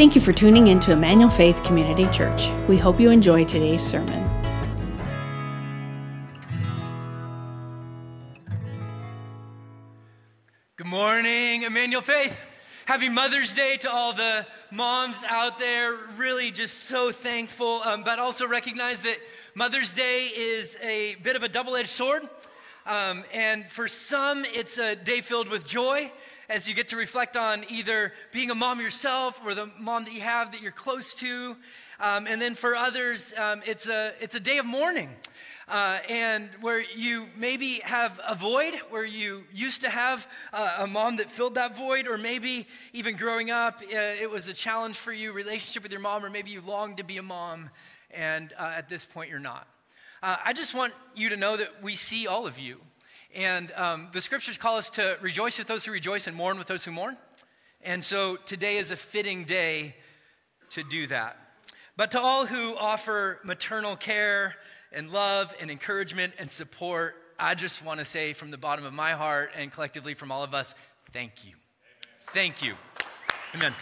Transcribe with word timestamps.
Thank 0.00 0.14
you 0.14 0.22
for 0.22 0.32
tuning 0.32 0.68
in 0.68 0.80
to 0.80 0.92
Emmanuel 0.92 1.28
Faith 1.28 1.62
Community 1.62 2.08
Church. 2.08 2.50
We 2.66 2.78
hope 2.78 2.98
you 2.98 3.10
enjoy 3.10 3.44
today's 3.44 3.82
sermon. 3.82 4.26
Good 10.76 10.86
morning, 10.86 11.64
Emmanuel 11.64 12.00
Faith. 12.00 12.34
Happy 12.86 13.10
Mother's 13.10 13.54
Day 13.54 13.76
to 13.82 13.92
all 13.92 14.14
the 14.14 14.46
moms 14.70 15.22
out 15.28 15.58
there. 15.58 15.94
Really 16.16 16.50
just 16.50 16.84
so 16.84 17.12
thankful, 17.12 17.82
um, 17.84 18.02
but 18.02 18.18
also 18.18 18.48
recognize 18.48 19.02
that 19.02 19.18
Mother's 19.54 19.92
Day 19.92 20.28
is 20.34 20.78
a 20.82 21.16
bit 21.16 21.36
of 21.36 21.42
a 21.42 21.48
double 21.48 21.76
edged 21.76 21.90
sword. 21.90 22.22
Um, 22.86 23.22
and 23.34 23.66
for 23.66 23.86
some, 23.86 24.46
it's 24.46 24.78
a 24.78 24.96
day 24.96 25.20
filled 25.20 25.48
with 25.48 25.66
joy 25.66 26.10
as 26.50 26.68
you 26.68 26.74
get 26.74 26.88
to 26.88 26.96
reflect 26.96 27.36
on 27.36 27.64
either 27.68 28.12
being 28.32 28.50
a 28.50 28.54
mom 28.54 28.80
yourself 28.80 29.40
or 29.44 29.54
the 29.54 29.70
mom 29.78 30.04
that 30.04 30.12
you 30.12 30.20
have 30.20 30.50
that 30.50 30.60
you're 30.60 30.72
close 30.72 31.14
to. 31.14 31.56
Um, 32.00 32.26
and 32.26 32.42
then 32.42 32.56
for 32.56 32.74
others, 32.74 33.32
um, 33.38 33.62
it's, 33.64 33.88
a, 33.88 34.12
it's 34.20 34.34
a 34.34 34.40
day 34.40 34.58
of 34.58 34.66
mourning. 34.66 35.10
Uh, 35.68 36.00
and 36.08 36.48
where 36.60 36.82
you 36.96 37.28
maybe 37.36 37.74
have 37.84 38.20
a 38.26 38.34
void, 38.34 38.74
where 38.88 39.04
you 39.04 39.44
used 39.54 39.82
to 39.82 39.88
have 39.88 40.26
uh, 40.52 40.78
a 40.80 40.86
mom 40.88 41.16
that 41.16 41.30
filled 41.30 41.54
that 41.54 41.76
void, 41.76 42.08
or 42.08 42.18
maybe 42.18 42.66
even 42.92 43.14
growing 43.14 43.52
up, 43.52 43.80
uh, 43.80 43.96
it 43.96 44.28
was 44.28 44.48
a 44.48 44.52
challenge 44.52 44.96
for 44.96 45.12
you, 45.12 45.30
relationship 45.30 45.84
with 45.84 45.92
your 45.92 46.00
mom, 46.00 46.24
or 46.24 46.30
maybe 46.30 46.50
you 46.50 46.60
longed 46.60 46.96
to 46.96 47.04
be 47.04 47.18
a 47.18 47.22
mom, 47.22 47.70
and 48.10 48.52
uh, 48.58 48.72
at 48.74 48.88
this 48.88 49.04
point 49.04 49.30
you're 49.30 49.38
not. 49.38 49.68
Uh, 50.24 50.36
I 50.44 50.52
just 50.52 50.74
want 50.74 50.92
you 51.14 51.28
to 51.28 51.36
know 51.36 51.56
that 51.56 51.84
we 51.84 51.94
see 51.94 52.26
all 52.26 52.48
of 52.48 52.58
you. 52.58 52.80
And 53.34 53.72
um, 53.72 54.08
the 54.12 54.20
scriptures 54.20 54.58
call 54.58 54.76
us 54.76 54.90
to 54.90 55.16
rejoice 55.20 55.58
with 55.58 55.68
those 55.68 55.84
who 55.84 55.92
rejoice 55.92 56.26
and 56.26 56.36
mourn 56.36 56.58
with 56.58 56.66
those 56.66 56.84
who 56.84 56.90
mourn. 56.90 57.16
And 57.82 58.02
so 58.04 58.36
today 58.36 58.76
is 58.76 58.90
a 58.90 58.96
fitting 58.96 59.44
day 59.44 59.94
to 60.70 60.82
do 60.82 61.06
that. 61.06 61.36
But 61.96 62.12
to 62.12 62.20
all 62.20 62.46
who 62.46 62.76
offer 62.76 63.38
maternal 63.44 63.96
care 63.96 64.56
and 64.92 65.10
love 65.10 65.54
and 65.60 65.70
encouragement 65.70 66.34
and 66.38 66.50
support, 66.50 67.16
I 67.38 67.54
just 67.54 67.84
want 67.84 68.00
to 68.00 68.04
say 68.04 68.32
from 68.32 68.50
the 68.50 68.58
bottom 68.58 68.84
of 68.84 68.92
my 68.92 69.12
heart 69.12 69.52
and 69.56 69.72
collectively 69.72 70.14
from 70.14 70.32
all 70.32 70.42
of 70.42 70.54
us, 70.54 70.74
thank 71.12 71.44
you. 71.44 71.54
Thank 72.32 72.62
you. 72.62 72.74
Amen. 73.54 73.72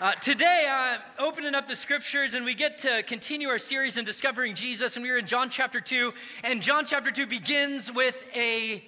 Uh, 0.00 0.12
today, 0.12 0.64
I'm 0.70 1.00
opening 1.18 1.56
up 1.56 1.66
the 1.66 1.74
scriptures, 1.74 2.34
and 2.34 2.44
we 2.44 2.54
get 2.54 2.78
to 2.78 3.02
continue 3.02 3.48
our 3.48 3.58
series 3.58 3.96
in 3.96 4.04
discovering 4.04 4.54
Jesus. 4.54 4.94
And 4.94 5.02
we 5.02 5.10
are 5.10 5.18
in 5.18 5.26
John 5.26 5.50
chapter 5.50 5.80
2, 5.80 6.14
and 6.44 6.62
John 6.62 6.86
chapter 6.86 7.10
2 7.10 7.26
begins 7.26 7.92
with 7.92 8.22
a 8.32 8.84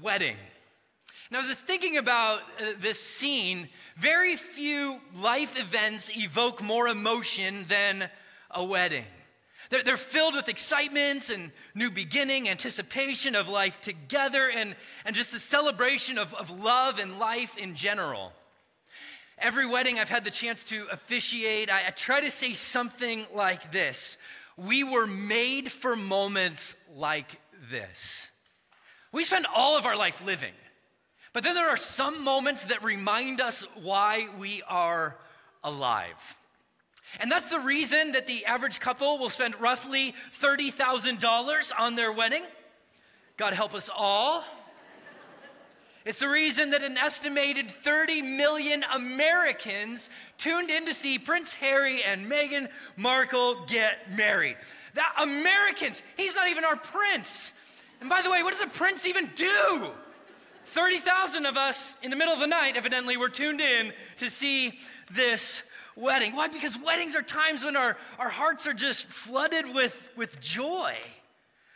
wedding. 0.00 0.36
Now, 1.30 1.40
as 1.40 1.44
I 1.44 1.48
was 1.48 1.60
thinking 1.60 1.98
about 1.98 2.38
uh, 2.58 2.72
this 2.80 2.98
scene, 2.98 3.68
very 3.98 4.36
few 4.36 5.02
life 5.14 5.60
events 5.60 6.10
evoke 6.16 6.62
more 6.62 6.88
emotion 6.88 7.66
than 7.68 8.08
a 8.50 8.64
wedding. 8.64 9.04
They're, 9.68 9.82
they're 9.82 9.98
filled 9.98 10.34
with 10.34 10.48
excitement 10.48 11.28
and 11.28 11.52
new 11.74 11.90
beginning, 11.90 12.48
anticipation 12.48 13.34
of 13.34 13.48
life 13.48 13.82
together, 13.82 14.48
and, 14.50 14.76
and 15.04 15.14
just 15.14 15.34
a 15.34 15.40
celebration 15.40 16.16
of, 16.16 16.32
of 16.32 16.48
love 16.48 16.98
and 16.98 17.18
life 17.18 17.58
in 17.58 17.74
general. 17.74 18.32
Every 19.38 19.66
wedding 19.66 19.98
I've 19.98 20.08
had 20.08 20.24
the 20.24 20.30
chance 20.30 20.64
to 20.64 20.86
officiate, 20.92 21.70
I, 21.70 21.88
I 21.88 21.90
try 21.90 22.20
to 22.20 22.30
say 22.30 22.54
something 22.54 23.26
like 23.34 23.72
this 23.72 24.16
We 24.56 24.84
were 24.84 25.06
made 25.06 25.70
for 25.70 25.96
moments 25.96 26.76
like 26.94 27.40
this. 27.70 28.30
We 29.12 29.24
spend 29.24 29.46
all 29.54 29.76
of 29.76 29.86
our 29.86 29.96
life 29.96 30.24
living, 30.24 30.54
but 31.32 31.44
then 31.44 31.54
there 31.54 31.68
are 31.68 31.76
some 31.76 32.24
moments 32.24 32.66
that 32.66 32.82
remind 32.82 33.40
us 33.40 33.62
why 33.82 34.28
we 34.38 34.62
are 34.68 35.16
alive. 35.62 36.38
And 37.20 37.30
that's 37.30 37.48
the 37.48 37.60
reason 37.60 38.12
that 38.12 38.26
the 38.26 38.44
average 38.44 38.80
couple 38.80 39.18
will 39.18 39.30
spend 39.30 39.60
roughly 39.60 40.14
$30,000 40.40 41.72
on 41.78 41.94
their 41.94 42.12
wedding. 42.12 42.44
God 43.36 43.52
help 43.52 43.74
us 43.74 43.90
all. 43.94 44.44
It's 46.04 46.18
the 46.18 46.28
reason 46.28 46.70
that 46.70 46.82
an 46.82 46.98
estimated 46.98 47.70
30 47.70 48.20
million 48.20 48.84
Americans 48.92 50.10
tuned 50.36 50.68
in 50.68 50.84
to 50.84 50.92
see 50.92 51.18
Prince 51.18 51.54
Harry 51.54 52.02
and 52.04 52.30
Meghan 52.30 52.68
Markle 52.96 53.64
get 53.64 54.14
married. 54.14 54.56
That 54.94 55.14
Americans, 55.18 56.02
he's 56.18 56.36
not 56.36 56.48
even 56.50 56.64
our 56.64 56.76
prince. 56.76 57.54
And 58.00 58.10
by 58.10 58.20
the 58.20 58.30
way, 58.30 58.42
what 58.42 58.52
does 58.52 58.62
a 58.62 58.66
prince 58.66 59.06
even 59.06 59.30
do? 59.34 59.90
30,000 60.66 61.46
of 61.46 61.56
us 61.56 61.96
in 62.02 62.10
the 62.10 62.16
middle 62.16 62.34
of 62.34 62.40
the 62.40 62.46
night, 62.46 62.76
evidently, 62.76 63.16
were 63.16 63.30
tuned 63.30 63.62
in 63.62 63.92
to 64.18 64.28
see 64.28 64.78
this 65.10 65.62
wedding. 65.96 66.36
Why? 66.36 66.48
Because 66.48 66.78
weddings 66.78 67.16
are 67.16 67.22
times 67.22 67.64
when 67.64 67.76
our, 67.76 67.96
our 68.18 68.28
hearts 68.28 68.66
are 68.66 68.74
just 68.74 69.06
flooded 69.06 69.74
with, 69.74 70.10
with 70.16 70.38
joy. 70.40 70.96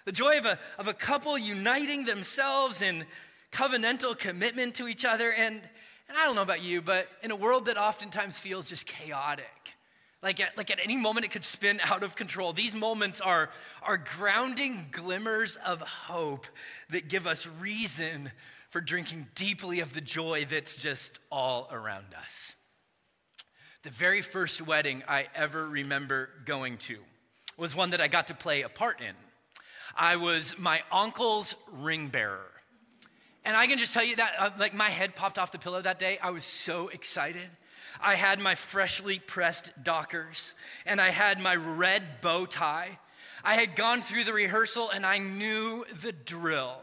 The 0.05 0.13
joy 0.13 0.39
of 0.39 0.47
a, 0.47 0.59
of 0.79 0.89
a 0.89 0.95
couple 0.95 1.37
uniting 1.39 2.05
themselves 2.05 2.83
in 2.83 3.05
covenantal 3.53 4.19
commitment 4.19 4.75
to 4.77 4.89
each 4.89 5.05
other. 5.05 5.33
And, 5.33 5.61
and 6.09 6.19
I 6.19 6.25
don't 6.25 6.35
know 6.35 6.43
about 6.43 6.63
you, 6.63 6.83
but 6.83 7.09
in 7.23 7.31
a 7.31 7.37
world 7.37 7.67
that 7.67 7.77
oftentimes 7.77 8.39
feels 8.39 8.69
just 8.69 8.87
chaotic, 8.87 9.75
like 10.23 10.41
at, 10.41 10.57
like 10.57 10.71
at 10.71 10.79
any 10.83 10.97
moment 10.97 11.27
it 11.27 11.31
could 11.31 11.45
spin 11.45 11.81
out 11.85 12.03
of 12.03 12.17
control, 12.17 12.53
these 12.53 12.75
moments 12.75 13.21
are, 13.21 13.51
are 13.83 13.99
grounding 13.99 14.87
glimmers 14.91 15.57
of 15.57 15.81
hope 15.81 16.47
that 16.91 17.09
give 17.09 17.27
us 17.27 17.47
reason 17.61 18.31
for 18.71 18.81
drinking 18.81 19.27
deeply 19.35 19.81
of 19.81 19.95
the 19.95 20.01
joy 20.01 20.47
that's 20.49 20.77
just 20.77 21.19
all 21.33 21.69
around 21.73 22.07
us. 22.21 22.55
The 23.83 23.91
very 23.91 24.21
first 24.21 24.61
wedding 24.61 25.03
I 25.09 25.29
ever 25.35 25.67
remember 25.67 26.29
going 26.45 26.79
to 26.79 26.99
was 27.57 27.75
one 27.75 27.91
that 27.91 28.01
I 28.01 28.09
got 28.09 28.27
to 28.27 28.35
play 28.35 28.63
a 28.63 28.69
part 28.69 29.01
in. 29.01 29.15
I 29.97 30.17
was 30.17 30.59
my 30.59 30.83
uncle's 30.93 31.55
ring 31.73 32.09
bearer. 32.09 32.51
And 33.49 33.57
I 33.57 33.67
can 33.67 33.79
just 33.79 33.95
tell 33.95 34.05
you 34.05 34.15
that, 34.17 34.35
uh, 34.39 34.51
like, 34.59 34.75
my 34.75 34.91
head 34.91 35.17
popped 35.17 35.39
off 35.39 35.53
the 35.53 35.59
pillow 35.59 35.81
that 35.81 35.99
day. 35.99 36.19
I 36.23 36.33
was 36.33 36.45
so 36.45 36.89
excited. 36.89 37.49
I 37.99 38.15
had 38.15 38.39
my 38.41 38.55
freshly 38.55 39.21
pressed 39.21 39.73
Dockers, 39.83 40.53
and 40.85 41.01
I 41.01 41.09
had 41.09 41.41
my 41.41 41.57
red 41.57 42.21
bow 42.21 42.45
tie. 42.45 42.99
I 43.43 43.55
had 43.55 43.75
gone 43.75 44.03
through 44.03 44.25
the 44.25 44.35
rehearsal, 44.35 44.91
and 44.91 45.07
I 45.07 45.17
knew 45.17 45.87
the 46.03 46.13
drill. 46.13 46.77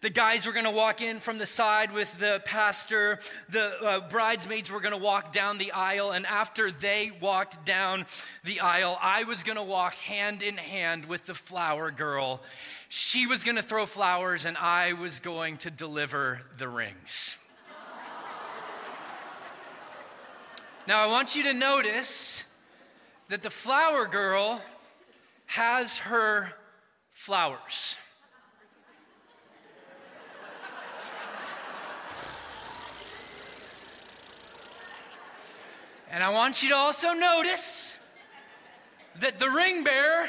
The 0.00 0.08
guys 0.08 0.46
were 0.46 0.52
gonna 0.52 0.70
walk 0.70 1.02
in 1.02 1.20
from 1.20 1.36
the 1.36 1.44
side 1.44 1.92
with 1.92 2.18
the 2.18 2.40
pastor. 2.46 3.18
The 3.50 3.84
uh, 3.84 4.08
bridesmaids 4.08 4.70
were 4.70 4.80
gonna 4.80 4.96
walk 4.96 5.30
down 5.30 5.58
the 5.58 5.72
aisle. 5.72 6.12
And 6.12 6.26
after 6.26 6.70
they 6.70 7.12
walked 7.20 7.66
down 7.66 8.06
the 8.42 8.60
aisle, 8.60 8.98
I 9.02 9.24
was 9.24 9.42
gonna 9.42 9.62
walk 9.62 9.92
hand 9.94 10.42
in 10.42 10.56
hand 10.56 11.04
with 11.04 11.26
the 11.26 11.34
flower 11.34 11.90
girl. 11.90 12.40
She 12.88 13.26
was 13.26 13.44
gonna 13.44 13.62
throw 13.62 13.84
flowers, 13.84 14.46
and 14.46 14.56
I 14.56 14.94
was 14.94 15.20
going 15.20 15.58
to 15.58 15.70
deliver 15.70 16.40
the 16.56 16.66
rings. 16.66 17.36
now, 20.86 21.04
I 21.04 21.08
want 21.08 21.36
you 21.36 21.42
to 21.42 21.52
notice 21.52 22.44
that 23.28 23.42
the 23.42 23.50
flower 23.50 24.06
girl 24.06 24.62
has 25.44 25.98
her 25.98 26.54
flowers. 27.10 27.96
And 36.10 36.24
I 36.24 36.30
want 36.30 36.62
you 36.62 36.70
to 36.70 36.74
also 36.74 37.12
notice 37.12 37.96
that 39.20 39.38
the 39.38 39.48
ring 39.48 39.84
bearer 39.84 40.28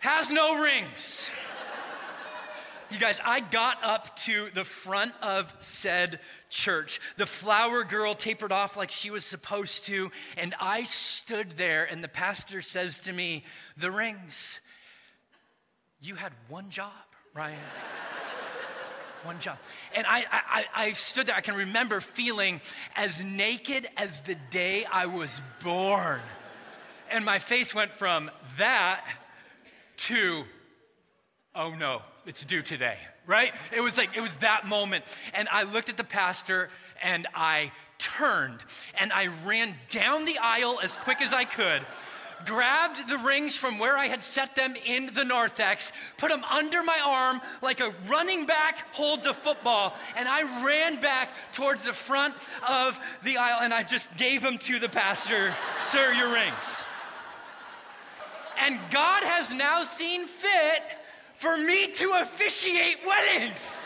has 0.00 0.32
no 0.32 0.60
rings. 0.60 1.30
You 2.90 2.98
guys, 2.98 3.20
I 3.24 3.40
got 3.40 3.82
up 3.84 4.16
to 4.18 4.48
the 4.54 4.64
front 4.64 5.12
of 5.22 5.54
said 5.58 6.20
church. 6.50 7.00
The 7.16 7.26
flower 7.26 7.84
girl 7.84 8.14
tapered 8.14 8.52
off 8.52 8.76
like 8.76 8.90
she 8.90 9.10
was 9.10 9.24
supposed 9.24 9.86
to, 9.86 10.10
and 10.36 10.54
I 10.60 10.84
stood 10.84 11.56
there, 11.56 11.84
and 11.84 12.02
the 12.02 12.08
pastor 12.08 12.62
says 12.62 13.00
to 13.02 13.12
me, 13.12 13.44
The 13.76 13.90
rings. 13.90 14.60
You 16.00 16.14
had 16.14 16.32
one 16.48 16.70
job, 16.70 16.92
Ryan 17.34 17.58
one 19.26 19.40
job. 19.40 19.58
And 19.94 20.06
I, 20.06 20.24
I, 20.30 20.64
I 20.74 20.92
stood 20.92 21.26
there, 21.26 21.34
I 21.34 21.40
can 21.40 21.56
remember 21.56 22.00
feeling 22.00 22.60
as 22.94 23.22
naked 23.22 23.88
as 23.96 24.20
the 24.20 24.36
day 24.50 24.84
I 24.84 25.06
was 25.06 25.40
born. 25.62 26.20
And 27.10 27.24
my 27.24 27.38
face 27.38 27.74
went 27.74 27.92
from 27.92 28.30
that 28.58 29.04
to, 29.96 30.44
oh 31.54 31.74
no, 31.74 32.02
it's 32.26 32.44
due 32.44 32.62
today, 32.62 32.96
right? 33.26 33.52
It 33.72 33.80
was 33.80 33.96
like, 33.96 34.16
it 34.16 34.20
was 34.20 34.36
that 34.38 34.66
moment. 34.66 35.04
And 35.34 35.48
I 35.50 35.64
looked 35.64 35.88
at 35.88 35.96
the 35.96 36.04
pastor 36.04 36.68
and 37.02 37.26
I 37.34 37.72
turned 37.98 38.62
and 38.98 39.12
I 39.12 39.28
ran 39.44 39.74
down 39.90 40.24
the 40.24 40.38
aisle 40.38 40.80
as 40.82 40.96
quick 40.96 41.20
as 41.22 41.32
I 41.32 41.44
could 41.44 41.82
grabbed 42.44 43.08
the 43.08 43.18
rings 43.18 43.56
from 43.56 43.78
where 43.78 43.96
I 43.96 44.06
had 44.06 44.22
set 44.22 44.54
them 44.54 44.74
in 44.84 45.10
the 45.14 45.24
narthex, 45.24 45.92
put 46.18 46.30
them 46.30 46.44
under 46.44 46.82
my 46.82 47.00
arm 47.04 47.40
like 47.62 47.80
a 47.80 47.92
running 48.08 48.46
back 48.46 48.94
holds 48.94 49.26
a 49.26 49.34
football, 49.34 49.94
and 50.16 50.28
I 50.28 50.64
ran 50.64 51.00
back 51.00 51.30
towards 51.52 51.84
the 51.84 51.92
front 51.92 52.34
of 52.68 52.98
the 53.22 53.36
aisle 53.36 53.60
and 53.62 53.72
I 53.72 53.82
just 53.82 54.14
gave 54.16 54.42
them 54.42 54.58
to 54.58 54.78
the 54.78 54.88
pastor. 54.88 55.54
Sir, 55.80 56.12
your 56.12 56.32
rings. 56.32 56.84
And 58.60 58.78
God 58.90 59.22
has 59.22 59.52
now 59.52 59.82
seen 59.82 60.26
fit 60.26 60.82
for 61.34 61.56
me 61.58 61.88
to 61.92 62.12
officiate 62.22 62.98
weddings. 63.06 63.80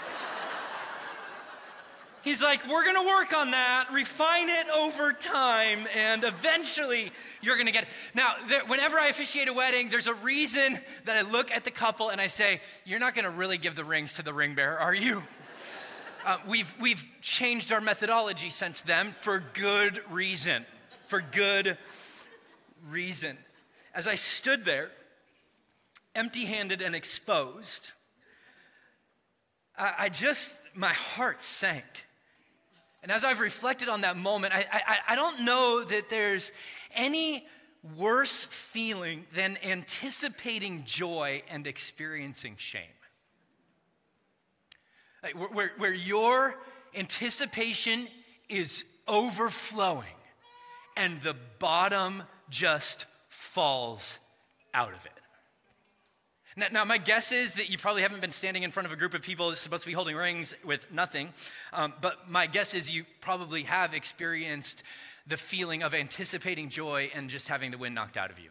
He's 2.22 2.42
like, 2.42 2.68
we're 2.68 2.84
gonna 2.84 3.06
work 3.06 3.32
on 3.32 3.52
that, 3.52 3.88
refine 3.92 4.50
it 4.50 4.68
over 4.68 5.12
time, 5.12 5.86
and 5.96 6.22
eventually 6.22 7.12
you're 7.40 7.56
gonna 7.56 7.72
get 7.72 7.84
it. 7.84 7.88
Now, 8.14 8.34
there, 8.48 8.64
whenever 8.66 8.98
I 8.98 9.06
officiate 9.06 9.48
a 9.48 9.52
wedding, 9.54 9.88
there's 9.88 10.06
a 10.06 10.14
reason 10.14 10.78
that 11.06 11.16
I 11.16 11.22
look 11.22 11.50
at 11.50 11.64
the 11.64 11.70
couple 11.70 12.10
and 12.10 12.20
I 12.20 12.26
say, 12.26 12.60
You're 12.84 12.98
not 12.98 13.14
gonna 13.14 13.30
really 13.30 13.56
give 13.56 13.74
the 13.74 13.84
rings 13.84 14.14
to 14.14 14.22
the 14.22 14.34
ring 14.34 14.54
bearer, 14.54 14.78
are 14.78 14.94
you? 14.94 15.22
Uh, 16.22 16.36
we've, 16.46 16.74
we've 16.78 17.02
changed 17.22 17.72
our 17.72 17.80
methodology 17.80 18.50
since 18.50 18.82
then 18.82 19.12
for 19.12 19.42
good 19.54 20.02
reason. 20.10 20.66
For 21.06 21.22
good 21.22 21.78
reason. 22.90 23.38
As 23.94 24.06
I 24.06 24.16
stood 24.16 24.66
there, 24.66 24.90
empty 26.14 26.44
handed 26.44 26.82
and 26.82 26.94
exposed, 26.94 27.92
I, 29.78 29.94
I 29.98 30.08
just, 30.10 30.60
my 30.74 30.92
heart 30.92 31.40
sank. 31.40 31.86
And 33.02 33.10
as 33.10 33.24
I've 33.24 33.40
reflected 33.40 33.88
on 33.88 34.02
that 34.02 34.16
moment, 34.16 34.54
I, 34.54 34.66
I, 34.70 34.96
I 35.08 35.14
don't 35.14 35.40
know 35.40 35.84
that 35.84 36.10
there's 36.10 36.52
any 36.94 37.46
worse 37.96 38.44
feeling 38.46 39.24
than 39.34 39.56
anticipating 39.64 40.84
joy 40.84 41.42
and 41.50 41.66
experiencing 41.66 42.56
shame. 42.58 42.82
Like 45.22 45.38
where, 45.38 45.48
where, 45.48 45.70
where 45.78 45.94
your 45.94 46.56
anticipation 46.94 48.06
is 48.48 48.84
overflowing 49.08 50.06
and 50.96 51.20
the 51.22 51.36
bottom 51.58 52.22
just 52.50 53.06
falls 53.28 54.18
out 54.74 54.92
of 54.92 55.06
it. 55.06 55.19
Now, 56.56 56.66
now, 56.72 56.84
my 56.84 56.98
guess 56.98 57.30
is 57.32 57.54
that 57.54 57.70
you 57.70 57.78
probably 57.78 58.02
haven't 58.02 58.20
been 58.20 58.30
standing 58.30 58.64
in 58.64 58.70
front 58.70 58.86
of 58.86 58.92
a 58.92 58.96
group 58.96 59.14
of 59.14 59.22
people 59.22 59.48
that's 59.48 59.60
supposed 59.60 59.84
to 59.84 59.88
be 59.88 59.94
holding 59.94 60.16
rings 60.16 60.54
with 60.64 60.90
nothing. 60.92 61.32
Um, 61.72 61.94
but 62.00 62.28
my 62.28 62.46
guess 62.46 62.74
is 62.74 62.90
you 62.90 63.04
probably 63.20 63.62
have 63.64 63.94
experienced 63.94 64.82
the 65.26 65.36
feeling 65.36 65.82
of 65.82 65.94
anticipating 65.94 66.68
joy 66.68 67.10
and 67.14 67.30
just 67.30 67.48
having 67.48 67.70
the 67.70 67.78
wind 67.78 67.94
knocked 67.94 68.16
out 68.16 68.30
of 68.30 68.38
you. 68.38 68.50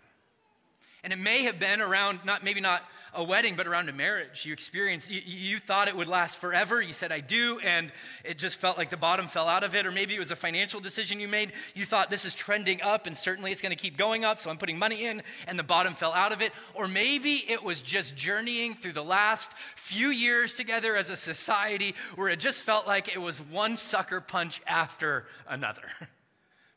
And 1.04 1.14
it 1.14 1.20
may 1.20 1.44
have 1.44 1.60
been 1.60 1.80
around, 1.80 2.20
not 2.26 2.44
maybe 2.44 2.60
not 2.60 2.84
a 3.14 3.24
wedding, 3.24 3.56
but 3.56 3.68
around 3.68 3.90
a 3.90 3.94
marriage. 3.94 4.46
You 4.46 4.54
experienced, 4.54 5.10
you, 5.10 5.22
you, 5.26 5.58
thought 5.58 5.88
it 5.88 5.96
would 5.96 6.08
last 6.08 6.38
forever. 6.38 6.82
You 6.82 6.94
said, 6.94 7.12
I 7.12 7.22
do, 7.22 7.60
and 7.60 7.92
it 8.24 8.38
just 8.38 8.58
felt 8.58 8.78
like 8.78 8.90
the 8.90 8.98
bottom 8.98 9.28
fell 9.28 9.48
out 9.48 9.64
of 9.64 9.76
it. 9.76 9.86
Or 9.86 9.92
maybe 9.92 10.14
it 10.16 10.20
was 10.20 10.32
a 10.32 10.36
financial 10.36 10.80
decision 10.80 11.20
you 11.20 11.28
made. 11.28 11.54
You 11.74 11.86
thought 11.86 12.10
this 12.10 12.26
is 12.26 12.34
trending 12.34 12.82
up, 12.82 13.08
and 13.08 13.16
certainly 13.16 13.52
it's 13.52 13.62
going 13.62 13.76
to 13.76 13.82
keep 13.82 13.98
going 13.98 14.26
up, 14.26 14.40
so 14.40 14.50
I'm 14.50 14.58
putting 14.58 14.78
money 14.78 15.06
in, 15.06 15.24
and 15.48 15.58
the 15.58 15.64
bottom 15.64 15.94
fell 15.96 16.14
out 16.14 16.32
of 16.32 16.42
it. 16.42 16.52
Or 16.74 16.88
maybe 16.88 17.44
it 17.48 17.64
was 17.64 17.82
just 17.82 18.16
journeying 18.16 18.76
through 18.76 18.94
the 18.94 19.04
last 19.04 19.52
few 19.76 20.10
years 20.10 20.56
together 20.56 20.96
as 20.96 21.10
a 21.10 21.18
society 21.18 21.96
where 22.16 22.30
it 22.30 22.40
just 22.40 22.64
felt 22.64 22.88
like 22.88 23.14
it 23.14 23.22
was 23.22 23.40
one 23.40 23.78
sucker 23.78 24.22
punch 24.22 24.62
after 24.68 25.26
another. 25.48 25.84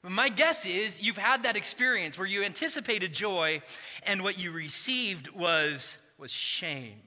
My 0.05 0.29
guess 0.29 0.67
is 0.67 1.01
you've 1.01 1.17
had 1.17 1.45
that 1.45 1.57
experience 1.57 2.19
where 2.19 2.27
you 2.27 2.43
anticipated 2.43 3.15
joy 3.15 3.63
and 4.03 4.25
what 4.25 4.37
you 4.37 4.51
received 4.51 5.31
was, 5.31 5.97
was 6.19 6.33
shame. 6.33 7.03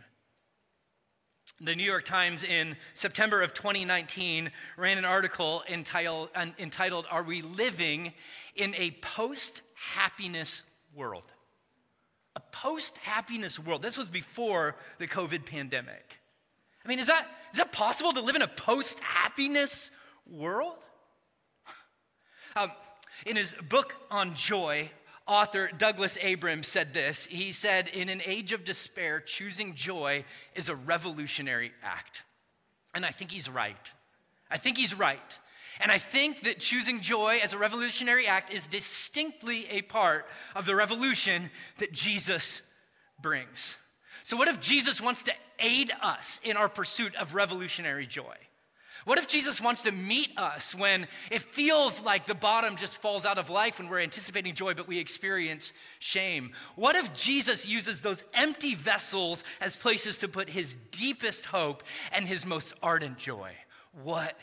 The 1.59 1.75
New 1.75 1.83
York 1.83 2.05
Times 2.05 2.43
in 2.43 2.77
September 2.93 3.41
of 3.41 3.53
2019 3.53 4.49
ran 4.77 4.97
an 4.97 5.03
article 5.03 5.63
entitled, 5.69 6.29
entitled 6.57 7.05
Are 7.11 7.23
We 7.23 7.41
Living 7.41 8.13
in 8.55 8.73
a 8.75 8.91
Post 9.01 9.61
Happiness 9.73 10.63
World? 10.93 11.23
A 12.37 12.41
post 12.51 12.97
happiness 12.97 13.57
world. 13.57 13.81
This 13.81 13.97
was 13.97 14.09
before 14.09 14.75
the 14.99 15.07
COVID 15.07 15.45
pandemic. 15.45 16.19
I 16.83 16.87
mean, 16.87 16.99
is 16.99 17.07
that, 17.07 17.27
is 17.51 17.57
that 17.57 17.71
possible 17.71 18.11
to 18.13 18.21
live 18.21 18.35
in 18.35 18.41
a 18.41 18.47
post 18.47 18.99
happiness 19.01 19.91
world? 20.25 20.77
Um, 22.57 22.71
in 23.25 23.35
his 23.35 23.53
book 23.53 23.95
on 24.11 24.35
joy, 24.35 24.89
author 25.27 25.69
Douglas 25.77 26.17
Abrams 26.21 26.67
said 26.67 26.93
this. 26.93 27.25
He 27.25 27.51
said, 27.51 27.87
In 27.87 28.09
an 28.09 28.21
age 28.25 28.53
of 28.53 28.65
despair, 28.65 29.19
choosing 29.19 29.73
joy 29.73 30.25
is 30.55 30.69
a 30.69 30.75
revolutionary 30.75 31.71
act. 31.83 32.23
And 32.93 33.05
I 33.05 33.11
think 33.11 33.31
he's 33.31 33.49
right. 33.49 33.91
I 34.49 34.57
think 34.57 34.77
he's 34.77 34.97
right. 34.97 35.39
And 35.81 35.91
I 35.91 35.97
think 35.97 36.41
that 36.43 36.59
choosing 36.59 37.01
joy 37.01 37.39
as 37.43 37.53
a 37.53 37.57
revolutionary 37.57 38.27
act 38.27 38.51
is 38.51 38.67
distinctly 38.67 39.67
a 39.69 39.81
part 39.81 40.25
of 40.55 40.65
the 40.65 40.75
revolution 40.75 41.49
that 41.79 41.91
Jesus 41.91 42.61
brings. 43.21 43.75
So, 44.23 44.37
what 44.37 44.47
if 44.47 44.61
Jesus 44.61 45.01
wants 45.01 45.23
to 45.23 45.33
aid 45.59 45.91
us 46.01 46.39
in 46.43 46.55
our 46.55 46.69
pursuit 46.69 47.13
of 47.15 47.35
revolutionary 47.35 48.07
joy? 48.07 48.35
What 49.05 49.19
if 49.19 49.27
Jesus 49.27 49.61
wants 49.61 49.83
to 49.83 49.91
meet 49.91 50.35
us 50.35 50.73
when 50.73 51.07
it 51.29 51.43
feels 51.43 52.01
like 52.01 52.25
the 52.25 52.33
bottom 52.33 52.75
just 52.75 52.97
falls 52.97 53.23
out 53.23 53.37
of 53.37 53.51
life 53.51 53.77
when 53.77 53.87
we're 53.87 53.99
anticipating 53.99 54.55
joy, 54.55 54.73
but 54.73 54.87
we 54.87 54.97
experience 54.97 55.73
shame? 55.99 56.53
What 56.75 56.95
if 56.95 57.13
Jesus 57.13 57.67
uses 57.67 58.01
those 58.01 58.23
empty 58.33 58.73
vessels 58.73 59.43
as 59.61 59.75
places 59.75 60.17
to 60.17 60.27
put 60.27 60.49
his 60.49 60.75
deepest 60.89 61.45
hope 61.45 61.83
and 62.11 62.27
his 62.27 62.47
most 62.47 62.73
ardent 62.81 63.19
joy? 63.19 63.51
What 64.03 64.37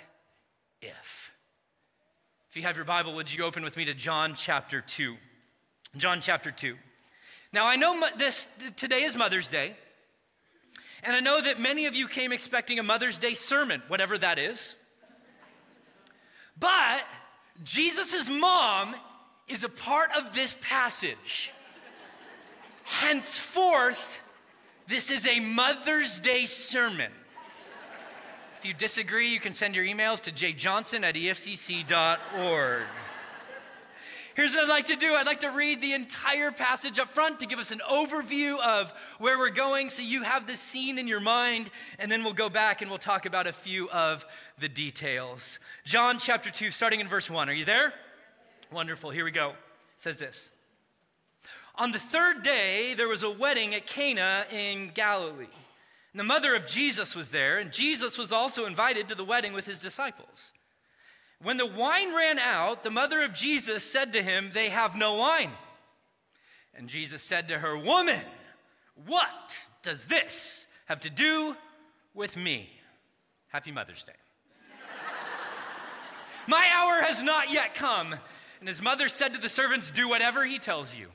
if? 0.80 1.34
If 2.48 2.56
you 2.56 2.62
have 2.62 2.76
your 2.76 2.84
Bible, 2.84 3.16
would 3.16 3.34
you 3.34 3.44
open 3.44 3.64
with 3.64 3.76
me 3.76 3.84
to 3.86 3.94
John 3.94 4.34
chapter 4.36 4.80
2? 4.80 5.16
John 5.96 6.20
chapter 6.20 6.52
2. 6.52 6.76
Now, 7.52 7.66
I 7.66 7.74
know 7.74 8.00
this, 8.16 8.46
today 8.76 9.02
is 9.02 9.16
Mother's 9.16 9.48
Day. 9.48 9.74
And 11.02 11.16
I 11.16 11.20
know 11.20 11.40
that 11.40 11.58
many 11.58 11.86
of 11.86 11.94
you 11.96 12.06
came 12.06 12.32
expecting 12.32 12.78
a 12.78 12.82
Mother's 12.82 13.18
Day 13.18 13.34
sermon, 13.34 13.82
whatever 13.88 14.16
that 14.18 14.38
is. 14.38 14.76
But 16.58 17.04
Jesus' 17.64 18.28
mom 18.28 18.94
is 19.48 19.64
a 19.64 19.68
part 19.68 20.10
of 20.16 20.34
this 20.34 20.56
passage. 20.60 21.50
Henceforth, 22.84 24.22
this 24.86 25.10
is 25.10 25.26
a 25.26 25.40
Mother's 25.40 26.18
Day 26.18 26.46
sermon. 26.46 27.10
If 28.58 28.66
you 28.66 28.74
disagree, 28.74 29.30
you 29.30 29.40
can 29.40 29.52
send 29.52 29.74
your 29.74 29.84
emails 29.84 30.20
to 30.22 30.30
jjohnson 30.30 31.02
at 31.02 31.16
efcc.org. 31.16 32.82
Here's 34.34 34.54
what 34.54 34.64
I'd 34.64 34.70
like 34.70 34.86
to 34.86 34.96
do 34.96 35.12
I'd 35.12 35.26
like 35.26 35.40
to 35.40 35.50
read 35.50 35.82
the 35.82 35.92
entire 35.92 36.50
passage 36.50 36.98
up 36.98 37.10
front 37.10 37.40
to 37.40 37.46
give 37.46 37.58
us 37.58 37.70
an 37.70 37.80
overview 37.88 38.58
of 38.60 38.92
where 39.18 39.38
we're 39.38 39.50
going 39.50 39.90
so 39.90 40.02
you 40.02 40.22
have 40.22 40.46
the 40.46 40.56
scene 40.56 40.98
in 40.98 41.06
your 41.06 41.20
mind, 41.20 41.70
and 41.98 42.10
then 42.10 42.24
we'll 42.24 42.32
go 42.32 42.48
back 42.48 42.80
and 42.80 42.90
we'll 42.90 42.98
talk 42.98 43.26
about 43.26 43.46
a 43.46 43.52
few 43.52 43.90
of 43.90 44.24
the 44.58 44.68
details. 44.68 45.58
John 45.84 46.18
chapter 46.18 46.50
2, 46.50 46.70
starting 46.70 47.00
in 47.00 47.08
verse 47.08 47.28
1. 47.28 47.48
Are 47.48 47.52
you 47.52 47.66
there? 47.66 47.92
Wonderful. 48.72 49.10
Here 49.10 49.24
we 49.24 49.30
go. 49.30 49.50
It 49.50 49.56
says 49.98 50.18
this 50.18 50.50
On 51.74 51.92
the 51.92 51.98
third 51.98 52.42
day, 52.42 52.94
there 52.94 53.08
was 53.08 53.22
a 53.22 53.30
wedding 53.30 53.74
at 53.74 53.86
Cana 53.86 54.46
in 54.50 54.92
Galilee. 54.94 55.46
And 56.12 56.20
the 56.20 56.24
mother 56.24 56.54
of 56.54 56.66
Jesus 56.66 57.14
was 57.14 57.30
there, 57.30 57.58
and 57.58 57.72
Jesus 57.72 58.16
was 58.18 58.32
also 58.32 58.66
invited 58.66 59.08
to 59.08 59.14
the 59.14 59.24
wedding 59.24 59.52
with 59.52 59.66
his 59.66 59.80
disciples. 59.80 60.52
When 61.42 61.56
the 61.56 61.66
wine 61.66 62.14
ran 62.14 62.38
out, 62.38 62.84
the 62.84 62.90
mother 62.90 63.22
of 63.22 63.34
Jesus 63.34 63.82
said 63.82 64.12
to 64.12 64.22
him, 64.22 64.50
They 64.54 64.68
have 64.68 64.96
no 64.96 65.14
wine. 65.14 65.50
And 66.74 66.88
Jesus 66.88 67.22
said 67.22 67.48
to 67.48 67.58
her, 67.58 67.76
Woman, 67.76 68.22
what 69.06 69.56
does 69.82 70.04
this 70.04 70.68
have 70.86 71.00
to 71.00 71.10
do 71.10 71.56
with 72.14 72.36
me? 72.36 72.70
Happy 73.48 73.72
Mother's 73.72 74.04
Day. 74.04 74.12
My 76.46 76.66
hour 76.72 77.02
has 77.02 77.22
not 77.22 77.52
yet 77.52 77.74
come. 77.74 78.14
And 78.60 78.68
his 78.68 78.80
mother 78.80 79.08
said 79.08 79.34
to 79.34 79.40
the 79.40 79.48
servants, 79.48 79.90
Do 79.90 80.08
whatever 80.08 80.44
he 80.44 80.60
tells 80.60 80.96
you. 80.96 81.08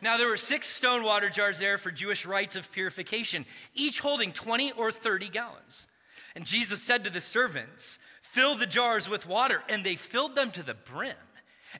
Now 0.00 0.16
there 0.16 0.28
were 0.28 0.38
six 0.38 0.66
stone 0.66 1.04
water 1.04 1.28
jars 1.28 1.58
there 1.58 1.76
for 1.76 1.90
Jewish 1.90 2.24
rites 2.24 2.56
of 2.56 2.72
purification, 2.72 3.44
each 3.74 4.00
holding 4.00 4.32
20 4.32 4.72
or 4.72 4.90
30 4.90 5.28
gallons. 5.28 5.86
And 6.34 6.46
Jesus 6.46 6.82
said 6.82 7.04
to 7.04 7.10
the 7.10 7.20
servants, 7.20 7.98
Fill 8.32 8.54
the 8.54 8.66
jars 8.66 9.10
with 9.10 9.26
water. 9.26 9.62
And 9.68 9.84
they 9.84 9.94
filled 9.94 10.34
them 10.34 10.50
to 10.52 10.62
the 10.62 10.72
brim. 10.72 11.14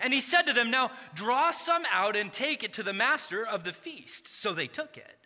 And 0.00 0.12
he 0.12 0.20
said 0.20 0.42
to 0.42 0.52
them, 0.52 0.70
Now 0.70 0.90
draw 1.14 1.50
some 1.50 1.84
out 1.90 2.14
and 2.14 2.30
take 2.30 2.62
it 2.62 2.74
to 2.74 2.82
the 2.82 2.92
master 2.92 3.44
of 3.44 3.64
the 3.64 3.72
feast. 3.72 4.28
So 4.28 4.52
they 4.52 4.66
took 4.66 4.98
it. 4.98 5.16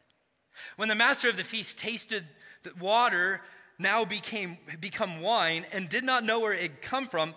When 0.77 0.89
the 0.89 0.95
master 0.95 1.29
of 1.29 1.37
the 1.37 1.43
feast 1.43 1.79
tasted 1.79 2.25
the 2.63 2.73
water 2.81 3.43
now 3.77 4.05
became 4.05 4.59
become 4.81 5.21
wine 5.21 5.67
and 5.73 5.89
did 5.89 6.05
not 6.05 6.25
know 6.25 6.39
where 6.39 6.53
it 6.53 6.63
had 6.63 6.81
come 6.81 7.09
from, 7.09 7.35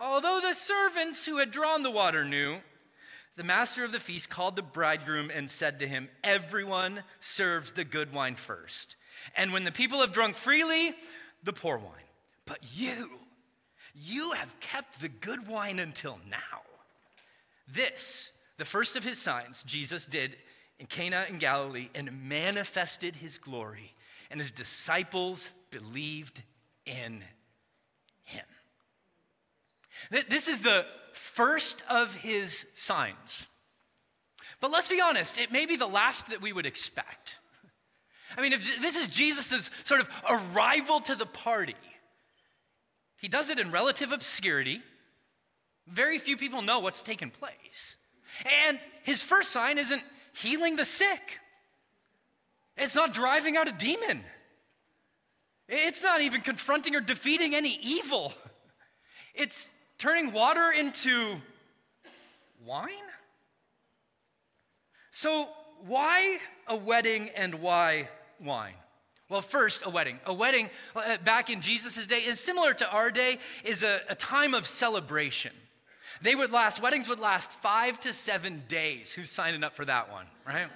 although 0.00 0.40
the 0.42 0.52
servants 0.52 1.24
who 1.24 1.38
had 1.38 1.52
drawn 1.52 1.84
the 1.84 1.90
water 1.90 2.24
knew, 2.24 2.58
the 3.36 3.44
master 3.44 3.84
of 3.84 3.92
the 3.92 4.00
feast 4.00 4.28
called 4.28 4.56
the 4.56 4.62
bridegroom 4.62 5.30
and 5.30 5.48
said 5.48 5.78
to 5.78 5.86
him, 5.86 6.08
Everyone 6.24 7.04
serves 7.20 7.72
the 7.72 7.84
good 7.84 8.12
wine 8.12 8.34
first. 8.34 8.96
And 9.36 9.52
when 9.52 9.62
the 9.62 9.72
people 9.72 10.00
have 10.00 10.10
drunk 10.10 10.34
freely, 10.34 10.94
the 11.44 11.52
poor 11.52 11.78
wine. 11.78 12.10
But 12.44 12.58
you, 12.76 13.19
you 13.94 14.32
have 14.32 14.58
kept 14.60 15.00
the 15.00 15.08
good 15.08 15.48
wine 15.48 15.78
until 15.78 16.18
now. 16.30 16.62
This, 17.72 18.32
the 18.58 18.64
first 18.64 18.96
of 18.96 19.04
his 19.04 19.20
signs, 19.20 19.62
Jesus 19.62 20.06
did 20.06 20.36
in 20.78 20.86
Cana 20.86 21.26
in 21.28 21.38
Galilee 21.38 21.88
and 21.94 22.28
manifested 22.28 23.16
his 23.16 23.38
glory, 23.38 23.94
and 24.30 24.40
his 24.40 24.50
disciples 24.50 25.50
believed 25.70 26.42
in 26.86 27.22
him. 28.24 28.44
This 30.10 30.48
is 30.48 30.62
the 30.62 30.86
first 31.12 31.82
of 31.90 32.14
his 32.14 32.66
signs. 32.74 33.48
But 34.60 34.70
let's 34.70 34.88
be 34.88 35.00
honest, 35.00 35.38
it 35.38 35.52
may 35.52 35.66
be 35.66 35.76
the 35.76 35.86
last 35.86 36.30
that 36.30 36.40
we 36.40 36.52
would 36.52 36.66
expect. 36.66 37.36
I 38.36 38.42
mean, 38.42 38.52
if 38.52 38.80
this 38.80 38.96
is 38.96 39.08
Jesus' 39.08 39.70
sort 39.84 40.00
of 40.00 40.08
arrival 40.28 41.00
to 41.00 41.14
the 41.14 41.26
party, 41.26 41.74
he 43.20 43.28
does 43.28 43.50
it 43.50 43.58
in 43.58 43.70
relative 43.70 44.12
obscurity. 44.12 44.82
Very 45.86 46.18
few 46.18 46.36
people 46.36 46.62
know 46.62 46.78
what's 46.78 47.02
taken 47.02 47.30
place. 47.30 47.96
And 48.66 48.78
his 49.02 49.22
first 49.22 49.50
sign 49.50 49.78
isn't 49.78 50.02
healing 50.32 50.76
the 50.76 50.84
sick, 50.84 51.38
it's 52.76 52.94
not 52.94 53.12
driving 53.12 53.56
out 53.56 53.68
a 53.68 53.72
demon, 53.72 54.24
it's 55.68 56.02
not 56.02 56.20
even 56.20 56.40
confronting 56.40 56.96
or 56.96 57.00
defeating 57.00 57.54
any 57.54 57.78
evil. 57.82 58.32
It's 59.32 59.70
turning 59.98 60.32
water 60.32 60.72
into 60.72 61.40
wine? 62.64 62.90
So, 65.10 65.48
why 65.86 66.38
a 66.66 66.76
wedding 66.76 67.30
and 67.36 67.56
why 67.56 68.08
wine? 68.40 68.74
Well, 69.30 69.40
first, 69.40 69.84
a 69.86 69.90
wedding. 69.90 70.18
A 70.26 70.34
wedding 70.34 70.68
uh, 70.94 71.16
back 71.24 71.50
in 71.50 71.60
Jesus' 71.60 72.06
day 72.08 72.18
is 72.18 72.40
similar 72.40 72.74
to 72.74 72.90
our 72.90 73.12
day, 73.12 73.38
is 73.64 73.84
a, 73.84 74.00
a 74.08 74.16
time 74.16 74.54
of 74.54 74.66
celebration. 74.66 75.52
They 76.20 76.34
would 76.34 76.50
last, 76.50 76.82
weddings 76.82 77.08
would 77.08 77.20
last 77.20 77.52
five 77.52 78.00
to 78.00 78.12
seven 78.12 78.64
days. 78.68 79.12
Who's 79.12 79.30
signing 79.30 79.62
up 79.62 79.76
for 79.76 79.84
that 79.84 80.10
one, 80.10 80.26
right? 80.44 80.68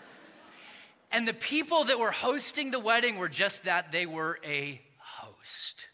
And 1.10 1.26
the 1.26 1.34
people 1.34 1.84
that 1.84 1.98
were 1.98 2.12
hosting 2.12 2.70
the 2.70 2.78
wedding 2.78 3.18
were 3.18 3.28
just 3.28 3.64
that 3.64 3.90
they 3.90 4.06
were 4.06 4.38
a 4.44 4.80
host. 4.98 5.88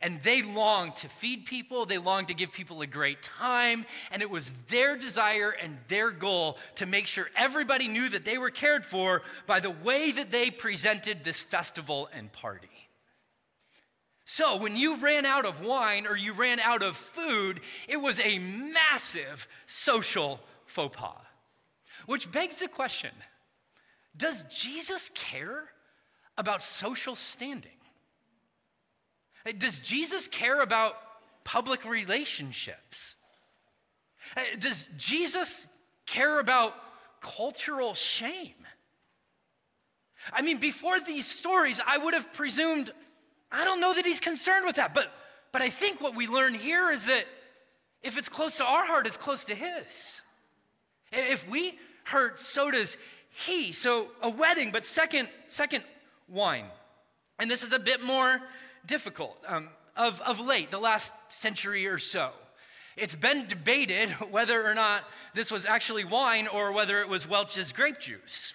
And 0.00 0.22
they 0.22 0.42
longed 0.42 0.96
to 0.96 1.08
feed 1.08 1.44
people, 1.44 1.84
they 1.84 1.98
longed 1.98 2.28
to 2.28 2.34
give 2.34 2.52
people 2.52 2.82
a 2.82 2.86
great 2.86 3.20
time, 3.20 3.84
and 4.12 4.22
it 4.22 4.30
was 4.30 4.52
their 4.68 4.96
desire 4.96 5.50
and 5.50 5.76
their 5.88 6.12
goal 6.12 6.56
to 6.76 6.86
make 6.86 7.08
sure 7.08 7.28
everybody 7.34 7.88
knew 7.88 8.08
that 8.08 8.24
they 8.24 8.38
were 8.38 8.50
cared 8.50 8.86
for 8.86 9.22
by 9.46 9.58
the 9.58 9.70
way 9.70 10.12
that 10.12 10.30
they 10.30 10.50
presented 10.50 11.24
this 11.24 11.40
festival 11.40 12.08
and 12.12 12.30
party. 12.32 12.68
So, 14.24 14.56
when 14.58 14.76
you 14.76 14.96
ran 14.98 15.24
out 15.24 15.46
of 15.46 15.62
wine 15.62 16.06
or 16.06 16.14
you 16.14 16.34
ran 16.34 16.60
out 16.60 16.82
of 16.82 16.98
food, 16.98 17.60
it 17.88 17.96
was 17.96 18.20
a 18.20 18.38
massive 18.38 19.48
social 19.64 20.38
faux 20.66 20.94
pas. 20.94 21.16
Which 22.04 22.30
begs 22.30 22.58
the 22.58 22.68
question 22.68 23.10
Does 24.16 24.42
Jesus 24.42 25.10
care 25.14 25.70
about 26.36 26.62
social 26.62 27.14
standing? 27.14 27.77
Does 29.56 29.78
Jesus 29.78 30.28
care 30.28 30.60
about 30.60 30.94
public 31.44 31.84
relationships? 31.84 33.14
Uh, 34.36 34.42
does 34.58 34.86
Jesus 34.96 35.66
care 36.06 36.40
about 36.40 36.74
cultural 37.20 37.94
shame? 37.94 38.54
I 40.32 40.42
mean, 40.42 40.58
before 40.58 41.00
these 41.00 41.26
stories, 41.26 41.80
I 41.86 41.98
would 41.98 42.14
have 42.14 42.32
presumed, 42.32 42.90
I 43.50 43.64
don't 43.64 43.80
know 43.80 43.94
that 43.94 44.04
he's 44.04 44.20
concerned 44.20 44.66
with 44.66 44.76
that. 44.76 44.92
But, 44.94 45.10
but 45.52 45.62
I 45.62 45.70
think 45.70 46.00
what 46.00 46.14
we 46.14 46.26
learn 46.26 46.54
here 46.54 46.90
is 46.90 47.06
that 47.06 47.24
if 48.02 48.18
it's 48.18 48.28
close 48.28 48.58
to 48.58 48.64
our 48.64 48.84
heart, 48.84 49.06
it's 49.06 49.16
close 49.16 49.44
to 49.46 49.54
his. 49.54 50.20
If 51.12 51.48
we 51.48 51.78
hurt, 52.04 52.38
so 52.38 52.70
does 52.70 52.98
he. 53.30 53.72
So 53.72 54.08
a 54.22 54.28
wedding, 54.28 54.70
but 54.72 54.84
second, 54.84 55.28
second, 55.46 55.84
wine. 56.28 56.66
And 57.38 57.50
this 57.50 57.62
is 57.62 57.72
a 57.72 57.78
bit 57.78 58.02
more 58.02 58.40
difficult 58.88 59.36
um, 59.46 59.68
of, 59.96 60.20
of 60.22 60.40
late, 60.40 60.72
the 60.72 60.78
last 60.78 61.12
century 61.28 61.86
or 61.86 61.98
so. 61.98 62.30
It's 62.96 63.14
been 63.14 63.46
debated 63.46 64.10
whether 64.30 64.66
or 64.66 64.74
not 64.74 65.04
this 65.34 65.52
was 65.52 65.64
actually 65.64 66.04
wine 66.04 66.48
or 66.48 66.72
whether 66.72 67.00
it 67.00 67.08
was 67.08 67.28
Welch's 67.28 67.70
grape 67.72 68.00
juice. 68.00 68.54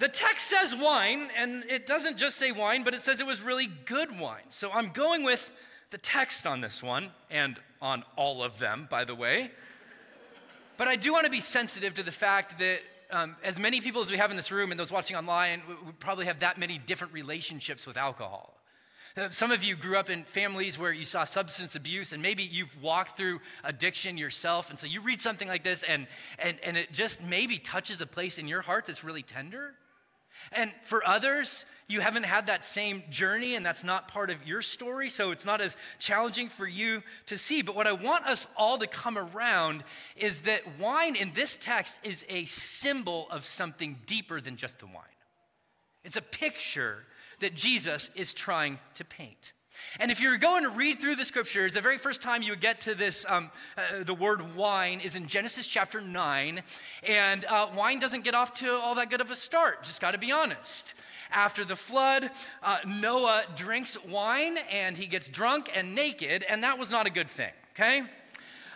The 0.00 0.08
text 0.08 0.48
says 0.48 0.74
wine, 0.74 1.28
and 1.38 1.64
it 1.70 1.86
doesn't 1.86 2.18
just 2.18 2.36
say 2.36 2.50
wine, 2.50 2.82
but 2.82 2.94
it 2.94 3.00
says 3.00 3.20
it 3.20 3.26
was 3.26 3.40
really 3.40 3.68
good 3.86 4.18
wine. 4.18 4.42
So 4.48 4.70
I'm 4.72 4.90
going 4.90 5.22
with 5.22 5.52
the 5.90 5.98
text 5.98 6.46
on 6.46 6.60
this 6.60 6.82
one, 6.82 7.10
and 7.30 7.56
on 7.80 8.02
all 8.16 8.42
of 8.42 8.58
them, 8.58 8.88
by 8.90 9.04
the 9.04 9.14
way. 9.14 9.52
But 10.76 10.88
I 10.88 10.96
do 10.96 11.12
want 11.12 11.26
to 11.26 11.30
be 11.30 11.40
sensitive 11.40 11.94
to 11.94 12.02
the 12.02 12.10
fact 12.10 12.58
that 12.58 12.80
um, 13.10 13.36
as 13.44 13.58
many 13.58 13.80
people 13.80 14.00
as 14.00 14.10
we 14.10 14.16
have 14.16 14.30
in 14.30 14.36
this 14.36 14.50
room 14.50 14.72
and 14.72 14.80
those 14.80 14.90
watching 14.90 15.16
online, 15.16 15.62
we, 15.68 15.74
we 15.86 15.92
probably 15.92 16.26
have 16.26 16.40
that 16.40 16.58
many 16.58 16.78
different 16.78 17.12
relationships 17.12 17.86
with 17.86 17.96
alcohol. 17.96 18.54
Uh, 19.16 19.28
some 19.30 19.52
of 19.52 19.62
you 19.62 19.76
grew 19.76 19.96
up 19.96 20.10
in 20.10 20.24
families 20.24 20.76
where 20.76 20.92
you 20.92 21.04
saw 21.04 21.22
substance 21.22 21.76
abuse, 21.76 22.12
and 22.12 22.20
maybe 22.20 22.42
you've 22.42 22.82
walked 22.82 23.16
through 23.16 23.40
addiction 23.62 24.18
yourself. 24.18 24.70
And 24.70 24.78
so 24.78 24.88
you 24.88 25.00
read 25.00 25.20
something 25.20 25.46
like 25.46 25.62
this, 25.62 25.84
and, 25.84 26.08
and, 26.36 26.58
and 26.64 26.76
it 26.76 26.92
just 26.92 27.22
maybe 27.22 27.58
touches 27.58 28.00
a 28.00 28.06
place 28.06 28.38
in 28.38 28.48
your 28.48 28.60
heart 28.60 28.86
that's 28.86 29.04
really 29.04 29.22
tender. 29.22 29.74
And 30.50 30.72
for 30.82 31.06
others, 31.06 31.64
you 31.86 32.00
haven't 32.00 32.24
had 32.24 32.48
that 32.48 32.64
same 32.64 33.04
journey, 33.08 33.54
and 33.54 33.64
that's 33.64 33.84
not 33.84 34.08
part 34.08 34.30
of 34.30 34.44
your 34.44 34.62
story, 34.62 35.08
so 35.08 35.30
it's 35.30 35.46
not 35.46 35.60
as 35.60 35.76
challenging 36.00 36.48
for 36.48 36.66
you 36.66 37.04
to 37.26 37.38
see. 37.38 37.62
But 37.62 37.76
what 37.76 37.86
I 37.86 37.92
want 37.92 38.26
us 38.26 38.48
all 38.56 38.78
to 38.78 38.88
come 38.88 39.16
around 39.16 39.84
is 40.16 40.40
that 40.40 40.62
wine 40.80 41.14
in 41.14 41.30
this 41.34 41.56
text 41.56 42.00
is 42.02 42.26
a 42.28 42.46
symbol 42.46 43.28
of 43.30 43.44
something 43.44 44.00
deeper 44.06 44.40
than 44.40 44.56
just 44.56 44.80
the 44.80 44.86
wine. 44.86 45.04
It's 46.02 46.16
a 46.16 46.22
picture 46.22 47.04
that 47.44 47.54
Jesus 47.54 48.10
is 48.14 48.32
trying 48.32 48.78
to 48.94 49.04
paint. 49.04 49.52
And 50.00 50.10
if 50.10 50.18
you're 50.18 50.38
going 50.38 50.62
to 50.62 50.70
read 50.70 50.98
through 50.98 51.16
the 51.16 51.26
scriptures, 51.26 51.74
the 51.74 51.82
very 51.82 51.98
first 51.98 52.22
time 52.22 52.40
you 52.40 52.56
get 52.56 52.80
to 52.82 52.94
this, 52.94 53.26
um, 53.28 53.50
uh, 53.76 54.02
the 54.02 54.14
word 54.14 54.56
wine 54.56 55.00
is 55.00 55.14
in 55.14 55.26
Genesis 55.26 55.66
chapter 55.66 56.00
9. 56.00 56.62
And 57.06 57.44
uh, 57.44 57.68
wine 57.76 57.98
doesn't 57.98 58.24
get 58.24 58.34
off 58.34 58.54
to 58.54 58.72
all 58.72 58.94
that 58.94 59.10
good 59.10 59.20
of 59.20 59.30
a 59.30 59.36
start, 59.36 59.84
just 59.84 60.00
got 60.00 60.12
to 60.12 60.18
be 60.18 60.32
honest. 60.32 60.94
After 61.30 61.66
the 61.66 61.76
flood, 61.76 62.30
uh, 62.62 62.78
Noah 62.86 63.44
drinks 63.56 64.02
wine 64.06 64.56
and 64.72 64.96
he 64.96 65.06
gets 65.06 65.28
drunk 65.28 65.70
and 65.74 65.94
naked, 65.94 66.46
and 66.48 66.64
that 66.64 66.78
was 66.78 66.90
not 66.90 67.06
a 67.06 67.10
good 67.10 67.28
thing, 67.28 67.52
okay? 67.74 68.04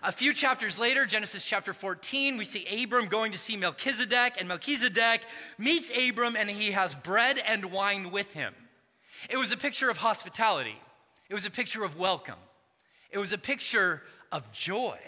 A 0.03 0.13
few 0.13 0.33
chapters 0.33 0.79
later, 0.79 1.07
Genesis 1.07 1.45
chapter 1.45 1.73
14, 1.73 2.37
we 2.37 2.45
see 2.45 2.85
Abram 2.85 3.07
going 3.07 3.33
to 3.33 3.39
see 3.39 3.57
Melchizedek, 3.57 4.35
and 4.39 4.47
Melchizedek 4.47 5.23
meets 5.59 5.91
Abram 5.91 6.37
and 6.37 6.49
he 6.49 6.71
has 6.71 6.95
bread 6.95 7.41
and 7.45 7.73
wine 7.73 8.13
with 8.13 8.33
him. 8.33 8.55
It 9.29 9.37
was 9.37 9.51
a 9.51 9.57
picture 9.57 9.91
of 9.91 9.99
hospitality, 9.99 10.77
it 11.29 11.35
was 11.35 11.47
a 11.47 11.51
picture 11.51 11.83
of 11.83 11.99
welcome, 11.99 12.39
it 13.11 13.19
was 13.19 13.33
a 13.33 13.39
picture 13.39 14.03
of 14.31 14.53
joy 14.53 14.99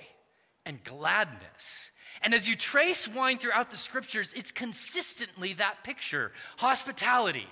and 0.67 0.83
gladness. 0.83 1.93
And 2.23 2.35
as 2.35 2.49
you 2.49 2.57
trace 2.57 3.07
wine 3.07 3.39
throughout 3.39 3.71
the 3.71 3.77
scriptures, 3.77 4.33
it's 4.33 4.51
consistently 4.51 5.53
that 5.55 5.85
picture 5.85 6.33
hospitality, 6.57 7.47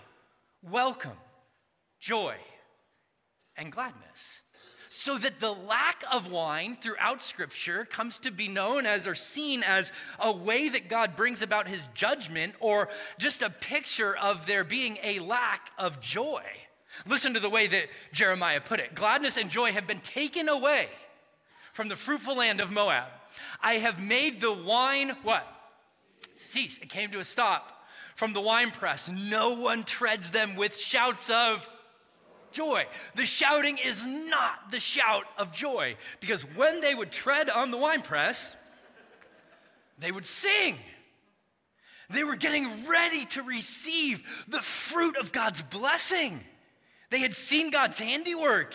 welcome, 0.63 1.17
joy, 2.01 2.35
and 3.57 3.71
gladness 3.71 4.41
so 4.89 5.19
that 5.19 5.41
the 5.41 5.53
lack 5.53 6.05
of 6.11 6.31
wine 6.31 6.77
throughout 6.81 7.23
Scripture 7.23 7.85
comes 7.85 8.19
to 8.21 8.31
be 8.31 8.49
known 8.49 8.87
as 8.87 9.07
or 9.07 9.15
seen 9.15 9.63
as 9.63 9.93
a 10.19 10.33
way 10.33 10.69
that 10.69 10.89
God 10.89 11.17
brings 11.17 11.43
about 11.43 11.69
his 11.69 11.89
judgment 11.95 12.55
or 12.61 12.89
just 13.19 13.43
a 13.43 13.51
picture 13.51 14.17
of 14.17 14.47
there 14.47 14.65
being 14.65 14.99
a 15.03 15.19
lack 15.21 15.71
of 15.79 16.01
joy. 16.01 16.43
Listen 17.07 17.35
to 17.35 17.41
the 17.41 17.51
way 17.51 17.67
that 17.67 17.89
Jeremiah 18.13 18.61
put 18.61 18.81
it 18.81 18.95
gladness 18.95 19.37
and 19.37 19.51
joy 19.51 19.73
have 19.73 19.87
been 19.87 20.01
taken 20.01 20.49
away 20.49 20.89
from 21.73 21.89
the 21.89 21.97
fruitful 21.97 22.37
land 22.37 22.61
of 22.61 22.71
Moab. 22.71 23.09
I 23.63 23.75
have 23.75 24.03
made 24.03 24.41
the 24.41 24.53
wine 24.53 25.11
what? 25.23 25.47
Cease. 26.35 26.79
It 26.79 26.89
came 26.89 27.11
to 27.11 27.19
a 27.19 27.25
stop 27.25 27.85
from 28.17 28.33
the 28.33 28.41
winepress. 28.41 29.09
No 29.09 29.53
one 29.53 29.85
treads 29.85 30.31
them 30.31 30.57
with 30.57 30.77
shouts 30.77 31.31
of 31.31 31.69
joy. 32.53 32.87
The 33.15 33.27
shouting 33.27 33.79
is 33.79 34.07
not 34.07 34.71
the 34.71 34.81
shout 34.81 35.25
of 35.37 35.53
joy 35.53 35.97
because 36.21 36.43
when 36.55 36.81
they 36.81 36.95
would 36.95 37.13
tread 37.13 37.51
on 37.51 37.71
the 37.71 37.79
winepress, 37.79 38.55
they 39.99 40.11
would 40.11 40.27
sing. 40.27 40.77
They 42.11 42.25
were 42.25 42.37
getting 42.37 42.87
ready 42.87 43.27
to 43.27 43.43
receive 43.43 44.23
the 44.49 44.63
fruit 44.63 45.17
of 45.17 45.33
God's 45.33 45.63
blessing. 45.63 46.41
They 47.11 47.21
had 47.21 47.35
seen 47.35 47.71
God's 47.71 47.99
handiwork. 47.99 48.75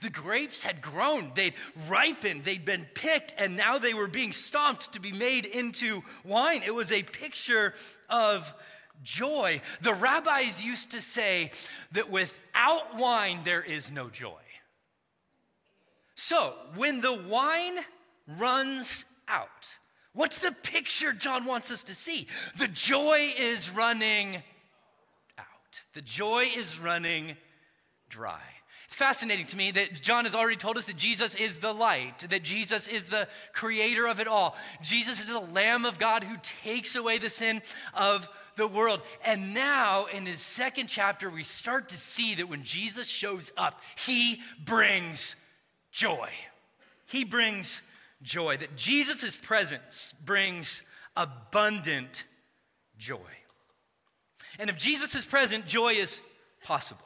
The 0.00 0.10
grapes 0.10 0.64
had 0.64 0.82
grown, 0.82 1.32
they'd 1.34 1.54
ripened, 1.88 2.44
they'd 2.44 2.64
been 2.64 2.86
picked, 2.94 3.34
and 3.38 3.56
now 3.56 3.78
they 3.78 3.94
were 3.94 4.08
being 4.08 4.32
stomped 4.32 4.92
to 4.92 5.00
be 5.00 5.12
made 5.12 5.46
into 5.46 6.02
wine. 6.24 6.62
It 6.66 6.74
was 6.74 6.90
a 6.90 7.02
picture 7.02 7.72
of 8.10 8.52
joy. 9.02 9.60
The 9.80 9.94
rabbis 9.94 10.62
used 10.62 10.92
to 10.92 11.00
say 11.00 11.50
that 11.92 12.10
without 12.10 12.96
wine, 12.96 13.40
there 13.44 13.62
is 13.62 13.90
no 13.90 14.08
joy. 14.08 14.40
So, 16.14 16.54
when 16.76 17.02
the 17.02 17.12
wine 17.12 17.78
runs 18.38 19.04
out, 19.28 19.76
what's 20.14 20.38
the 20.38 20.52
picture 20.52 21.12
John 21.12 21.44
wants 21.44 21.70
us 21.70 21.82
to 21.84 21.94
see? 21.94 22.26
The 22.58 22.68
joy 22.68 23.34
is 23.38 23.70
running 23.70 24.36
out, 25.38 25.82
the 25.94 26.00
joy 26.00 26.46
is 26.56 26.78
running 26.78 27.36
dry. 28.08 28.40
It's 28.86 28.94
fascinating 28.94 29.46
to 29.46 29.56
me 29.56 29.72
that 29.72 30.00
John 30.00 30.24
has 30.26 30.34
already 30.36 30.56
told 30.56 30.78
us 30.78 30.84
that 30.84 30.96
Jesus 30.96 31.34
is 31.34 31.58
the 31.58 31.72
light, 31.72 32.20
that 32.30 32.44
Jesus 32.44 32.86
is 32.86 33.08
the 33.08 33.26
creator 33.52 34.06
of 34.06 34.20
it 34.20 34.28
all. 34.28 34.54
Jesus 34.80 35.20
is 35.20 35.28
the 35.28 35.40
Lamb 35.40 35.84
of 35.84 35.98
God 35.98 36.22
who 36.22 36.36
takes 36.62 36.94
away 36.94 37.18
the 37.18 37.28
sin 37.28 37.62
of 37.94 38.28
the 38.54 38.68
world. 38.68 39.00
And 39.24 39.52
now, 39.52 40.06
in 40.06 40.24
his 40.24 40.40
second 40.40 40.86
chapter, 40.86 41.28
we 41.28 41.42
start 41.42 41.88
to 41.88 41.96
see 41.96 42.36
that 42.36 42.48
when 42.48 42.62
Jesus 42.62 43.08
shows 43.08 43.52
up, 43.56 43.80
he 43.98 44.40
brings 44.64 45.34
joy. 45.90 46.30
He 47.06 47.24
brings 47.24 47.82
joy, 48.22 48.56
that 48.56 48.76
Jesus' 48.76 49.34
presence 49.34 50.14
brings 50.24 50.82
abundant 51.16 52.24
joy. 52.98 53.18
And 54.60 54.70
if 54.70 54.76
Jesus 54.76 55.16
is 55.16 55.26
present, 55.26 55.66
joy 55.66 55.94
is 55.94 56.20
possible. 56.62 57.05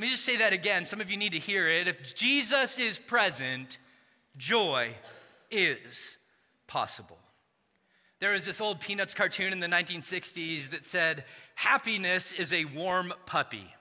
Let 0.00 0.06
me 0.06 0.12
just 0.12 0.24
say 0.24 0.38
that 0.38 0.54
again. 0.54 0.86
Some 0.86 1.02
of 1.02 1.10
you 1.10 1.18
need 1.18 1.32
to 1.32 1.38
hear 1.38 1.68
it. 1.68 1.86
If 1.86 2.14
Jesus 2.14 2.78
is 2.78 2.98
present, 2.98 3.76
joy 4.38 4.94
is 5.50 6.16
possible. 6.66 7.18
There 8.18 8.32
was 8.32 8.46
this 8.46 8.62
old 8.62 8.80
Peanuts 8.80 9.12
cartoon 9.12 9.52
in 9.52 9.60
the 9.60 9.66
1960s 9.66 10.70
that 10.70 10.86
said, 10.86 11.24
Happiness 11.54 12.32
is 12.32 12.50
a 12.54 12.64
warm 12.64 13.12
puppy. 13.26 13.74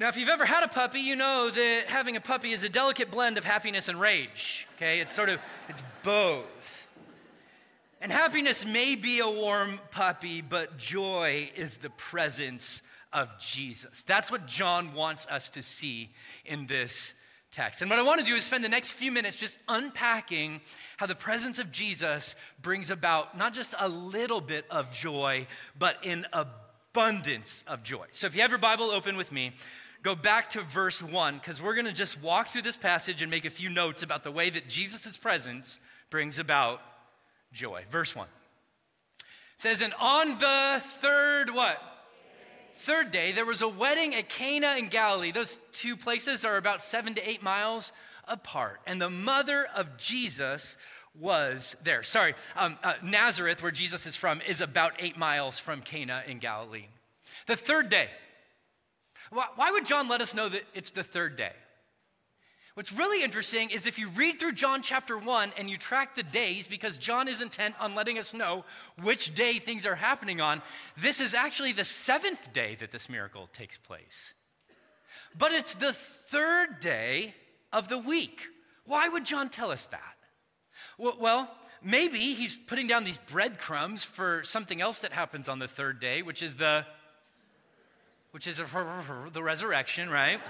Now, 0.00 0.08
if 0.08 0.16
you've 0.16 0.30
ever 0.30 0.46
had 0.46 0.62
a 0.62 0.68
puppy, 0.68 1.00
you 1.00 1.16
know 1.16 1.50
that 1.50 1.84
having 1.88 2.16
a 2.16 2.20
puppy 2.22 2.52
is 2.52 2.64
a 2.64 2.70
delicate 2.70 3.10
blend 3.10 3.36
of 3.36 3.44
happiness 3.44 3.88
and 3.88 4.00
rage. 4.00 4.66
Okay, 4.76 5.00
it's 5.00 5.12
sort 5.12 5.28
of, 5.28 5.38
it's 5.68 5.82
both. 6.02 6.88
And 8.00 8.10
happiness 8.10 8.64
may 8.64 8.94
be 8.94 9.18
a 9.18 9.28
warm 9.28 9.80
puppy, 9.90 10.40
but 10.40 10.78
joy 10.78 11.50
is 11.56 11.76
the 11.76 11.90
presence 11.90 12.80
of 13.14 13.28
Jesus. 13.38 14.02
That's 14.02 14.30
what 14.30 14.46
John 14.46 14.92
wants 14.92 15.26
us 15.28 15.48
to 15.50 15.62
see 15.62 16.10
in 16.44 16.66
this 16.66 17.14
text. 17.54 17.80
And 17.80 17.90
what 17.90 18.00
I 18.00 18.02
want 18.02 18.20
to 18.20 18.26
do 18.26 18.34
is 18.34 18.44
spend 18.44 18.64
the 18.64 18.68
next 18.68 18.90
few 18.90 19.12
minutes 19.12 19.36
just 19.36 19.58
unpacking 19.68 20.60
how 20.96 21.06
the 21.06 21.14
presence 21.14 21.58
of 21.58 21.70
Jesus 21.70 22.34
brings 22.60 22.90
about 22.90 23.38
not 23.38 23.54
just 23.54 23.74
a 23.78 23.88
little 23.88 24.40
bit 24.40 24.66
of 24.70 24.90
joy, 24.90 25.46
but 25.78 26.04
an 26.04 26.26
abundance 26.32 27.62
of 27.68 27.82
joy. 27.84 28.06
So 28.10 28.26
if 28.26 28.34
you 28.34 28.42
have 28.42 28.50
your 28.50 28.58
Bible 28.58 28.90
open 28.90 29.16
with 29.16 29.30
me, 29.30 29.52
go 30.02 30.16
back 30.16 30.50
to 30.50 30.62
verse 30.62 31.00
1 31.00 31.34
because 31.36 31.62
we're 31.62 31.74
going 31.74 31.86
to 31.86 31.92
just 31.92 32.20
walk 32.20 32.48
through 32.48 32.62
this 32.62 32.76
passage 32.76 33.22
and 33.22 33.30
make 33.30 33.44
a 33.44 33.50
few 33.50 33.70
notes 33.70 34.02
about 34.02 34.24
the 34.24 34.32
way 34.32 34.50
that 34.50 34.68
Jesus' 34.68 35.16
presence 35.16 35.78
brings 36.10 36.40
about 36.40 36.80
joy. 37.52 37.84
Verse 37.88 38.16
1 38.16 38.26
it 38.26 39.60
says, 39.60 39.80
And 39.80 39.94
on 40.00 40.38
the 40.38 40.82
third 41.00 41.50
what? 41.50 41.78
Third 42.74 43.10
day, 43.10 43.32
there 43.32 43.44
was 43.44 43.62
a 43.62 43.68
wedding 43.68 44.14
at 44.14 44.28
Cana 44.28 44.76
in 44.78 44.88
Galilee. 44.88 45.32
Those 45.32 45.58
two 45.72 45.96
places 45.96 46.44
are 46.44 46.56
about 46.56 46.82
seven 46.82 47.14
to 47.14 47.28
eight 47.28 47.42
miles 47.42 47.92
apart. 48.28 48.80
And 48.86 49.00
the 49.00 49.10
mother 49.10 49.66
of 49.74 49.96
Jesus 49.96 50.76
was 51.18 51.76
there. 51.82 52.02
Sorry, 52.02 52.34
um, 52.56 52.76
uh, 52.82 52.94
Nazareth, 53.02 53.62
where 53.62 53.70
Jesus 53.70 54.06
is 54.06 54.16
from, 54.16 54.40
is 54.42 54.60
about 54.60 54.94
eight 54.98 55.16
miles 55.16 55.58
from 55.58 55.80
Cana 55.80 56.22
in 56.26 56.38
Galilee. 56.38 56.86
The 57.46 57.56
third 57.56 57.88
day. 57.88 58.08
Why, 59.30 59.46
why 59.56 59.70
would 59.70 59.86
John 59.86 60.08
let 60.08 60.20
us 60.20 60.34
know 60.34 60.48
that 60.48 60.62
it's 60.74 60.90
the 60.90 61.02
third 61.02 61.36
day? 61.36 61.52
What's 62.74 62.92
really 62.92 63.22
interesting 63.22 63.70
is 63.70 63.86
if 63.86 64.00
you 64.00 64.08
read 64.08 64.40
through 64.40 64.52
John 64.52 64.82
chapter 64.82 65.16
1 65.16 65.52
and 65.56 65.70
you 65.70 65.76
track 65.76 66.16
the 66.16 66.24
days, 66.24 66.66
because 66.66 66.98
John 66.98 67.28
is 67.28 67.40
intent 67.40 67.76
on 67.78 67.94
letting 67.94 68.18
us 68.18 68.34
know 68.34 68.64
which 69.00 69.32
day 69.32 69.60
things 69.60 69.86
are 69.86 69.94
happening 69.94 70.40
on, 70.40 70.60
this 70.96 71.20
is 71.20 71.34
actually 71.34 71.70
the 71.70 71.84
seventh 71.84 72.52
day 72.52 72.74
that 72.80 72.90
this 72.90 73.08
miracle 73.08 73.48
takes 73.52 73.78
place. 73.78 74.34
But 75.38 75.52
it's 75.52 75.76
the 75.76 75.92
third 75.92 76.80
day 76.80 77.36
of 77.72 77.88
the 77.88 77.98
week. 77.98 78.42
Why 78.86 79.08
would 79.08 79.24
John 79.24 79.50
tell 79.50 79.70
us 79.70 79.86
that? 79.86 80.16
Well, 80.98 81.48
maybe 81.80 82.18
he's 82.18 82.56
putting 82.56 82.88
down 82.88 83.04
these 83.04 83.18
breadcrumbs 83.18 84.02
for 84.02 84.42
something 84.42 84.80
else 84.80 85.00
that 85.00 85.12
happens 85.12 85.48
on 85.48 85.60
the 85.60 85.68
third 85.68 86.00
day, 86.00 86.22
which 86.22 86.42
is 86.42 86.56
the 86.56 86.84
which 88.32 88.48
is 88.48 88.56
the 88.56 89.42
resurrection, 89.44 90.10
right? 90.10 90.40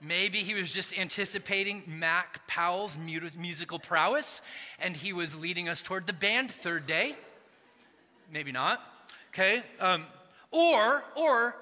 Maybe 0.00 0.40
he 0.40 0.54
was 0.54 0.70
just 0.70 0.96
anticipating 0.98 1.82
Mac 1.86 2.46
Powell's 2.46 2.98
musical 2.98 3.78
prowess 3.78 4.42
and 4.78 4.94
he 4.94 5.12
was 5.12 5.34
leading 5.34 5.68
us 5.68 5.82
toward 5.82 6.06
the 6.06 6.12
band 6.12 6.50
third 6.50 6.86
day. 6.86 7.16
Maybe 8.30 8.52
not. 8.52 8.80
Okay. 9.30 9.62
Um, 9.80 10.04
or, 10.50 11.02
or 11.16 11.56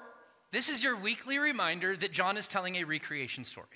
this 0.51 0.69
is 0.69 0.83
your 0.83 0.95
weekly 0.95 1.39
reminder 1.39 1.95
that 1.95 2.11
John 2.11 2.37
is 2.37 2.47
telling 2.47 2.75
a 2.75 2.83
recreation 2.83 3.45
story. 3.45 3.67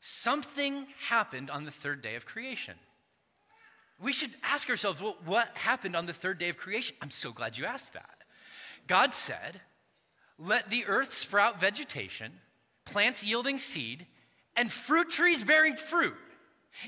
Something 0.00 0.86
happened 1.08 1.50
on 1.50 1.64
the 1.64 1.70
third 1.70 2.00
day 2.00 2.14
of 2.14 2.24
creation. 2.24 2.74
We 4.02 4.12
should 4.12 4.30
ask 4.42 4.70
ourselves, 4.70 5.02
well, 5.02 5.16
what 5.26 5.48
happened 5.54 5.94
on 5.94 6.06
the 6.06 6.14
third 6.14 6.38
day 6.38 6.48
of 6.48 6.56
creation? 6.56 6.96
I'm 7.02 7.10
so 7.10 7.32
glad 7.32 7.58
you 7.58 7.66
asked 7.66 7.92
that. 7.92 8.16
God 8.86 9.14
said, 9.14 9.60
let 10.38 10.70
the 10.70 10.86
earth 10.86 11.12
sprout 11.12 11.60
vegetation 11.60 12.32
plants 12.90 13.24
yielding 13.24 13.58
seed, 13.58 14.06
and 14.56 14.70
fruit 14.70 15.10
trees 15.10 15.42
bearing 15.42 15.76
fruit, 15.76 16.16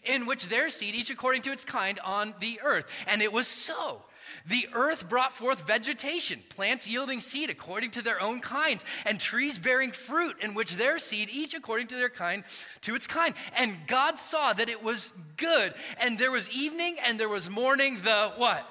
in 0.04 0.26
which 0.26 0.48
their 0.48 0.68
seed, 0.68 0.94
each 0.94 1.10
according 1.10 1.42
to 1.42 1.52
its 1.52 1.64
kind, 1.64 1.98
on 2.00 2.34
the 2.40 2.60
earth. 2.62 2.86
And 3.06 3.22
it 3.22 3.32
was 3.32 3.46
so. 3.46 4.02
The 4.46 4.68
earth 4.72 5.08
brought 5.08 5.32
forth 5.32 5.66
vegetation, 5.66 6.40
plants 6.48 6.88
yielding 6.88 7.20
seed 7.20 7.50
according 7.50 7.90
to 7.92 8.02
their 8.02 8.20
own 8.20 8.40
kinds, 8.40 8.84
and 9.04 9.18
trees 9.18 9.58
bearing 9.58 9.92
fruit, 9.92 10.36
in 10.40 10.54
which 10.54 10.76
their 10.76 10.98
seed, 10.98 11.28
each 11.30 11.54
according 11.54 11.88
to 11.88 11.96
their 11.96 12.10
kind, 12.10 12.44
to 12.82 12.94
its 12.94 13.06
kind. 13.06 13.34
And 13.56 13.76
God 13.86 14.18
saw 14.18 14.52
that 14.52 14.68
it 14.68 14.82
was 14.82 15.12
good. 15.36 15.74
And 16.00 16.18
there 16.18 16.30
was 16.30 16.50
evening 16.50 16.96
and 17.04 17.18
there 17.18 17.28
was 17.28 17.50
morning, 17.50 17.98
the 18.02 18.32
what? 18.36 18.66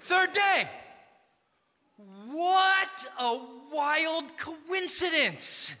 Third 0.00 0.32
day. 0.32 0.68
What 2.30 3.06
a 3.18 3.38
wild 3.72 4.24
coincidence 4.38 5.74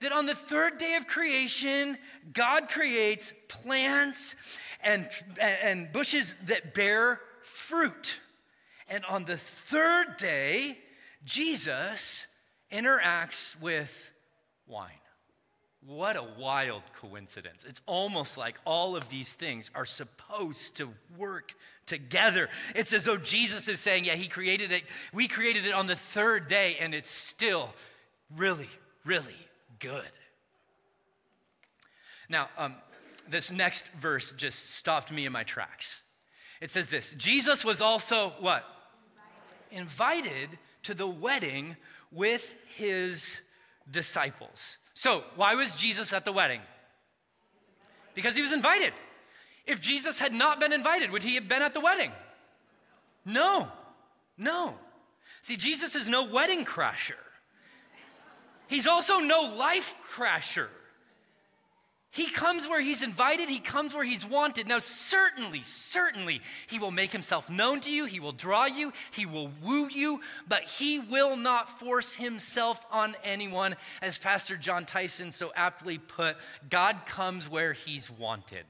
that 0.00 0.12
on 0.12 0.26
the 0.26 0.34
third 0.34 0.78
day 0.78 0.94
of 0.96 1.06
creation, 1.06 1.98
God 2.32 2.68
creates 2.68 3.32
plants 3.48 4.36
and, 4.82 5.08
and 5.40 5.92
bushes 5.92 6.36
that 6.46 6.74
bear 6.74 7.20
fruit. 7.42 8.20
And 8.88 9.04
on 9.06 9.24
the 9.24 9.36
third 9.36 10.16
day, 10.16 10.78
Jesus 11.24 12.26
interacts 12.70 13.60
with 13.60 14.10
wine. 14.66 14.90
What 15.84 16.16
a 16.16 16.24
wild 16.38 16.82
coincidence. 17.00 17.64
It's 17.64 17.80
almost 17.86 18.36
like 18.36 18.58
all 18.64 18.96
of 18.96 19.08
these 19.08 19.32
things 19.32 19.70
are 19.74 19.84
supposed 19.84 20.76
to 20.78 20.88
work 21.16 21.54
together. 21.86 22.48
It's 22.74 22.92
as 22.92 23.04
though 23.04 23.16
Jesus 23.16 23.68
is 23.68 23.78
saying, 23.78 24.04
Yeah, 24.04 24.16
He 24.16 24.26
created 24.26 24.72
it. 24.72 24.82
We 25.12 25.28
created 25.28 25.64
it 25.64 25.72
on 25.72 25.86
the 25.86 25.94
third 25.94 26.48
day, 26.48 26.76
and 26.80 26.92
it's 26.92 27.10
still 27.10 27.70
really, 28.36 28.68
really 29.04 29.45
good. 29.86 30.10
Now, 32.28 32.48
um, 32.58 32.74
this 33.28 33.52
next 33.52 33.86
verse 33.92 34.32
just 34.32 34.70
stopped 34.70 35.12
me 35.12 35.26
in 35.26 35.32
my 35.32 35.44
tracks. 35.44 36.02
It 36.60 36.70
says 36.70 36.88
this 36.88 37.14
Jesus 37.14 37.64
was 37.64 37.80
also 37.80 38.32
what? 38.40 38.64
Invited. 39.70 40.24
Invited 40.26 40.58
to 40.84 40.94
the 40.94 41.06
wedding 41.06 41.76
with 42.10 42.54
his 42.74 43.40
disciples. 43.90 44.78
So, 44.94 45.22
why 45.36 45.54
was 45.54 45.76
Jesus 45.76 46.12
at 46.12 46.24
the 46.24 46.32
wedding? 46.32 46.60
Because 48.14 48.34
he 48.34 48.42
was 48.42 48.52
invited. 48.52 48.92
If 49.66 49.80
Jesus 49.80 50.18
had 50.18 50.32
not 50.32 50.58
been 50.58 50.72
invited, 50.72 51.10
would 51.10 51.22
he 51.22 51.34
have 51.34 51.48
been 51.48 51.62
at 51.62 51.74
the 51.74 51.80
wedding? 51.80 52.12
No, 53.24 53.68
no. 54.38 54.74
See, 55.42 55.56
Jesus 55.56 55.94
is 55.94 56.08
no 56.08 56.24
wedding 56.24 56.64
crasher. 56.64 57.25
He's 58.68 58.86
also 58.86 59.18
no 59.18 59.42
life 59.56 59.94
crasher. 60.10 60.68
He 62.16 62.30
comes 62.30 62.66
where 62.66 62.80
he's 62.80 63.02
invited, 63.02 63.50
he 63.50 63.58
comes 63.58 63.94
where 63.94 64.02
he's 64.02 64.24
wanted. 64.24 64.66
Now, 64.66 64.78
certainly, 64.78 65.60
certainly, 65.60 66.40
he 66.66 66.78
will 66.78 66.90
make 66.90 67.12
himself 67.12 67.50
known 67.50 67.80
to 67.80 67.92
you, 67.92 68.06
he 68.06 68.20
will 68.20 68.32
draw 68.32 68.64
you, 68.64 68.94
he 69.10 69.26
will 69.26 69.50
woo 69.62 69.86
you, 69.90 70.22
but 70.48 70.62
he 70.62 70.98
will 70.98 71.36
not 71.36 71.78
force 71.78 72.14
himself 72.14 72.82
on 72.90 73.16
anyone. 73.22 73.76
As 74.00 74.16
Pastor 74.16 74.56
Jon 74.56 74.86
Tyson 74.86 75.30
so 75.30 75.52
aptly 75.54 75.98
put, 75.98 76.38
God 76.70 77.04
comes 77.04 77.50
where 77.50 77.74
he's 77.74 78.10
wanted. 78.10 78.64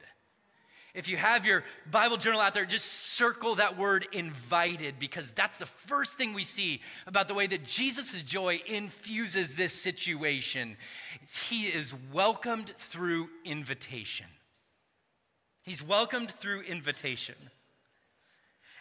If 0.97 1.09
you 1.09 1.19
have 1.19 1.45
your 1.45 1.63
Bible 1.91 2.17
journal 2.17 2.41
out 2.41 2.55
there, 2.55 2.65
just 2.65 2.87
circle 2.87 3.57
that 3.57 3.77
word 3.77 4.07
invited 4.13 4.99
because 4.99 5.31
that's 5.31 5.59
the 5.59 5.67
first 5.67 6.17
thing 6.17 6.33
we 6.33 6.43
see 6.43 6.81
about 7.07 7.29
the 7.29 7.35
way 7.35 7.47
that 7.47 7.67
Jesus' 7.67 8.23
joy 8.23 8.63
infuses 8.67 9.57
this 9.57 9.75
situation. 9.75 10.79
He 11.51 11.65
is 11.65 11.93
welcomed 12.15 12.73
through 12.79 13.29
invitation. 13.45 14.25
He's 15.63 15.83
welcomed 15.83 16.31
through 16.31 16.63
invitation. 16.63 17.35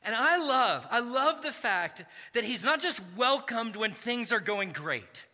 And 0.01 0.15
I 0.15 0.37
love, 0.37 0.87
I 0.89 0.99
love 0.99 1.41
the 1.41 1.51
fact 1.51 2.01
that 2.31 2.45
he's 2.45 2.63
not 2.63 2.79
just 2.79 3.01
welcomed 3.17 3.75
when 3.75 3.91
things 3.91 4.31
are 4.31 4.39
going 4.39 4.71
great. 4.71 5.25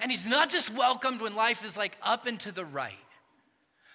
And 0.00 0.10
he's 0.10 0.26
not 0.26 0.50
just 0.50 0.74
welcomed 0.74 1.20
when 1.20 1.36
life 1.36 1.64
is 1.64 1.76
like 1.76 1.96
up 2.02 2.26
and 2.26 2.40
to 2.40 2.50
the 2.50 2.64
right 2.64 2.96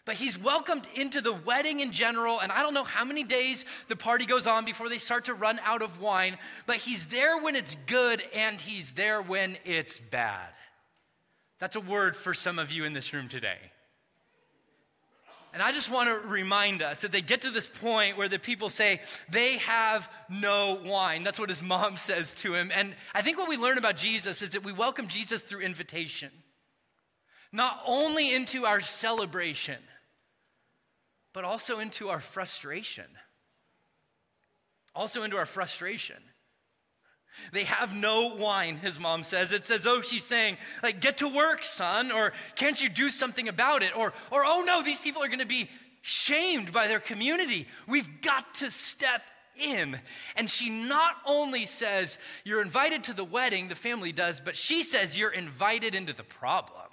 but 0.07 0.15
he's 0.15 0.39
welcomed 0.39 0.87
into 0.95 1.19
the 1.19 1.33
wedding 1.33 1.81
in 1.81 1.91
general. 1.91 2.39
And 2.39 2.49
I 2.49 2.61
don't 2.61 2.73
know 2.73 2.85
how 2.85 3.03
many 3.03 3.25
days 3.25 3.65
the 3.89 3.95
party 3.97 4.25
goes 4.25 4.47
on 4.47 4.63
before 4.63 4.87
they 4.87 4.99
start 4.99 5.25
to 5.25 5.33
run 5.33 5.59
out 5.65 5.81
of 5.81 5.99
wine, 5.99 6.37
but 6.65 6.77
he's 6.77 7.07
there 7.07 7.43
when 7.43 7.57
it's 7.57 7.75
good 7.87 8.23
and 8.33 8.59
he's 8.59 8.93
there 8.93 9.21
when 9.21 9.57
it's 9.65 9.99
bad. 9.99 10.47
That's 11.59 11.75
a 11.75 11.81
word 11.81 12.15
for 12.15 12.33
some 12.33 12.57
of 12.57 12.71
you 12.71 12.85
in 12.85 12.93
this 12.93 13.11
room 13.11 13.27
today. 13.27 13.57
And 15.53 15.61
I 15.61 15.73
just 15.73 15.91
want 15.91 16.07
to 16.07 16.25
remind 16.25 16.81
us 16.81 17.01
that 17.01 17.11
they 17.11 17.21
get 17.21 17.41
to 17.41 17.51
this 17.51 17.67
point 17.67 18.15
where 18.15 18.29
the 18.29 18.39
people 18.39 18.69
say 18.69 19.01
they 19.29 19.57
have 19.57 20.09
no 20.29 20.79
wine. 20.85 21.23
That's 21.23 21.39
what 21.39 21.49
his 21.49 21.61
mom 21.61 21.95
says 21.97 22.33
to 22.35 22.55
him. 22.55 22.71
And 22.73 22.95
I 23.13 23.21
think 23.21 23.37
what 23.37 23.49
we 23.49 23.57
learn 23.57 23.77
about 23.77 23.97
Jesus 23.97 24.41
is 24.41 24.51
that 24.51 24.63
we 24.63 24.71
welcome 24.71 25.09
Jesus 25.09 25.41
through 25.41 25.61
invitation, 25.61 26.31
not 27.51 27.81
only 27.85 28.33
into 28.33 28.65
our 28.65 28.79
celebration 28.79 29.79
but 31.37 31.45
also 31.45 31.77
into 31.77 32.09
our 32.09 32.19
frustration. 32.19 33.05
Also 34.95 35.21
into 35.21 35.37
our 35.37 35.45
frustration. 35.45 36.15
They 37.51 37.65
have 37.65 37.95
no 37.95 38.33
wine, 38.33 38.77
his 38.77 38.99
mom 38.99 39.21
says. 39.21 39.53
It's 39.53 39.69
as 39.69 39.83
though 39.83 40.01
she's 40.01 40.23
saying, 40.23 40.57
like, 40.81 40.99
get 40.99 41.19
to 41.19 41.27
work, 41.27 41.63
son, 41.63 42.11
or 42.11 42.33
can't 42.55 42.81
you 42.81 42.89
do 42.89 43.11
something 43.11 43.47
about 43.47 43.83
it? 43.83 43.95
Or, 43.95 44.13
or 44.31 44.45
oh 44.45 44.63
no, 44.65 44.81
these 44.81 44.99
people 44.99 45.23
are 45.23 45.27
gonna 45.27 45.45
be 45.45 45.69
shamed 46.01 46.71
by 46.71 46.87
their 46.87 46.99
community. 46.99 47.67
We've 47.87 48.23
got 48.23 48.55
to 48.55 48.71
step 48.71 49.21
in. 49.63 49.99
And 50.35 50.49
she 50.49 50.71
not 50.71 51.17
only 51.23 51.67
says, 51.67 52.17
you're 52.45 52.63
invited 52.63 53.03
to 53.03 53.13
the 53.13 53.23
wedding, 53.23 53.67
the 53.67 53.75
family 53.75 54.11
does, 54.11 54.41
but 54.41 54.57
she 54.57 54.81
says, 54.81 55.15
you're 55.15 55.29
invited 55.29 55.93
into 55.93 56.13
the 56.13 56.23
problem. 56.23 56.86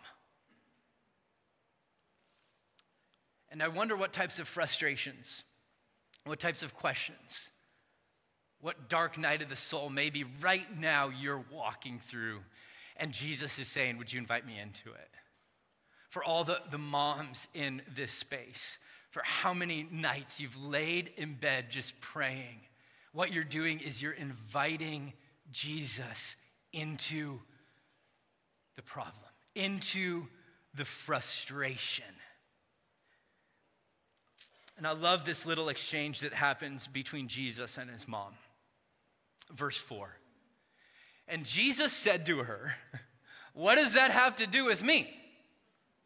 And 3.55 3.63
I 3.63 3.69
wonder 3.69 3.95
what 3.95 4.13
types 4.13 4.41
of 4.41 4.49
frustrations, 4.49 5.45
what 6.27 6.41
types 6.41 6.65
of 6.65 6.75
questions, 6.75 7.51
what 8.61 8.89
dark 8.89 9.17
night 9.17 9.43
of 9.43 9.49
the 9.49 9.55
soul 9.55 9.89
maybe 9.91 10.25
right 10.41 10.67
now 10.77 11.09
you're 11.09 11.45
walking 11.53 12.01
through. 12.01 12.41
And 12.97 13.13
Jesus 13.13 13.61
is 13.61 13.69
saying, 13.69 13.97
Would 13.99 14.13
you 14.13 14.19
invite 14.19 14.45
me 14.45 14.59
into 14.59 14.91
it? 14.91 15.11
For 16.11 16.25
all 16.25 16.43
the, 16.43 16.63
the 16.73 16.79
moms 16.79 17.47
in 17.55 17.81
this 17.95 18.11
space, 18.11 18.79
for 19.11 19.23
how 19.25 19.55
many 19.55 19.87
nights 19.89 20.41
you've 20.41 20.61
laid 20.61 21.13
in 21.17 21.35
bed 21.35 21.67
just 21.71 22.01
praying, 22.01 22.59
what 23.13 23.33
you're 23.33 23.45
doing 23.45 23.79
is 23.79 24.03
you're 24.03 24.11
inviting 24.11 25.13
Jesus 25.53 26.35
into 26.73 27.39
the 28.75 28.83
problem, 28.83 29.15
into 29.55 30.27
the 30.75 30.85
frustration. 30.85 32.05
And 34.77 34.87
I 34.87 34.93
love 34.93 35.25
this 35.25 35.47
little 35.47 35.69
exchange 35.69 36.21
that 36.21 36.33
happens 36.33 36.87
between 36.87 37.29
Jesus 37.29 37.79
and 37.79 37.91
his 37.91 38.09
mom. 38.09 38.35
Verse 39.53 39.77
4. 39.77 40.09
And 41.29 41.45
Jesus 41.45 41.93
said 41.93 42.27
to 42.27 42.39
her, 42.39 42.75
What 43.55 43.77
does 43.77 43.95
that 43.95 44.11
have 44.11 44.37
to 44.37 44.47
do 44.47 44.65
with 44.65 44.83
me? 44.83 45.09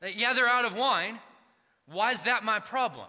That, 0.01 0.17
Yeah, 0.17 0.33
they're 0.33 0.49
out 0.49 0.65
of 0.65 0.77
wine. 0.77 1.19
Why 1.87 2.13
is 2.13 2.25
that 2.25 2.45
my 2.45 2.59
problem? 2.59 3.09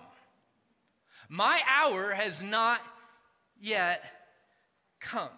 My 1.28 1.62
hour 1.68 2.12
has 2.12 2.42
not 2.42 2.82
yet 3.60 4.04
come. 5.00 5.30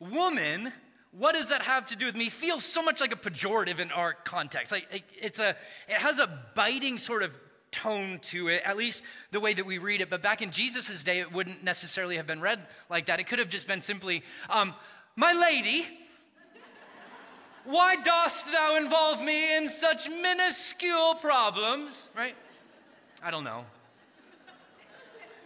Woman, 0.00 0.72
what 1.12 1.32
does 1.32 1.50
that 1.50 1.62
have 1.62 1.86
to 1.86 1.96
do 1.96 2.06
with 2.06 2.16
me? 2.16 2.28
Feels 2.28 2.64
so 2.64 2.82
much 2.82 3.00
like 3.00 3.12
a 3.12 3.16
pejorative 3.16 3.78
in 3.78 3.90
our 3.92 4.14
context. 4.14 4.72
Like 4.72 5.04
it's 5.20 5.38
a, 5.38 5.50
it 5.88 5.96
has 5.98 6.18
a 6.18 6.26
biting 6.54 6.98
sort 6.98 7.22
of 7.22 7.38
tone 7.70 8.18
to 8.22 8.48
it, 8.48 8.62
at 8.64 8.76
least 8.76 9.04
the 9.30 9.40
way 9.40 9.54
that 9.54 9.64
we 9.64 9.78
read 9.78 10.00
it. 10.00 10.10
But 10.10 10.22
back 10.22 10.42
in 10.42 10.50
Jesus' 10.50 11.02
day, 11.02 11.20
it 11.20 11.32
wouldn't 11.32 11.62
necessarily 11.62 12.16
have 12.16 12.26
been 12.26 12.40
read 12.40 12.60
like 12.88 13.06
that. 13.06 13.20
It 13.20 13.24
could 13.24 13.38
have 13.38 13.48
just 13.48 13.66
been 13.66 13.80
simply, 13.80 14.22
um, 14.48 14.74
My 15.16 15.32
lady, 15.32 15.86
why 17.64 17.96
dost 17.96 18.50
thou 18.50 18.76
involve 18.76 19.22
me 19.22 19.56
in 19.56 19.68
such 19.68 20.08
minuscule 20.08 21.14
problems? 21.16 22.08
Right? 22.16 22.34
I 23.22 23.30
don't 23.30 23.44
know. 23.44 23.64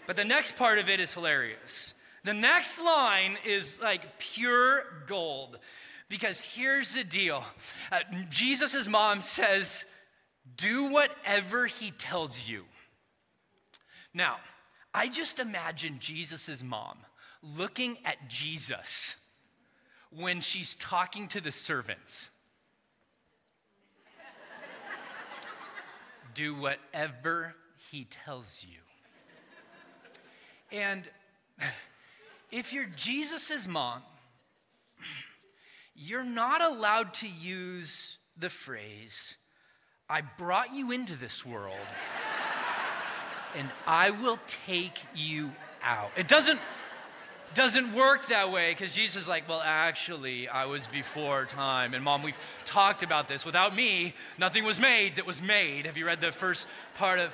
But 0.07 0.17
the 0.17 0.25
next 0.25 0.57
part 0.57 0.79
of 0.79 0.89
it 0.89 1.01
is 1.01 1.13
hilarious. 1.13 1.95
The 2.25 2.35
next 2.35 2.79
line 2.79 3.37
is 3.45 3.81
like 3.81 4.19
pure 4.19 4.85
gold. 5.07 5.59
Because 6.09 6.43
here's 6.45 6.95
the 6.95 7.05
deal 7.05 7.45
uh, 7.91 8.01
Jesus' 8.31 8.87
mom 8.87 9.21
says, 9.21 9.85
do 10.57 10.91
whatever 10.91 11.67
he 11.67 11.91
tells 11.93 12.49
you. 12.49 12.65
Now, 14.13 14.37
I 14.93 15.09
just 15.09 15.41
imagine 15.41 15.97
Jesus' 15.99 16.63
mom 16.63 16.99
looking 17.43 17.99
at 18.05 18.29
Jesus 18.29 19.17
when 20.11 20.41
she's 20.41 20.77
talking 20.77 21.27
to 21.29 21.41
the 21.41 21.51
servants. 21.51 22.29
Do 26.35 26.55
whatever 26.55 27.55
he 27.91 28.05
tells 28.05 28.65
you. 28.69 28.79
And 30.71 31.05
if 32.51 32.73
you're 32.73 32.89
Jesus' 32.97 33.67
mom, 33.67 34.03
you're 35.97 36.25
not 36.25 36.63
allowed 36.63 37.15
to 37.15 37.29
use 37.29 38.19
the 38.37 38.49
phrase, 38.49 39.37
I 40.09 40.21
brought 40.21 40.75
you 40.75 40.91
into 40.91 41.17
this 41.17 41.47
world 41.47 41.79
and 43.57 43.69
I 43.87 44.11
will 44.11 44.39
take 44.47 45.01
you 45.15 45.51
out. 45.83 46.11
It 46.17 46.29
doesn't 46.29 46.61
doesn't 47.55 47.95
work 47.95 48.27
that 48.27 48.51
way 48.51 48.73
because 48.73 48.93
Jesus 48.93 49.23
is 49.23 49.29
like, 49.29 49.49
well, 49.49 49.63
actually, 49.65 50.49
I 50.49 50.65
was 50.65 50.89
before 50.89 51.45
time. 51.45 51.95
And 51.95 52.03
mom, 52.03 52.25
we've 52.25 52.39
talked 52.65 53.05
about 53.05 53.29
this. 53.29 53.47
Without 53.47 53.77
me, 53.77 54.13
nothing 54.39 54.65
was 54.65 54.81
made 54.81 55.17
that 55.17 55.27
was 55.27 55.41
made. 55.41 55.87
Have 55.87 55.97
you 55.97 56.05
read 56.05 56.21
the 56.21 56.33
first 56.33 56.67
part 56.97 57.21
of? 57.21 57.33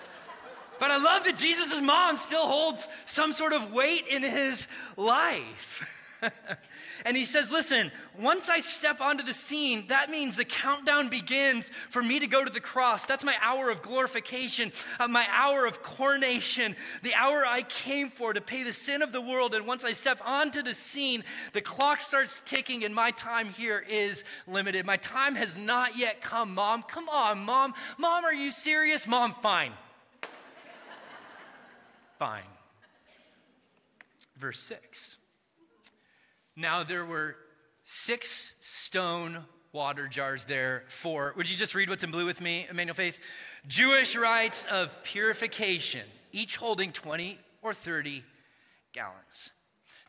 But 0.78 0.90
I 0.90 0.98
love 0.98 1.24
that 1.24 1.38
Jesus' 1.38 1.80
mom 1.80 2.18
still 2.18 2.46
holds 2.46 2.86
some 3.06 3.32
sort 3.32 3.54
of 3.54 3.72
weight 3.72 4.08
in 4.08 4.22
his 4.22 4.68
life. 4.96 5.96
and 7.06 7.16
he 7.16 7.24
says, 7.24 7.50
Listen, 7.50 7.90
once 8.18 8.48
I 8.48 8.60
step 8.60 9.00
onto 9.00 9.24
the 9.24 9.32
scene, 9.32 9.86
that 9.88 10.10
means 10.10 10.36
the 10.36 10.44
countdown 10.44 11.08
begins 11.08 11.70
for 11.88 12.02
me 12.02 12.18
to 12.20 12.26
go 12.26 12.44
to 12.44 12.50
the 12.50 12.60
cross. 12.60 13.04
That's 13.04 13.24
my 13.24 13.36
hour 13.40 13.70
of 13.70 13.82
glorification, 13.82 14.72
uh, 14.98 15.08
my 15.08 15.26
hour 15.30 15.66
of 15.66 15.82
coronation, 15.82 16.76
the 17.02 17.14
hour 17.14 17.44
I 17.46 17.62
came 17.62 18.10
for 18.10 18.32
to 18.32 18.40
pay 18.40 18.62
the 18.62 18.72
sin 18.72 19.02
of 19.02 19.12
the 19.12 19.20
world. 19.20 19.54
And 19.54 19.66
once 19.66 19.84
I 19.84 19.92
step 19.92 20.20
onto 20.24 20.62
the 20.62 20.74
scene, 20.74 21.24
the 21.52 21.60
clock 21.60 22.00
starts 22.00 22.42
ticking, 22.44 22.84
and 22.84 22.94
my 22.94 23.10
time 23.12 23.48
here 23.48 23.84
is 23.88 24.24
limited. 24.46 24.86
My 24.86 24.96
time 24.96 25.34
has 25.34 25.56
not 25.56 25.96
yet 25.96 26.20
come, 26.20 26.54
Mom. 26.54 26.82
Come 26.82 27.08
on, 27.08 27.40
Mom. 27.40 27.74
Mom, 27.98 28.24
are 28.24 28.34
you 28.34 28.50
serious? 28.50 29.06
Mom, 29.06 29.34
fine. 29.42 29.72
fine. 32.18 32.42
Verse 34.36 34.60
6. 34.60 35.18
Now 36.60 36.82
there 36.82 37.06
were 37.06 37.36
six 37.84 38.52
stone 38.60 39.38
water 39.72 40.06
jars 40.06 40.44
there 40.44 40.84
for, 40.88 41.32
would 41.34 41.48
you 41.48 41.56
just 41.56 41.74
read 41.74 41.88
what's 41.88 42.04
in 42.04 42.10
blue 42.10 42.26
with 42.26 42.42
me, 42.42 42.66
Emmanuel 42.68 42.94
Faith? 42.94 43.18
Jewish 43.66 44.14
rites 44.14 44.66
of 44.70 45.02
purification, 45.02 46.02
each 46.32 46.56
holding 46.56 46.92
20 46.92 47.38
or 47.62 47.72
30 47.72 48.22
gallons. 48.92 49.52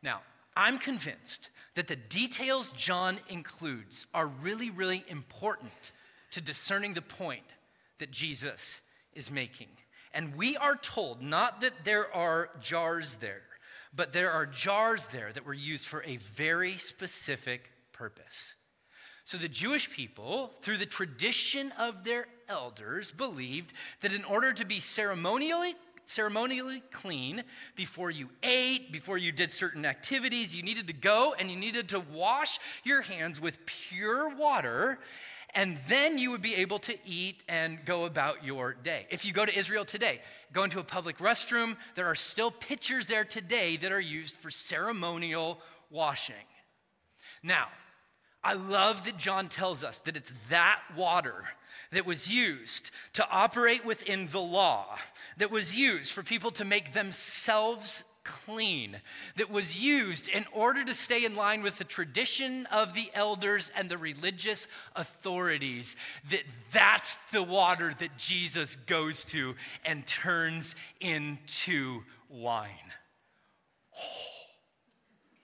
Now, 0.03 0.23
I'm 0.53 0.77
convinced 0.77 1.51
that 1.75 1.87
the 1.87 1.95
details 1.95 2.73
John 2.73 3.19
includes 3.29 4.05
are 4.13 4.27
really, 4.27 4.71
really 4.71 5.05
important 5.07 5.93
to 6.31 6.41
discerning 6.41 6.95
the 6.95 7.01
point 7.01 7.45
that 7.99 8.11
Jesus 8.11 8.81
is 9.13 9.31
making. 9.31 9.69
And 10.13 10.35
we 10.35 10.57
are 10.57 10.75
told 10.75 11.21
not 11.21 11.61
that 11.61 11.85
there 11.85 12.13
are 12.13 12.49
jars 12.59 13.15
there, 13.15 13.43
but 13.93 14.13
there 14.13 14.31
are 14.31 14.45
jars 14.45 15.07
there 15.07 15.31
that 15.33 15.45
were 15.45 15.53
used 15.53 15.87
for 15.87 16.03
a 16.03 16.17
very 16.17 16.77
specific 16.77 17.71
purpose. 17.91 18.55
So 19.23 19.37
the 19.37 19.47
Jewish 19.47 19.89
people, 19.91 20.51
through 20.61 20.77
the 20.77 20.85
tradition 20.85 21.71
of 21.77 22.03
their 22.03 22.27
elders, 22.49 23.11
believed 23.11 23.73
that 24.01 24.13
in 24.13 24.23
order 24.23 24.51
to 24.53 24.65
be 24.65 24.79
ceremonially 24.79 25.73
ceremonially 26.05 26.81
clean 26.91 27.43
before 27.75 28.11
you 28.11 28.29
ate, 28.43 28.91
before 28.91 29.17
you 29.17 29.31
did 29.31 29.51
certain 29.51 29.85
activities. 29.85 30.55
You 30.55 30.63
needed 30.63 30.87
to 30.87 30.93
go 30.93 31.33
and 31.37 31.49
you 31.49 31.55
needed 31.57 31.89
to 31.89 31.99
wash 31.99 32.59
your 32.83 33.01
hands 33.01 33.39
with 33.39 33.65
pure 33.65 34.29
water, 34.35 34.99
and 35.53 35.77
then 35.87 36.17
you 36.17 36.31
would 36.31 36.41
be 36.41 36.55
able 36.55 36.79
to 36.79 36.95
eat 37.05 37.43
and 37.47 37.83
go 37.85 38.05
about 38.05 38.43
your 38.43 38.73
day. 38.73 39.07
If 39.09 39.25
you 39.25 39.33
go 39.33 39.45
to 39.45 39.57
Israel 39.57 39.85
today, 39.85 40.21
go 40.53 40.63
into 40.63 40.79
a 40.79 40.83
public 40.83 41.17
restroom, 41.17 41.77
there 41.95 42.07
are 42.07 42.15
still 42.15 42.51
pitchers 42.51 43.07
there 43.07 43.25
today 43.25 43.77
that 43.77 43.91
are 43.91 43.99
used 43.99 44.35
for 44.37 44.49
ceremonial 44.51 45.59
washing. 45.89 46.35
Now, 47.43 47.67
I 48.43 48.53
love 48.53 49.05
that 49.05 49.17
John 49.17 49.49
tells 49.49 49.83
us 49.83 49.99
that 49.99 50.17
it's 50.17 50.33
that 50.49 50.79
water 50.95 51.45
that 51.91 52.05
was 52.05 52.31
used 52.31 52.91
to 53.13 53.27
operate 53.29 53.85
within 53.85 54.27
the 54.27 54.39
law, 54.39 54.97
that 55.37 55.51
was 55.51 55.75
used 55.75 56.11
for 56.11 56.23
people 56.23 56.51
to 56.51 56.65
make 56.65 56.93
themselves 56.93 58.03
clean, 58.23 58.97
that 59.35 59.49
was 59.49 59.81
used 59.81 60.27
in 60.27 60.45
order 60.53 60.83
to 60.83 60.93
stay 60.93 61.25
in 61.25 61.35
line 61.35 61.61
with 61.61 61.77
the 61.77 61.83
tradition 61.83 62.65
of 62.67 62.93
the 62.93 63.09
elders 63.13 63.71
and 63.75 63.89
the 63.89 63.97
religious 63.97 64.67
authorities, 64.95 65.95
that 66.29 66.43
that's 66.71 67.17
the 67.31 67.43
water 67.43 67.93
that 67.99 68.17
Jesus 68.17 68.75
goes 68.75 69.25
to 69.25 69.55
and 69.85 70.05
turns 70.05 70.75
into 70.99 72.03
wine. 72.29 72.69
Oh, 73.97 74.01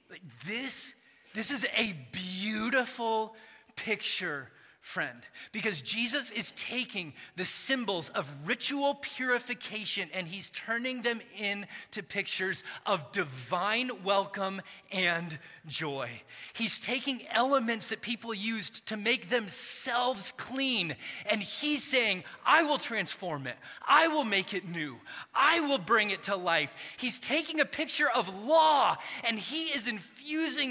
like 0.09 0.21
this, 0.45 0.93
this 1.33 1.51
is 1.51 1.65
a 1.75 1.95
beautiful 2.11 3.35
picture 3.75 4.49
friend, 4.87 5.19
because 5.51 5.81
Jesus 5.81 6.31
is 6.31 6.53
taking 6.53 7.11
the 7.35 7.43
symbols 7.43 8.07
of 8.09 8.31
ritual 8.47 8.95
purification 8.95 10.07
and 10.13 10.29
he's 10.29 10.49
turning 10.51 11.01
them 11.01 11.19
into 11.37 12.01
pictures 12.01 12.63
of 12.85 13.11
divine 13.11 13.91
welcome 14.05 14.61
and 14.89 15.37
joy. 15.67 16.09
He's 16.53 16.79
taking 16.79 17.21
elements 17.31 17.89
that 17.89 17.99
people 17.99 18.33
used 18.33 18.85
to 18.85 18.95
make 18.95 19.27
themselves 19.27 20.31
clean, 20.37 20.95
and 21.29 21.41
he's 21.41 21.83
saying, 21.83 22.23
I 22.45 22.63
will 22.63 22.77
transform 22.77 23.45
it, 23.45 23.57
I 23.85 24.07
will 24.07 24.23
make 24.23 24.53
it 24.53 24.69
new, 24.69 24.95
I 25.35 25.59
will 25.59 25.79
bring 25.79 26.11
it 26.11 26.23
to 26.23 26.37
life. 26.37 26.73
He's 26.95 27.19
taking 27.19 27.59
a 27.59 27.65
picture 27.65 28.09
of 28.09 28.33
law 28.45 28.95
and 29.27 29.37
he 29.37 29.65
is 29.65 29.87
infusing 29.87 30.16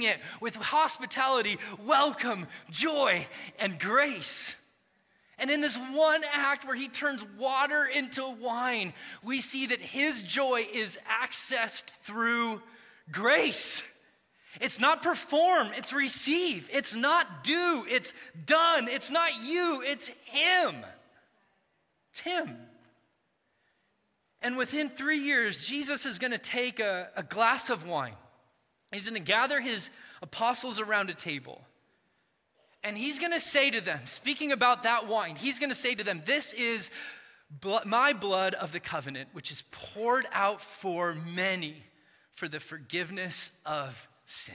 it 0.03 0.19
with 0.41 0.55
hospitality, 0.55 1.59
welcome, 1.85 2.47
joy, 2.71 3.27
and 3.59 3.79
grace 3.79 3.97
grace. 4.07 4.55
And 5.39 5.51
in 5.51 5.61
this 5.61 5.77
one 5.77 6.23
act 6.33 6.67
where 6.67 6.75
he 6.75 6.89
turns 6.89 7.25
water 7.39 7.85
into 7.85 8.27
wine, 8.41 8.95
we 9.23 9.41
see 9.41 9.67
that 9.67 9.81
his 9.81 10.23
joy 10.23 10.67
is 10.73 10.99
accessed 11.23 11.85
through 12.03 12.63
grace. 13.11 13.83
It's 14.61 14.81
not 14.81 15.03
perform, 15.03 15.69
it's 15.77 15.93
receive. 15.93 16.71
It's 16.73 16.95
not 16.95 17.45
do, 17.45 17.85
it's 17.89 18.15
done. 18.47 18.89
It's 18.89 19.11
not 19.11 19.31
you, 19.43 19.83
it's 19.85 20.09
him. 20.25 20.77
It's 22.11 22.21
him. 22.21 22.57
And 24.41 24.57
within 24.57 24.89
three 24.89 25.19
years, 25.19 25.67
Jesus 25.67 26.07
is 26.07 26.19
going 26.19 26.31
to 26.31 26.39
take 26.39 26.81
a, 26.81 27.09
a 27.17 27.23
glass 27.23 27.69
of 27.69 27.87
wine. 27.87 28.15
He's 28.93 29.09
going 29.09 29.21
to 29.23 29.27
gather 29.27 29.61
his 29.61 29.91
apostles 30.23 30.81
around 30.81 31.11
a 31.11 31.15
table. 31.15 31.65
And 32.83 32.97
he's 32.97 33.19
going 33.19 33.33
to 33.33 33.41
say 33.41 33.71
to 33.71 33.81
them, 33.81 34.01
speaking 34.05 34.53
about 34.53 34.85
that 34.85 35.09
wine, 35.09 35.37
he's 35.37 35.59
going 35.59 35.71
to 35.71 35.77
say 35.77 35.95
to 35.95 36.05
them, 36.05 36.23
This 36.25 36.53
is 36.53 36.91
my 37.85 38.13
blood 38.13 38.55
of 38.55 38.73
the 38.73 38.81
covenant, 38.81 39.31
which 39.33 39.51
is 39.51 39.65
poured 39.71 40.27
out 40.33 40.61
for 40.61 41.15
many 41.15 41.83
for 42.33 42.49
the 42.49 42.61
forgiveness 42.61 43.51
of 43.65 44.09
sin. 44.25 44.55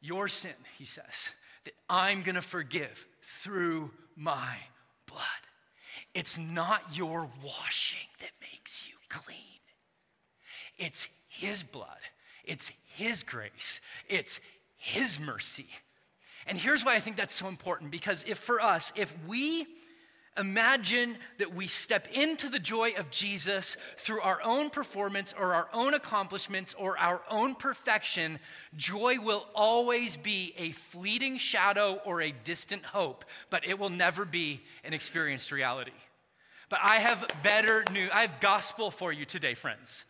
Your 0.00 0.28
sin, 0.28 0.54
he 0.78 0.84
says, 0.84 1.30
that 1.64 1.74
I'm 1.88 2.22
going 2.22 2.36
to 2.36 2.42
forgive 2.42 3.06
through 3.22 3.90
my 4.16 4.56
blood. 5.06 5.22
It's 6.14 6.38
not 6.38 6.82
your 6.96 7.28
washing 7.44 8.08
that 8.20 8.30
makes 8.40 8.88
you 8.88 8.94
clean, 9.08 9.36
it's 10.78 11.08
his 11.28 11.62
blood, 11.62 11.86
it's 12.46 12.72
his 12.94 13.22
grace, 13.22 13.80
it's 14.08 14.40
his 14.76 15.20
mercy 15.20 15.66
and 16.46 16.56
here's 16.56 16.84
why 16.84 16.94
I 16.94 17.00
think 17.00 17.16
that's 17.16 17.34
so 17.34 17.48
important 17.48 17.90
because 17.90 18.24
if 18.26 18.38
for 18.38 18.60
us, 18.60 18.92
if 18.94 19.12
we 19.26 19.66
imagine 20.38 21.16
that 21.38 21.54
we 21.54 21.66
step 21.66 22.06
into 22.12 22.48
the 22.48 22.58
joy 22.58 22.92
of 22.98 23.10
Jesus 23.10 23.76
through 23.96 24.20
our 24.20 24.40
own 24.42 24.70
performance 24.70 25.34
or 25.36 25.54
our 25.54 25.68
own 25.72 25.94
accomplishments 25.94 26.74
or 26.74 26.96
our 26.98 27.20
own 27.30 27.54
perfection, 27.54 28.38
joy 28.76 29.16
will 29.20 29.46
always 29.54 30.16
be 30.16 30.54
a 30.56 30.70
fleeting 30.70 31.38
shadow 31.38 32.00
or 32.04 32.20
a 32.20 32.32
distant 32.44 32.84
hope, 32.84 33.24
but 33.50 33.66
it 33.66 33.78
will 33.78 33.90
never 33.90 34.24
be 34.24 34.60
an 34.84 34.92
experienced 34.92 35.50
reality. 35.50 35.92
But 36.68 36.80
I 36.82 36.96
have 36.96 37.26
better 37.42 37.84
news. 37.92 38.10
I 38.12 38.22
have 38.22 38.40
gospel 38.40 38.90
for 38.90 39.12
you 39.12 39.24
today, 39.24 39.54
friends. 39.54 40.04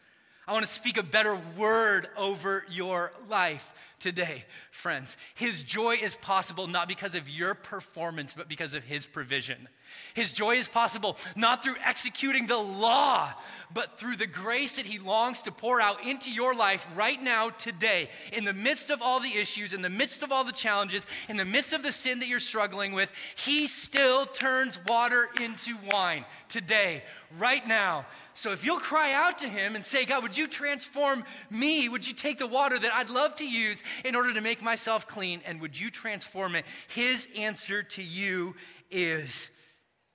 I 0.48 0.52
want 0.52 0.64
to 0.64 0.70
speak 0.70 0.96
a 0.96 1.02
better 1.02 1.36
word 1.56 2.08
over 2.16 2.64
your 2.70 3.10
life 3.28 3.95
today, 4.06 4.44
friends. 4.70 5.16
His 5.34 5.64
joy 5.64 5.96
is 6.00 6.14
possible 6.14 6.68
not 6.68 6.86
because 6.86 7.16
of 7.16 7.28
your 7.28 7.54
performance, 7.54 8.32
but 8.32 8.48
because 8.48 8.72
of 8.72 8.84
His 8.84 9.04
provision. 9.04 9.66
His 10.14 10.32
joy 10.32 10.54
is 10.54 10.68
possible 10.68 11.16
not 11.34 11.64
through 11.64 11.74
executing 11.84 12.46
the 12.46 12.56
law, 12.56 13.32
but 13.74 13.98
through 13.98 14.14
the 14.14 14.28
grace 14.28 14.76
that 14.76 14.86
He 14.86 15.00
longs 15.00 15.42
to 15.42 15.50
pour 15.50 15.80
out 15.80 16.06
into 16.06 16.30
your 16.30 16.54
life 16.54 16.86
right 16.94 17.20
now, 17.20 17.50
today, 17.50 18.08
in 18.32 18.44
the 18.44 18.54
midst 18.54 18.90
of 18.90 19.02
all 19.02 19.18
the 19.18 19.34
issues, 19.34 19.74
in 19.74 19.82
the 19.82 19.90
midst 19.90 20.22
of 20.22 20.30
all 20.30 20.44
the 20.44 20.52
challenges, 20.52 21.04
in 21.28 21.36
the 21.36 21.44
midst 21.44 21.72
of 21.72 21.82
the 21.82 21.90
sin 21.90 22.20
that 22.20 22.28
you're 22.28 22.38
struggling 22.38 22.92
with. 22.92 23.12
He 23.34 23.66
still 23.66 24.24
turns 24.24 24.78
water 24.86 25.28
into 25.40 25.74
wine 25.90 26.24
today, 26.48 27.02
right 27.38 27.66
now. 27.66 28.06
So 28.34 28.52
if 28.52 28.64
you'll 28.64 28.78
cry 28.78 29.12
out 29.12 29.38
to 29.38 29.48
Him 29.48 29.74
and 29.74 29.84
say, 29.84 30.04
God, 30.04 30.22
would 30.22 30.36
you 30.36 30.46
transform 30.46 31.24
me? 31.50 31.88
Would 31.88 32.06
you 32.06 32.12
take 32.12 32.38
the 32.38 32.46
water 32.46 32.78
that 32.78 32.92
I'd 32.92 33.10
love 33.10 33.36
to 33.36 33.48
use 33.48 33.82
in 34.04 34.14
order 34.14 34.32
to 34.34 34.40
make 34.40 34.62
myself 34.62 35.06
clean? 35.06 35.40
And 35.46 35.60
would 35.60 35.78
you 35.78 35.90
transform 35.90 36.56
it? 36.56 36.64
His 36.88 37.28
answer 37.36 37.82
to 37.82 38.02
you 38.02 38.54
is 38.90 39.50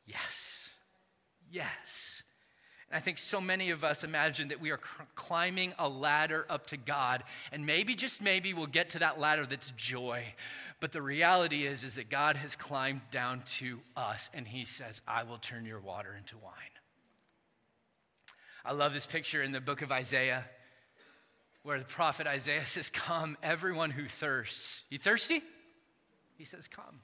yes. 0.05 0.69
Yes. 1.51 2.23
And 2.89 2.97
I 2.97 2.99
think 2.99 3.19
so 3.19 3.39
many 3.39 3.69
of 3.69 3.85
us 3.85 4.03
imagine 4.03 4.49
that 4.49 4.59
we 4.59 4.69
are 4.69 4.79
climbing 5.15 5.73
a 5.79 5.87
ladder 5.87 6.45
up 6.49 6.67
to 6.67 6.77
God, 6.77 7.23
and 7.53 7.65
maybe, 7.65 7.95
just 7.95 8.21
maybe, 8.21 8.53
we'll 8.53 8.67
get 8.67 8.89
to 8.89 8.99
that 8.99 9.17
ladder 9.17 9.45
that's 9.45 9.71
joy. 9.77 10.25
But 10.81 10.91
the 10.91 11.01
reality 11.01 11.65
is, 11.65 11.85
is 11.85 11.95
that 11.95 12.09
God 12.09 12.35
has 12.35 12.57
climbed 12.57 13.01
down 13.09 13.43
to 13.57 13.79
us, 13.95 14.29
and 14.33 14.45
He 14.45 14.65
says, 14.65 15.01
I 15.07 15.23
will 15.23 15.37
turn 15.37 15.65
your 15.65 15.79
water 15.79 16.13
into 16.17 16.37
wine. 16.37 16.53
I 18.65 18.73
love 18.73 18.91
this 18.93 19.05
picture 19.05 19.41
in 19.41 19.53
the 19.53 19.61
book 19.61 19.81
of 19.81 19.91
Isaiah 19.91 20.43
where 21.63 21.79
the 21.79 21.85
prophet 21.85 22.27
Isaiah 22.27 22.65
says, 22.65 22.89
Come, 22.89 23.37
everyone 23.43 23.91
who 23.91 24.07
thirsts. 24.07 24.83
You 24.89 24.97
thirsty? 24.97 25.41
He 26.37 26.45
says, 26.45 26.67
Come. 26.67 27.01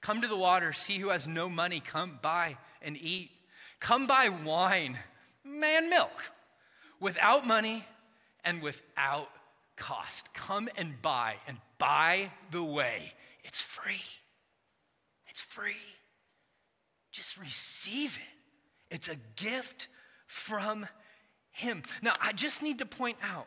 Come 0.00 0.22
to 0.22 0.28
the 0.28 0.36
waters. 0.36 0.84
He 0.84 0.98
who 0.98 1.08
has 1.08 1.26
no 1.26 1.48
money, 1.48 1.80
come 1.80 2.18
buy 2.22 2.56
and 2.82 2.96
eat. 2.96 3.30
Come 3.80 4.06
buy 4.06 4.28
wine, 4.28 4.96
man, 5.44 5.90
milk, 5.90 6.32
without 7.00 7.46
money 7.46 7.84
and 8.44 8.62
without 8.62 9.28
cost. 9.76 10.32
Come 10.34 10.68
and 10.76 11.00
buy. 11.02 11.36
And 11.46 11.58
by 11.78 12.30
the 12.50 12.62
way, 12.62 13.12
it's 13.44 13.60
free. 13.60 14.02
It's 15.28 15.40
free. 15.40 15.76
Just 17.12 17.38
receive 17.38 18.16
it. 18.16 18.94
It's 18.94 19.08
a 19.08 19.16
gift 19.36 19.88
from 20.26 20.86
him. 21.50 21.82
Now, 22.02 22.12
I 22.20 22.32
just 22.32 22.62
need 22.62 22.78
to 22.78 22.86
point 22.86 23.18
out 23.22 23.46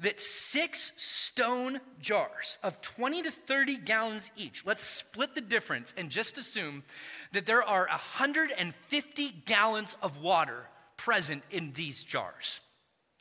that 0.00 0.20
six 0.20 0.92
stone 0.96 1.80
jars 2.00 2.58
of 2.62 2.80
20 2.80 3.22
to 3.22 3.30
30 3.30 3.78
gallons 3.78 4.30
each, 4.36 4.64
let's 4.64 4.84
split 4.84 5.34
the 5.34 5.40
difference 5.40 5.92
and 5.96 6.08
just 6.10 6.38
assume 6.38 6.84
that 7.32 7.46
there 7.46 7.62
are 7.62 7.86
150 7.88 9.30
gallons 9.46 9.96
of 10.02 10.20
water 10.20 10.68
present 10.96 11.42
in 11.50 11.72
these 11.72 12.02
jars. 12.02 12.60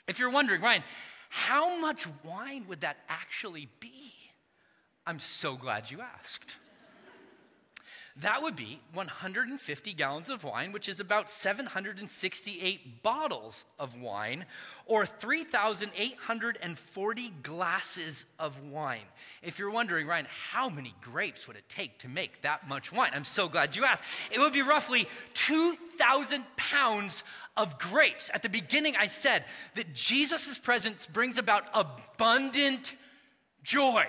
If 0.08 0.20
you're 0.20 0.30
wondering, 0.30 0.62
Ryan, 0.62 0.84
how 1.30 1.80
much 1.80 2.08
wine 2.24 2.66
would 2.68 2.82
that 2.82 2.98
actually 3.10 3.70
be? 3.80 4.14
I'm 5.06 5.20
so 5.20 5.56
glad 5.56 5.90
you 5.90 6.02
asked. 6.02 6.58
That 8.22 8.42
would 8.42 8.56
be 8.56 8.80
150 8.94 9.94
gallons 9.94 10.32
of 10.32 10.44
wine, 10.44 10.72
which 10.72 10.90
is 10.90 11.00
about 11.00 11.30
768 11.30 13.04
bottles 13.04 13.68
of 13.78 14.02
wine, 14.02 14.46
or 14.88 15.06
3,840 15.06 17.34
glasses 17.44 18.26
of 18.40 18.60
wine. 18.64 19.04
If 19.44 19.60
you're 19.60 19.70
wondering, 19.70 20.08
Ryan, 20.08 20.26
how 20.52 20.68
many 20.68 20.96
grapes 21.00 21.48
would 21.48 21.58
it 21.58 21.70
take 21.70 22.00
to 22.00 22.08
make 22.08 22.42
that 22.42 22.68
much 22.68 22.92
wine? 22.92 23.12
I'm 23.14 23.24
so 23.24 23.48
glad 23.48 23.76
you 23.76 23.86
asked. 23.86 24.04
It 24.32 24.40
would 24.40 24.54
be 24.54 24.64
roughly 24.64 25.08
2,000 25.36 26.44
pounds 26.56 27.24
of 27.56 27.78
grapes. 27.78 28.32
At 28.34 28.42
the 28.42 28.50
beginning, 28.50 28.96
I 28.98 29.06
said 29.06 29.46
that 29.76 29.94
Jesus' 29.94 30.58
presence 30.58 31.06
brings 31.06 31.38
about 31.38 31.66
abundant 31.74 32.96
joy. 33.62 34.08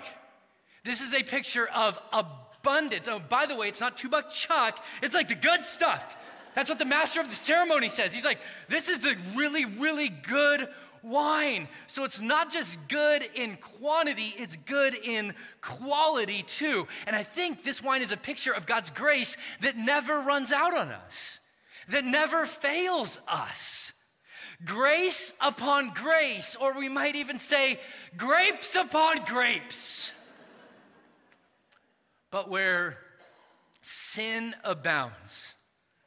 This 0.82 1.02
is 1.02 1.12
a 1.12 1.22
picture 1.22 1.68
of 1.68 1.98
abundance. 2.10 2.46
Oh, 2.68 3.22
by 3.28 3.46
the 3.46 3.56
way, 3.56 3.68
it's 3.68 3.80
not 3.80 3.96
two 3.96 4.08
buck 4.08 4.30
chuck, 4.30 4.84
it's 5.02 5.14
like 5.14 5.28
the 5.28 5.34
good 5.34 5.64
stuff. 5.64 6.16
That's 6.54 6.68
what 6.68 6.78
the 6.78 6.84
master 6.84 7.20
of 7.20 7.28
the 7.28 7.34
ceremony 7.34 7.88
says. 7.88 8.12
He's 8.12 8.24
like, 8.24 8.40
this 8.68 8.88
is 8.88 9.00
the 9.00 9.16
really, 9.36 9.64
really 9.64 10.08
good 10.08 10.68
wine. 11.02 11.68
So 11.86 12.04
it's 12.04 12.20
not 12.20 12.52
just 12.52 12.88
good 12.88 13.28
in 13.34 13.56
quantity, 13.56 14.34
it's 14.36 14.56
good 14.56 14.94
in 14.94 15.34
quality 15.60 16.42
too. 16.42 16.88
And 17.06 17.14
I 17.14 17.22
think 17.22 17.62
this 17.62 17.82
wine 17.82 18.02
is 18.02 18.12
a 18.12 18.16
picture 18.16 18.52
of 18.52 18.66
God's 18.66 18.90
grace 18.90 19.36
that 19.60 19.76
never 19.76 20.20
runs 20.20 20.52
out 20.52 20.76
on 20.76 20.88
us, 20.88 21.38
that 21.88 22.04
never 22.04 22.46
fails 22.46 23.20
us. 23.28 23.92
Grace 24.64 25.34
upon 25.40 25.92
grace, 25.94 26.56
or 26.56 26.76
we 26.76 26.88
might 26.88 27.14
even 27.14 27.38
say 27.38 27.78
grapes 28.16 28.74
upon 28.74 29.24
grapes. 29.24 30.10
But 32.30 32.50
where 32.50 32.98
sin 33.82 34.54
abounds, 34.64 35.54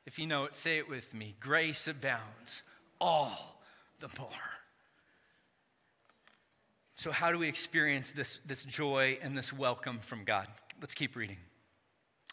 if 0.05 0.19
you 0.19 0.27
know 0.27 0.45
it, 0.45 0.55
say 0.55 0.77
it 0.77 0.89
with 0.89 1.13
me 1.13 1.35
grace 1.39 1.87
abounds 1.87 2.63
all 2.99 3.61
the 3.99 4.09
more. 4.19 4.29
So, 6.95 7.11
how 7.11 7.31
do 7.31 7.39
we 7.39 7.47
experience 7.47 8.11
this, 8.11 8.39
this 8.45 8.63
joy 8.63 9.17
and 9.23 9.35
this 9.35 9.51
welcome 9.51 9.99
from 9.99 10.23
God? 10.23 10.47
Let's 10.79 10.93
keep 10.93 11.15
reading. 11.15 11.37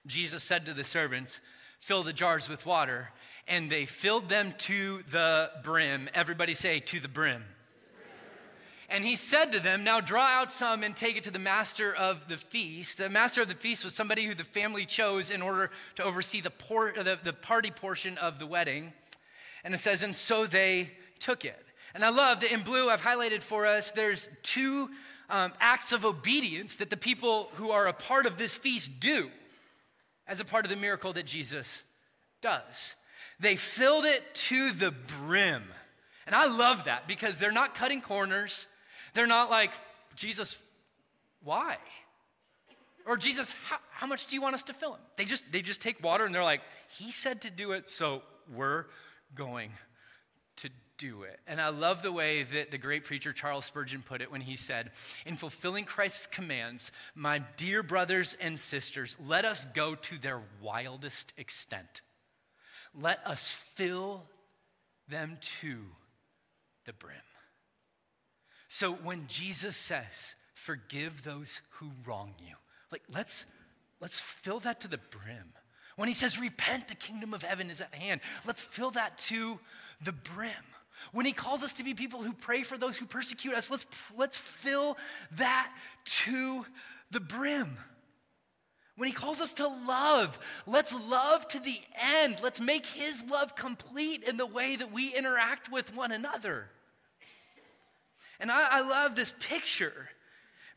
Jesus 0.07 0.43
said 0.43 0.67
to 0.67 0.75
the 0.75 0.85
servants, 0.85 1.41
Fill 1.81 2.03
the 2.03 2.13
jars 2.13 2.49
with 2.49 2.67
water, 2.67 3.11
and 3.47 3.71
they 3.71 3.87
filled 3.87 4.29
them 4.29 4.53
to 4.59 5.03
the 5.11 5.51
brim. 5.63 6.11
Everybody 6.13 6.53
say, 6.53 6.81
To 6.81 7.01
the 7.01 7.09
brim. 7.09 7.45
And 8.91 9.05
he 9.05 9.17
said 9.17 9.53
to 9.53 9.61
them, 9.61 9.85
Now 9.85 10.01
draw 10.01 10.25
out 10.25 10.51
some 10.51 10.83
and 10.83 10.97
take 10.97 11.17
it 11.17 11.25
to 11.25 11.31
the 11.31 11.39
master 11.39 11.95
of 11.95 12.27
the 12.29 12.39
feast. 12.39 12.99
The 12.99 13.11
master 13.11 13.43
of 13.43 13.49
the 13.49 13.55
feast 13.55 13.85
was 13.85 13.95
somebody 13.95 14.25
who 14.25 14.35
the 14.35 14.45
family 14.45 14.87
chose 14.87 15.31
in 15.31 15.43
order 15.43 15.71
to 15.97 16.05
oversee 16.05 16.41
the, 16.41 16.51
por- 16.51 16.95
the, 16.95 17.19
the 17.23 17.35
party 17.35 17.71
portion 17.71 18.17
of 18.19 18.39
the 18.39 18.47
wedding. 18.47 18.93
And 19.63 19.75
it 19.75 19.79
says, 19.79 20.03
And 20.03 20.17
so 20.17 20.47
they 20.47 20.93
took 21.19 21.45
it. 21.45 21.63
And 21.95 22.05
I 22.05 22.11
love 22.11 22.41
that 22.41 22.53
in 22.53 22.63
blue, 22.63 22.89
I've 22.89 23.03
highlighted 23.03 23.43
for 23.43 23.67
us, 23.67 23.93
there's 23.93 24.31
two 24.43 24.89
um, 25.29 25.53
acts 25.61 25.93
of 25.93 26.05
obedience 26.05 26.77
that 26.77 26.91
the 26.91 26.97
people 26.97 27.51
who 27.55 27.71
are 27.71 27.87
a 27.87 27.93
part 27.93 28.25
of 28.25 28.39
this 28.39 28.55
feast 28.55 29.01
do 29.01 29.31
as 30.27 30.41
a 30.41 30.45
part 30.45 30.65
of 30.65 30.71
the 30.71 30.77
miracle 30.77 31.13
that 31.13 31.27
Jesus 31.27 31.85
does. 32.41 32.97
They 33.41 33.57
filled 33.57 34.05
it 34.05 34.35
to 34.35 34.73
the 34.73 34.91
brim. 34.91 35.65
And 36.27 36.35
I 36.35 36.47
love 36.47 36.85
that 36.85 37.07
because 37.07 37.39
they're 37.39 37.53
not 37.53 37.75
cutting 37.75 38.01
corners. 38.01 38.67
They're 39.19 39.27
not 39.27 39.51
like, 39.51 39.73
Jesus, 40.15 40.57
why? 41.43 41.77
Or 43.05 43.17
Jesus, 43.17 43.53
how, 43.65 43.79
how 43.91 44.07
much 44.07 44.27
do 44.27 44.37
you 44.37 44.41
want 44.41 44.55
us 44.55 44.63
to 44.63 44.73
fill 44.73 44.95
him? 44.95 45.01
They 45.17 45.25
just, 45.25 45.51
they 45.51 45.61
just 45.61 45.83
take 45.83 46.01
water 46.01 46.25
and 46.25 46.33
they're 46.33 46.45
like, 46.45 46.61
he 46.97 47.11
said 47.11 47.41
to 47.41 47.51
do 47.51 47.73
it, 47.73 47.91
so 47.91 48.23
we're 48.55 48.85
going 49.35 49.73
to 50.59 50.71
do 50.99 51.25
it. 51.25 51.41
And 51.49 51.61
I 51.61 51.71
love 51.71 52.05
the 52.05 52.13
way 52.13 52.45
that 52.45 52.71
the 52.71 52.79
great 52.79 53.03
preacher 53.03 53.33
Charles 53.33 53.65
Spurgeon 53.65 54.05
put 54.07 54.23
it 54.23 54.31
when 54.31 54.43
he 54.43 54.55
said, 54.55 54.93
In 55.27 55.35
fulfilling 55.35 55.85
Christ's 55.85 56.29
commands, 56.29 56.93
my 57.17 57.41
dear 57.57 57.83
brothers 57.83 58.37
and 58.41 58.57
sisters, 58.57 59.17
let 59.27 59.45
us 59.45 59.67
go 59.75 59.97
to 59.97 60.19
their 60.19 60.41
wildest 60.63 61.33
extent. 61.37 62.03
Let 62.95 63.19
us 63.27 63.51
fill 63.51 64.27
them 65.09 65.39
to 65.61 65.79
the 66.87 66.93
brim. 66.93 67.17
So 68.69 68.93
when 68.93 69.27
Jesus 69.27 69.77
says, 69.77 70.35
forgive 70.55 71.23
those 71.23 71.63
who 71.71 71.91
wrong 72.07 72.35
you, 72.39 72.55
like 72.93 73.03
let's 73.13 73.47
let's 74.01 74.21
fill 74.21 74.61
that 74.61 74.83
to 74.83 74.89
the 74.89 74.99
brim. 74.99 75.53
When 75.97 76.07
he 76.07 76.15
says 76.15 76.39
repent, 76.39 76.89
the 76.89 76.95
kingdom 76.95 77.35
of 77.35 77.43
heaven 77.43 77.71
is 77.71 77.81
at 77.81 77.95
hand, 77.95 78.21
let's 78.47 78.63
fill 78.63 78.93
that 78.93 79.19
to 79.19 79.59
the 80.03 80.13
brim. 80.13 80.53
When 81.13 81.27
he 81.27 81.33
calls 81.33 81.63
us 81.63 81.75
to 81.75 81.85
be 81.85 81.95
people 81.95 82.23
who 82.23 82.33
pray 82.33 82.63
for 82.63 82.77
those 82.77 82.97
who 82.97 83.07
persecute 83.07 83.55
us, 83.55 83.71
let's 83.71 83.87
let's 84.17 84.37
fill 84.37 84.99
that 85.33 85.73
to 86.05 86.67
the 87.11 87.21
brim. 87.21 87.79
When 88.97 89.09
he 89.09 89.15
calls 89.15 89.41
us 89.41 89.53
to 89.55 89.69
love, 89.69 90.39
let's 90.67 90.93
love 90.93 91.47
to 91.49 91.61
the 91.61 91.81
end. 92.21 92.41
Let's 92.43 92.61
make 92.61 92.85
his 92.85 93.25
love 93.31 93.55
complete 93.55 94.25
in 94.25 94.37
the 94.37 94.47
way 94.47 94.77
that 94.77 94.93
we 94.93 95.15
interact 95.15 95.71
with 95.71 95.95
one 95.95 96.11
another. 96.13 96.69
And 98.41 98.51
I, 98.51 98.79
I 98.79 98.81
love 98.81 99.15
this 99.15 99.33
picture 99.41 100.11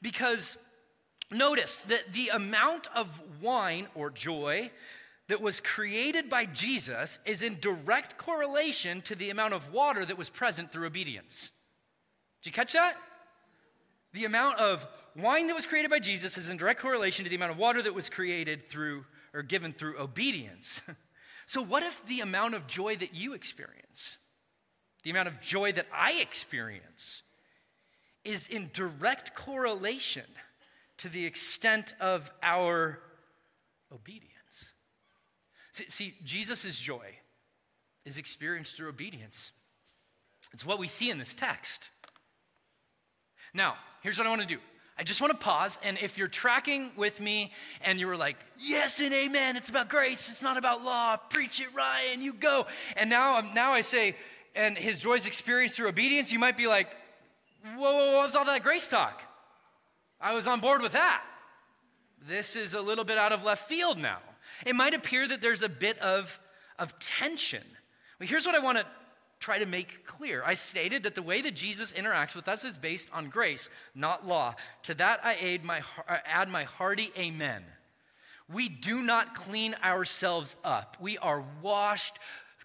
because 0.01 0.57
notice 1.29 1.81
that 1.83 2.13
the 2.13 2.29
amount 2.29 2.87
of 2.95 3.21
wine 3.41 3.87
or 3.95 4.09
joy 4.09 4.71
that 5.27 5.41
was 5.41 5.59
created 5.59 6.29
by 6.29 6.45
Jesus 6.45 7.19
is 7.25 7.43
in 7.43 7.59
direct 7.61 8.17
correlation 8.17 9.01
to 9.03 9.15
the 9.15 9.29
amount 9.29 9.53
of 9.53 9.71
water 9.71 10.03
that 10.05 10.17
was 10.17 10.29
present 10.29 10.71
through 10.71 10.87
obedience. 10.87 11.51
Did 12.41 12.49
you 12.49 12.53
catch 12.53 12.73
that? 12.73 12.97
The 14.13 14.25
amount 14.25 14.59
of 14.59 14.85
wine 15.15 15.47
that 15.47 15.55
was 15.55 15.65
created 15.65 15.89
by 15.89 15.99
Jesus 15.99 16.37
is 16.37 16.49
in 16.49 16.57
direct 16.57 16.81
correlation 16.81 17.23
to 17.23 17.29
the 17.29 17.35
amount 17.35 17.53
of 17.53 17.57
water 17.57 17.81
that 17.81 17.93
was 17.93 18.09
created 18.09 18.67
through 18.69 19.05
or 19.33 19.41
given 19.41 19.71
through 19.73 19.99
obedience. 19.99 20.81
so, 21.45 21.61
what 21.61 21.83
if 21.83 22.05
the 22.05 22.19
amount 22.19 22.55
of 22.55 22.67
joy 22.67 22.95
that 22.97 23.13
you 23.13 23.33
experience, 23.33 24.17
the 25.03 25.11
amount 25.11 25.29
of 25.29 25.39
joy 25.39 25.71
that 25.71 25.87
I 25.93 26.19
experience, 26.21 27.23
is 28.23 28.47
in 28.47 28.69
direct 28.73 29.33
correlation 29.33 30.25
to 30.97 31.09
the 31.09 31.25
extent 31.25 31.95
of 31.99 32.31
our 32.43 32.99
obedience. 33.91 34.73
See, 35.73 35.89
see 35.89 36.15
Jesus' 36.23 36.79
joy 36.79 37.15
is 38.05 38.17
experienced 38.17 38.75
through 38.75 38.89
obedience. 38.89 39.51
It's 40.53 40.65
what 40.65 40.79
we 40.79 40.87
see 40.87 41.09
in 41.09 41.17
this 41.17 41.33
text. 41.33 41.89
Now, 43.53 43.75
here's 44.01 44.17
what 44.17 44.27
I 44.27 44.29
want 44.29 44.41
to 44.41 44.47
do. 44.47 44.59
I 44.97 45.03
just 45.03 45.21
want 45.21 45.31
to 45.31 45.37
pause, 45.43 45.79
and 45.83 45.97
if 45.97 46.17
you're 46.17 46.27
tracking 46.27 46.91
with 46.95 47.19
me 47.19 47.53
and 47.83 47.99
you 47.99 48.05
were 48.05 48.17
like, 48.17 48.37
yes 48.59 48.99
and 48.99 49.13
amen, 49.13 49.57
it's 49.57 49.69
about 49.69 49.89
grace, 49.89 50.29
it's 50.29 50.43
not 50.43 50.57
about 50.57 50.83
law, 50.83 51.17
preach 51.17 51.59
it, 51.59 51.67
Ryan, 51.73 52.21
you 52.21 52.33
go. 52.33 52.67
And 52.97 53.09
now, 53.09 53.41
now 53.55 53.71
I 53.71 53.81
say, 53.81 54.15
and 54.53 54.77
his 54.77 54.99
joy 54.99 55.15
is 55.15 55.25
experienced 55.25 55.77
through 55.77 55.87
obedience, 55.87 56.31
you 56.31 56.39
might 56.39 56.57
be 56.57 56.67
like, 56.67 56.95
whoa, 57.63 57.77
whoa, 57.77 58.13
what 58.13 58.23
was 58.23 58.35
all 58.35 58.45
that 58.45 58.63
grace 58.63 58.87
talk? 58.87 59.21
I 60.19 60.33
was 60.33 60.47
on 60.47 60.59
board 60.59 60.81
with 60.81 60.93
that. 60.93 61.23
This 62.27 62.55
is 62.55 62.73
a 62.73 62.81
little 62.81 63.03
bit 63.03 63.17
out 63.17 63.31
of 63.31 63.43
left 63.43 63.67
field 63.67 63.97
now. 63.97 64.19
It 64.65 64.75
might 64.75 64.93
appear 64.93 65.27
that 65.27 65.41
there's 65.41 65.63
a 65.63 65.69
bit 65.69 65.97
of, 65.99 66.39
of 66.77 66.97
tension. 66.99 67.63
Well, 68.19 68.29
here's 68.29 68.45
what 68.45 68.55
I 68.55 68.59
want 68.59 68.77
to 68.77 68.85
try 69.39 69.57
to 69.57 69.65
make 69.65 70.05
clear. 70.05 70.43
I 70.45 70.53
stated 70.53 71.03
that 71.03 71.15
the 71.15 71.23
way 71.23 71.41
that 71.41 71.55
Jesus 71.55 71.93
interacts 71.93 72.35
with 72.35 72.47
us 72.47 72.63
is 72.63 72.77
based 72.77 73.09
on 73.11 73.29
grace, 73.29 73.69
not 73.95 74.27
law. 74.27 74.55
To 74.83 74.93
that 74.95 75.19
I 75.23 75.33
add 75.33 75.63
my, 75.63 75.81
uh, 76.07 76.17
add 76.25 76.47
my 76.47 76.63
hearty 76.63 77.11
amen. 77.17 77.63
We 78.47 78.69
do 78.69 79.01
not 79.01 79.33
clean 79.33 79.75
ourselves 79.83 80.55
up. 80.63 80.97
We 80.99 81.17
are 81.17 81.43
washed 81.61 82.19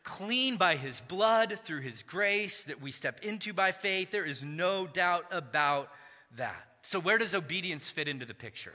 clean 0.07 0.57
by 0.57 0.77
his 0.77 1.01
blood 1.01 1.59
through 1.65 1.81
his 1.81 2.05
grace 2.05 2.65
that 2.65 2.81
we 2.81 2.93
step 2.93 3.21
into 3.25 3.53
by 3.53 3.73
faith. 3.73 4.13
There 4.13 4.25
is 4.25 4.43
no 4.43 4.87
doubt 4.87 5.27
about 5.33 5.91
that. 6.37 6.65
So, 6.83 7.01
where 7.01 7.19
does 7.19 7.35
obedience 7.35 7.91
fit 7.91 8.07
into 8.07 8.25
the 8.25 8.33
picture? 8.33 8.73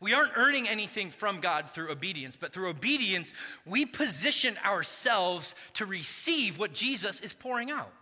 We 0.00 0.14
aren't 0.14 0.32
earning 0.34 0.66
anything 0.66 1.10
from 1.10 1.40
God 1.40 1.70
through 1.70 1.90
obedience, 1.90 2.34
but 2.34 2.54
through 2.54 2.70
obedience, 2.70 3.34
we 3.66 3.84
position 3.84 4.56
ourselves 4.64 5.54
to 5.74 5.84
receive 5.84 6.58
what 6.58 6.72
Jesus 6.72 7.20
is 7.20 7.34
pouring 7.34 7.70
out. 7.70 7.92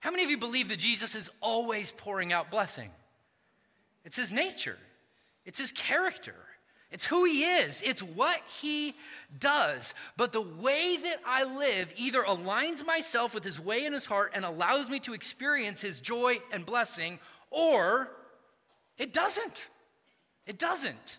How 0.00 0.10
many 0.10 0.24
of 0.24 0.30
you 0.30 0.38
believe 0.38 0.68
that 0.70 0.80
Jesus 0.80 1.14
is 1.14 1.30
always 1.40 1.92
pouring 1.92 2.32
out 2.32 2.50
blessing? 2.50 2.90
It's 4.04 4.16
his 4.16 4.32
nature, 4.32 4.78
it's 5.46 5.60
his 5.60 5.70
character. 5.70 6.34
It's 6.92 7.06
who 7.06 7.24
he 7.24 7.44
is, 7.44 7.82
it's 7.82 8.02
what 8.02 8.40
he 8.60 8.94
does. 9.40 9.94
But 10.18 10.32
the 10.32 10.42
way 10.42 10.98
that 11.02 11.16
I 11.26 11.44
live 11.44 11.92
either 11.96 12.22
aligns 12.22 12.84
myself 12.84 13.34
with 13.34 13.44
his 13.44 13.58
way 13.58 13.86
in 13.86 13.94
his 13.94 14.04
heart 14.04 14.32
and 14.34 14.44
allows 14.44 14.90
me 14.90 15.00
to 15.00 15.14
experience 15.14 15.80
his 15.80 16.00
joy 16.00 16.40
and 16.52 16.66
blessing, 16.66 17.18
or 17.50 18.10
it 18.98 19.14
doesn't. 19.14 19.68
It 20.46 20.58
doesn't. 20.58 21.18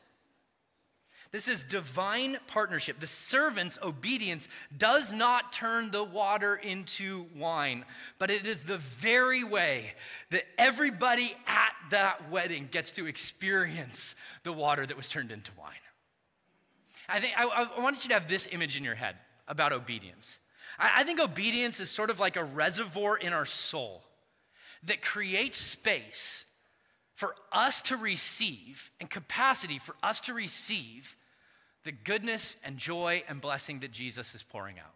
This 1.34 1.48
is 1.48 1.64
divine 1.64 2.38
partnership. 2.46 3.00
The 3.00 3.08
servant's 3.08 3.80
obedience 3.82 4.48
does 4.78 5.12
not 5.12 5.52
turn 5.52 5.90
the 5.90 6.04
water 6.04 6.54
into 6.54 7.26
wine, 7.36 7.86
but 8.20 8.30
it 8.30 8.46
is 8.46 8.64
the 8.64 8.78
very 8.78 9.44
way 9.44 9.96
that 10.30 10.44
everybody 10.60 11.36
at 11.48 11.74
that 11.90 12.30
wedding 12.30 12.70
gets 12.70 12.92
to 12.94 13.08
experience 13.08 14.14
the 14.44 14.54
water 14.54 14.86
that 14.86 14.96
was 14.96 15.10
turned 15.10 15.32
into 15.32 15.52
wine. 15.60 15.74
I 17.10 17.20
think 17.20 17.34
I, 17.36 17.46
I 17.46 17.82
want 17.82 18.04
you 18.04 18.10
to 18.10 18.14
have 18.14 18.30
this 18.30 18.48
image 18.52 18.78
in 18.78 18.84
your 18.84 18.94
head 18.94 19.16
about 19.48 19.74
obedience. 19.74 20.38
I, 20.78 21.02
I 21.02 21.04
think 21.04 21.20
obedience 21.20 21.80
is 21.80 21.90
sort 21.90 22.12
of 22.12 22.20
like 22.20 22.38
a 22.38 22.44
reservoir 22.44 23.18
in 23.18 23.34
our 23.34 23.46
soul 23.46 24.04
that 24.84 25.02
creates 25.02 25.58
space 25.58 26.46
for 27.16 27.34
us 27.52 27.82
to 27.84 27.98
receive 27.98 28.92
and 29.00 29.10
capacity 29.10 29.80
for 29.80 29.96
us 30.04 30.22
to 30.22 30.36
receive 30.36 31.16
the 31.84 31.92
goodness 31.92 32.58
and 32.64 32.78
joy 32.78 33.24
and 33.28 33.42
blessing 33.42 33.80
that 33.82 33.92
Jesus 33.92 34.36
is 34.36 34.44
pouring 34.44 34.80
out. 34.80 34.94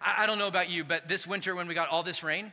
I, 0.00 0.24
I 0.24 0.26
don't 0.26 0.38
know 0.38 0.48
about 0.48 0.70
you, 0.70 0.84
but 0.84 1.08
this 1.08 1.26
winter 1.26 1.54
when 1.54 1.68
we 1.68 1.74
got 1.74 1.88
all 1.88 2.02
this 2.02 2.22
rain 2.22 2.52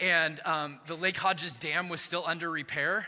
and 0.00 0.40
um, 0.44 0.80
the 0.86 0.96
Lake 0.96 1.16
Hodges 1.16 1.56
Dam 1.56 1.88
was 1.88 2.00
still 2.00 2.24
under 2.26 2.50
repair, 2.50 3.06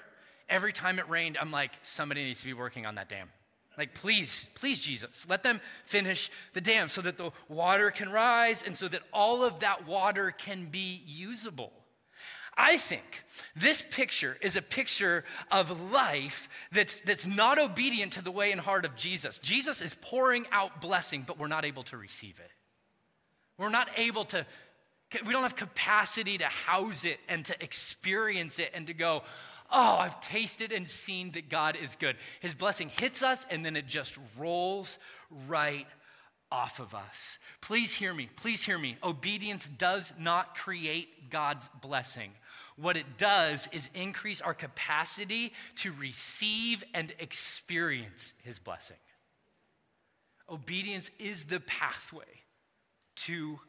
every 0.48 0.72
time 0.72 0.98
it 0.98 1.08
rained, 1.08 1.36
I'm 1.40 1.50
like, 1.50 1.72
somebody 1.82 2.24
needs 2.24 2.40
to 2.40 2.46
be 2.46 2.52
working 2.52 2.86
on 2.86 2.94
that 2.96 3.08
dam. 3.08 3.28
Like, 3.76 3.94
please, 3.94 4.46
please, 4.54 4.78
Jesus, 4.78 5.26
let 5.28 5.42
them 5.42 5.60
finish 5.84 6.30
the 6.52 6.60
dam 6.60 6.88
so 6.88 7.02
that 7.02 7.16
the 7.16 7.32
water 7.48 7.90
can 7.90 8.08
rise 8.08 8.62
and 8.62 8.76
so 8.76 8.86
that 8.88 9.02
all 9.12 9.42
of 9.42 9.60
that 9.60 9.86
water 9.86 10.30
can 10.30 10.66
be 10.66 11.02
usable. 11.06 11.72
I 12.56 12.76
think 12.76 13.24
this 13.56 13.82
picture 13.82 14.36
is 14.40 14.56
a 14.56 14.62
picture 14.62 15.24
of 15.50 15.92
life 15.92 16.48
that's, 16.72 17.00
that's 17.00 17.26
not 17.26 17.58
obedient 17.58 18.12
to 18.14 18.22
the 18.22 18.30
way 18.30 18.52
and 18.52 18.60
heart 18.60 18.84
of 18.84 18.94
Jesus. 18.96 19.38
Jesus 19.40 19.80
is 19.80 19.94
pouring 20.00 20.46
out 20.52 20.80
blessing, 20.80 21.24
but 21.26 21.38
we're 21.38 21.48
not 21.48 21.64
able 21.64 21.82
to 21.84 21.96
receive 21.96 22.38
it. 22.38 22.50
We're 23.58 23.70
not 23.70 23.88
able 23.96 24.24
to, 24.26 24.46
we 25.26 25.32
don't 25.32 25.42
have 25.42 25.56
capacity 25.56 26.38
to 26.38 26.46
house 26.46 27.04
it 27.04 27.18
and 27.28 27.44
to 27.46 27.62
experience 27.62 28.58
it 28.58 28.70
and 28.74 28.86
to 28.86 28.94
go, 28.94 29.22
oh, 29.70 29.96
I've 29.98 30.20
tasted 30.20 30.72
and 30.72 30.88
seen 30.88 31.32
that 31.32 31.48
God 31.48 31.76
is 31.80 31.96
good. 31.96 32.16
His 32.40 32.54
blessing 32.54 32.88
hits 32.88 33.22
us 33.22 33.46
and 33.50 33.64
then 33.64 33.76
it 33.76 33.86
just 33.86 34.18
rolls 34.38 34.98
right 35.48 35.86
off 36.50 36.78
of 36.78 36.94
us. 36.94 37.38
Please 37.60 37.92
hear 37.92 38.14
me. 38.14 38.28
Please 38.36 38.62
hear 38.62 38.78
me. 38.78 38.96
Obedience 39.02 39.66
does 39.66 40.12
not 40.18 40.54
create 40.54 41.30
God's 41.30 41.68
blessing. 41.82 42.30
What 42.76 42.96
it 42.96 43.16
does 43.16 43.68
is 43.72 43.88
increase 43.94 44.40
our 44.40 44.54
capacity 44.54 45.52
to 45.76 45.92
receive 45.92 46.82
and 46.92 47.12
experience 47.18 48.34
His 48.42 48.58
blessing. 48.58 48.96
Obedience 50.50 51.10
is 51.18 51.44
the 51.44 51.60
pathway 51.60 52.42
to 53.16 53.60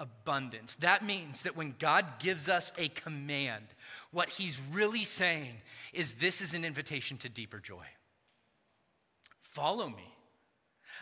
abundance. 0.00 0.74
That 0.76 1.04
means 1.04 1.44
that 1.44 1.56
when 1.56 1.74
God 1.78 2.04
gives 2.18 2.48
us 2.48 2.72
a 2.76 2.88
command, 2.88 3.64
what 4.10 4.28
He's 4.28 4.60
really 4.72 5.04
saying 5.04 5.54
is 5.92 6.14
this 6.14 6.40
is 6.40 6.54
an 6.54 6.64
invitation 6.64 7.16
to 7.18 7.28
deeper 7.28 7.60
joy. 7.60 7.84
Follow 9.40 9.88
me. 9.88 10.14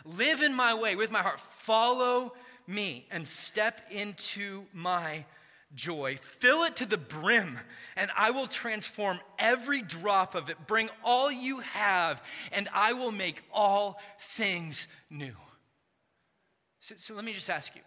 Live 0.05 0.41
in 0.41 0.53
my 0.53 0.73
way 0.73 0.95
with 0.95 1.11
my 1.11 1.21
heart. 1.21 1.39
Follow 1.39 2.33
me 2.67 3.07
and 3.11 3.27
step 3.27 3.81
into 3.89 4.65
my 4.73 5.25
joy. 5.75 6.17
Fill 6.21 6.63
it 6.63 6.77
to 6.77 6.85
the 6.85 6.97
brim, 6.97 7.59
and 7.95 8.11
I 8.17 8.31
will 8.31 8.47
transform 8.47 9.19
every 9.37 9.81
drop 9.81 10.35
of 10.35 10.49
it. 10.49 10.57
Bring 10.67 10.89
all 11.03 11.31
you 11.31 11.59
have, 11.59 12.23
and 12.51 12.69
I 12.73 12.93
will 12.93 13.11
make 13.11 13.41
all 13.53 13.99
things 14.19 14.87
new. 15.09 15.33
So, 16.79 16.95
so 16.97 17.13
let 17.15 17.25
me 17.25 17.33
just 17.33 17.49
ask 17.49 17.75
you 17.75 17.81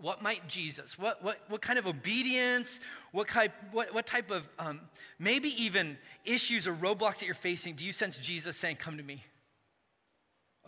what 0.00 0.22
might 0.22 0.48
Jesus, 0.48 0.98
what, 0.98 1.22
what, 1.22 1.38
what 1.48 1.60
kind 1.60 1.78
of 1.78 1.86
obedience, 1.86 2.80
what, 3.12 3.28
type, 3.28 3.52
what, 3.72 3.92
what 3.92 4.06
type 4.06 4.30
of 4.30 4.48
um, 4.58 4.80
maybe 5.18 5.50
even 5.62 5.98
issues 6.24 6.66
or 6.66 6.72
roadblocks 6.72 7.18
that 7.18 7.26
you're 7.26 7.34
facing 7.34 7.74
do 7.74 7.84
you 7.84 7.92
sense 7.92 8.18
Jesus 8.18 8.56
saying, 8.56 8.76
Come 8.76 8.96
to 8.96 9.02
me, 9.02 9.24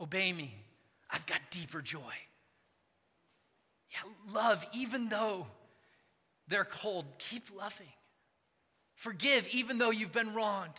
obey 0.01 0.33
me? 0.33 0.55
I've 1.11 1.27
got 1.27 1.41
deeper 1.51 1.81
joy. 1.81 1.99
Yeah, 3.91 4.33
love, 4.33 4.67
even 4.73 5.09
though 5.09 5.47
they're 6.53 6.65
cold, 6.65 7.07
keep 7.19 7.45
loving. 7.57 7.87
Forgive 8.95 9.49
even 9.49 9.79
though 9.79 9.91
you've 9.91 10.13
been 10.13 10.35
wronged. 10.35 10.75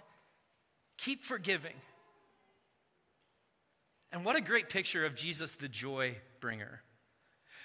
Keep 0.97 1.23
forgiving. 1.23 1.73
And 4.11 4.23
what 4.23 4.35
a 4.35 4.41
great 4.41 4.69
picture 4.69 5.03
of 5.03 5.15
Jesus, 5.15 5.55
the 5.55 5.67
joy 5.67 6.15
bringer. 6.39 6.81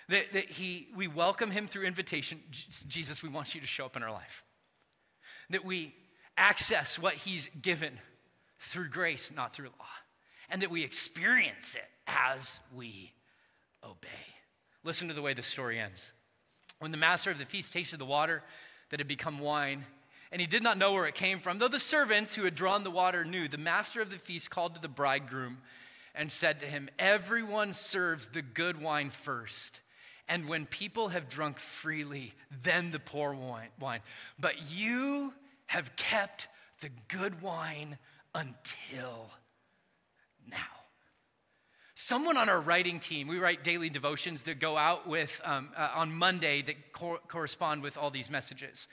That, 0.08 0.32
that 0.32 0.46
he, 0.46 0.88
we 0.96 1.06
welcome 1.06 1.50
him 1.50 1.68
through 1.68 1.84
invitation. 1.84 2.40
Jesus, 2.50 3.22
we 3.22 3.28
want 3.28 3.54
you 3.54 3.60
to 3.60 3.66
show 3.66 3.84
up 3.84 3.94
in 3.94 4.02
our 4.02 4.10
life. 4.10 4.42
That 5.50 5.66
we 5.66 5.94
access 6.38 6.98
what 6.98 7.12
he's 7.12 7.50
given 7.60 7.92
through 8.58 8.88
grace, 8.88 9.30
not 9.36 9.54
through 9.54 9.66
law. 9.66 9.86
And 10.48 10.62
that 10.62 10.70
we 10.70 10.82
experience 10.82 11.74
it 11.74 11.88
as 12.06 12.58
we 12.74 13.12
obey. 13.84 14.08
Listen 14.82 15.08
to 15.08 15.14
the 15.14 15.20
way 15.20 15.34
the 15.34 15.42
story 15.42 15.78
ends. 15.78 16.14
When 16.78 16.90
the 16.90 16.96
master 16.96 17.30
of 17.30 17.38
the 17.38 17.44
feast 17.44 17.72
tasted 17.72 17.98
the 17.98 18.04
water 18.04 18.42
that 18.90 19.00
had 19.00 19.08
become 19.08 19.38
wine, 19.38 19.84
and 20.30 20.40
he 20.40 20.46
did 20.46 20.62
not 20.62 20.78
know 20.78 20.92
where 20.92 21.06
it 21.06 21.14
came 21.14 21.40
from, 21.40 21.58
though 21.58 21.68
the 21.68 21.80
servants 21.80 22.34
who 22.34 22.44
had 22.44 22.54
drawn 22.54 22.84
the 22.84 22.90
water 22.90 23.24
knew, 23.24 23.48
the 23.48 23.58
master 23.58 24.00
of 24.00 24.10
the 24.10 24.18
feast 24.18 24.50
called 24.50 24.74
to 24.74 24.80
the 24.80 24.88
bridegroom 24.88 25.58
and 26.14 26.30
said 26.30 26.60
to 26.60 26.66
him, 26.66 26.88
Everyone 26.98 27.72
serves 27.72 28.28
the 28.28 28.42
good 28.42 28.80
wine 28.80 29.10
first. 29.10 29.80
And 30.28 30.46
when 30.46 30.66
people 30.66 31.08
have 31.08 31.30
drunk 31.30 31.58
freely, 31.58 32.34
then 32.62 32.90
the 32.90 32.98
poor 32.98 33.32
wine. 33.32 34.00
But 34.38 34.70
you 34.70 35.32
have 35.66 35.96
kept 35.96 36.48
the 36.80 36.90
good 37.08 37.40
wine 37.40 37.96
until 38.34 39.30
now. 40.46 40.77
Someone 42.00 42.36
on 42.36 42.48
our 42.48 42.60
writing 42.60 43.00
team, 43.00 43.26
we 43.26 43.40
write 43.40 43.64
daily 43.64 43.90
devotions 43.90 44.42
that 44.42 44.60
go 44.60 44.76
out 44.76 45.08
with 45.08 45.40
um, 45.44 45.70
uh, 45.76 45.90
on 45.96 46.14
Monday 46.14 46.62
that 46.62 46.92
cor- 46.92 47.18
correspond 47.26 47.82
with 47.82 47.98
all 47.98 48.08
these 48.08 48.30
messages. 48.30 48.86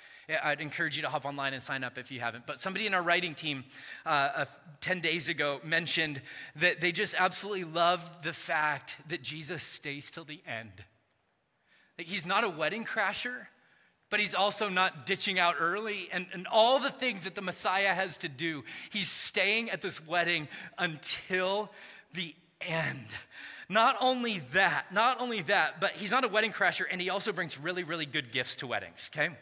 I'd 0.44 0.60
encourage 0.60 0.96
you 0.96 1.04
to 1.04 1.10
hop 1.10 1.24
online 1.24 1.54
and 1.54 1.62
sign 1.62 1.84
up 1.84 2.00
if 2.00 2.10
you 2.12 2.20
haven't. 2.20 2.48
But 2.48 2.58
somebody 2.58 2.88
in 2.88 2.96
our 2.96 3.04
writing 3.04 3.36
team 3.36 3.64
uh, 4.08 4.10
uh, 4.10 4.46
10 4.82 5.02
days 5.02 5.30
ago 5.30 5.62
mentioned 5.64 6.20
that 6.56 6.82
they 6.82 6.92
just 6.92 7.14
absolutely 7.16 7.66
loved 7.66 8.24
the 8.24 8.34
fact 8.34 8.98
that 9.10 9.22
Jesus 9.22 9.62
stays 9.62 10.10
till 10.10 10.26
the 10.26 10.42
end. 10.48 10.72
That 11.98 12.08
he's 12.08 12.26
not 12.26 12.44
a 12.44 12.50
wedding 12.50 12.86
crasher, 12.86 13.46
but 14.10 14.20
he's 14.20 14.34
also 14.34 14.68
not 14.68 15.06
ditching 15.06 15.38
out 15.38 15.58
early 15.60 16.10
and, 16.12 16.26
and 16.34 16.48
all 16.48 16.80
the 16.80 16.90
things 16.90 17.26
that 17.26 17.36
the 17.36 17.44
Messiah 17.44 17.94
has 17.94 18.18
to 18.18 18.28
do. 18.28 18.64
He's 18.90 19.10
staying 19.10 19.70
at 19.70 19.84
this 19.84 20.04
wedding 20.04 20.48
until 20.80 21.70
the 22.16 22.34
end. 22.62 23.06
Not 23.68 23.98
only 24.00 24.40
that, 24.54 24.94
not 24.94 25.20
only 25.20 25.42
that, 25.44 25.80
but 25.80 25.92
he's 25.92 26.12
not 26.12 26.24
a 26.24 26.28
wedding 26.28 26.52
crasher 26.52 26.86
and 26.90 27.02
he 27.02 27.10
also 27.10 27.32
brings 27.32 27.60
really, 27.60 27.84
really 27.84 28.06
good 28.06 28.32
gifts 28.32 28.58
to 28.58 28.68
weddings, 28.68 29.10
okay? 29.14 29.34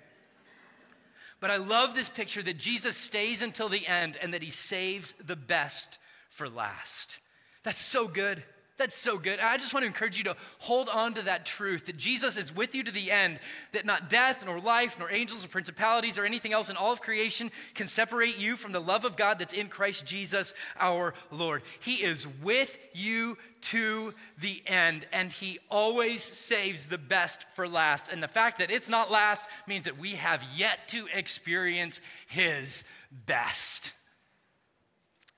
But 1.39 1.51
I 1.51 1.57
love 1.57 1.93
this 1.93 2.07
picture 2.07 2.41
that 2.43 2.57
Jesus 2.57 2.95
stays 2.95 3.41
until 3.41 3.67
the 3.67 3.85
end 3.85 4.17
and 4.21 4.33
that 4.33 4.41
he 4.41 4.49
saves 4.49 5.11
the 5.13 5.35
best 5.35 5.99
for 6.29 6.47
last. 6.49 7.19
That's 7.63 7.79
so 7.79 8.07
good. 8.07 8.43
That's 8.77 8.95
so 8.97 9.19
good. 9.19 9.39
I 9.39 9.57
just 9.57 9.71
want 9.73 9.83
to 9.83 9.87
encourage 9.87 10.17
you 10.17 10.23
to 10.23 10.35
hold 10.57 10.89
on 10.89 11.13
to 11.13 11.21
that 11.23 11.45
truth 11.45 11.85
that 11.85 11.95
Jesus 11.95 12.37
is 12.37 12.53
with 12.53 12.73
you 12.73 12.83
to 12.83 12.91
the 12.91 13.11
end, 13.11 13.39
that 13.71 13.85
not 13.85 14.09
death, 14.09 14.43
nor 14.43 14.59
life, 14.59 14.97
nor 14.97 15.11
angels, 15.11 15.45
or 15.45 15.47
principalities, 15.47 16.17
or 16.17 16.25
anything 16.25 16.53
else 16.53 16.71
in 16.71 16.77
all 16.77 16.91
of 16.91 16.99
creation 16.99 17.51
can 17.75 17.87
separate 17.87 18.39
you 18.39 18.55
from 18.55 18.71
the 18.71 18.79
love 18.79 19.05
of 19.05 19.15
God 19.15 19.37
that's 19.37 19.53
in 19.53 19.67
Christ 19.67 20.07
Jesus 20.07 20.55
our 20.79 21.13
Lord. 21.29 21.61
He 21.81 22.03
is 22.03 22.27
with 22.41 22.75
you 22.93 23.37
to 23.61 24.15
the 24.39 24.63
end, 24.65 25.05
and 25.13 25.31
He 25.31 25.59
always 25.69 26.23
saves 26.23 26.87
the 26.87 26.97
best 26.97 27.45
for 27.53 27.67
last. 27.67 28.07
And 28.09 28.23
the 28.23 28.27
fact 28.27 28.57
that 28.57 28.71
it's 28.71 28.89
not 28.89 29.11
last 29.11 29.45
means 29.67 29.85
that 29.85 29.99
we 29.99 30.15
have 30.15 30.43
yet 30.55 30.87
to 30.89 31.05
experience 31.13 32.01
His 32.25 32.83
best. 33.11 33.93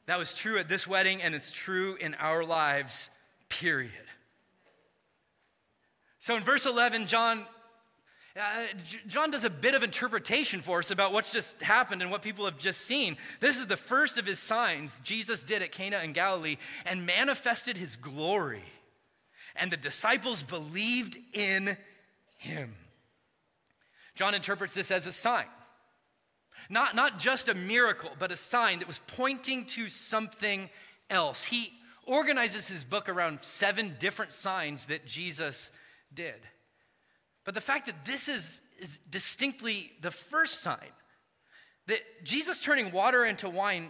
That 0.06 0.20
was 0.20 0.34
true 0.34 0.58
at 0.58 0.70
this 0.70 0.88
wedding, 0.88 1.22
and 1.22 1.36
it's 1.36 1.52
true 1.52 1.96
in 2.00 2.14
our 2.16 2.46
lives 2.46 3.10
period. 3.50 3.92
So 6.20 6.36
in 6.36 6.44
verse 6.44 6.66
11, 6.66 7.08
John. 7.08 7.46
Uh, 8.38 8.66
John 9.08 9.32
does 9.32 9.46
a 9.46 9.50
bit 9.50 9.76
of 9.76 9.84
interpretation 9.84 10.60
for 10.60 10.80
us 10.80 10.92
about 10.92 11.14
what's 11.14 11.32
just 11.32 11.62
happened 11.62 12.02
and 12.02 12.12
what 12.12 12.22
people 12.22 12.44
have 12.44 12.58
just 12.58 12.82
seen. 12.82 13.16
This 13.40 13.58
is 13.58 13.68
the 13.68 13.78
first 13.78 14.18
of 14.18 14.26
his 14.26 14.40
signs 14.40 14.94
Jesus 15.06 15.42
did 15.42 15.62
at 15.62 15.72
Cana 15.72 16.00
in 16.00 16.12
Galilee 16.12 16.58
and 16.86 17.06
manifested 17.06 17.78
his 17.78 17.96
glory. 17.96 18.66
And 19.56 19.72
the 19.72 19.78
disciples 19.78 20.44
believed 20.44 21.18
in 21.32 21.78
him. 22.38 22.76
John 24.16 24.34
interprets 24.34 24.74
this 24.74 24.92
as 24.92 25.08
a 25.08 25.14
sign. 25.14 25.46
Not, 26.70 26.96
not 26.96 27.20
just 27.20 27.50
a 27.50 27.54
miracle, 27.54 28.12
but 28.18 28.32
a 28.32 28.38
sign 28.38 28.80
that 28.80 28.88
was 28.88 29.00
pointing 29.08 29.66
to 29.68 29.88
something 29.88 30.70
else. 31.10 31.44
He 31.44 31.72
organizes 32.06 32.68
his 32.68 32.84
book 32.84 33.10
around 33.10 33.40
seven 33.42 33.96
different 34.00 34.32
signs 34.34 34.86
that 34.86 35.06
Jesus 35.06 35.72
did. 36.14 36.36
But 37.44 37.54
the 37.54 37.62
fact 37.62 37.86
that 37.88 38.06
this 38.06 38.28
is, 38.28 38.62
is 38.80 39.00
distinctly 39.10 39.92
the 40.02 40.12
first 40.12 40.62
sign, 40.62 40.78
that 41.88 42.00
Jesus 42.24 42.62
turning 42.62 42.92
water 42.92 43.26
into 43.26 43.50
wine 43.50 43.90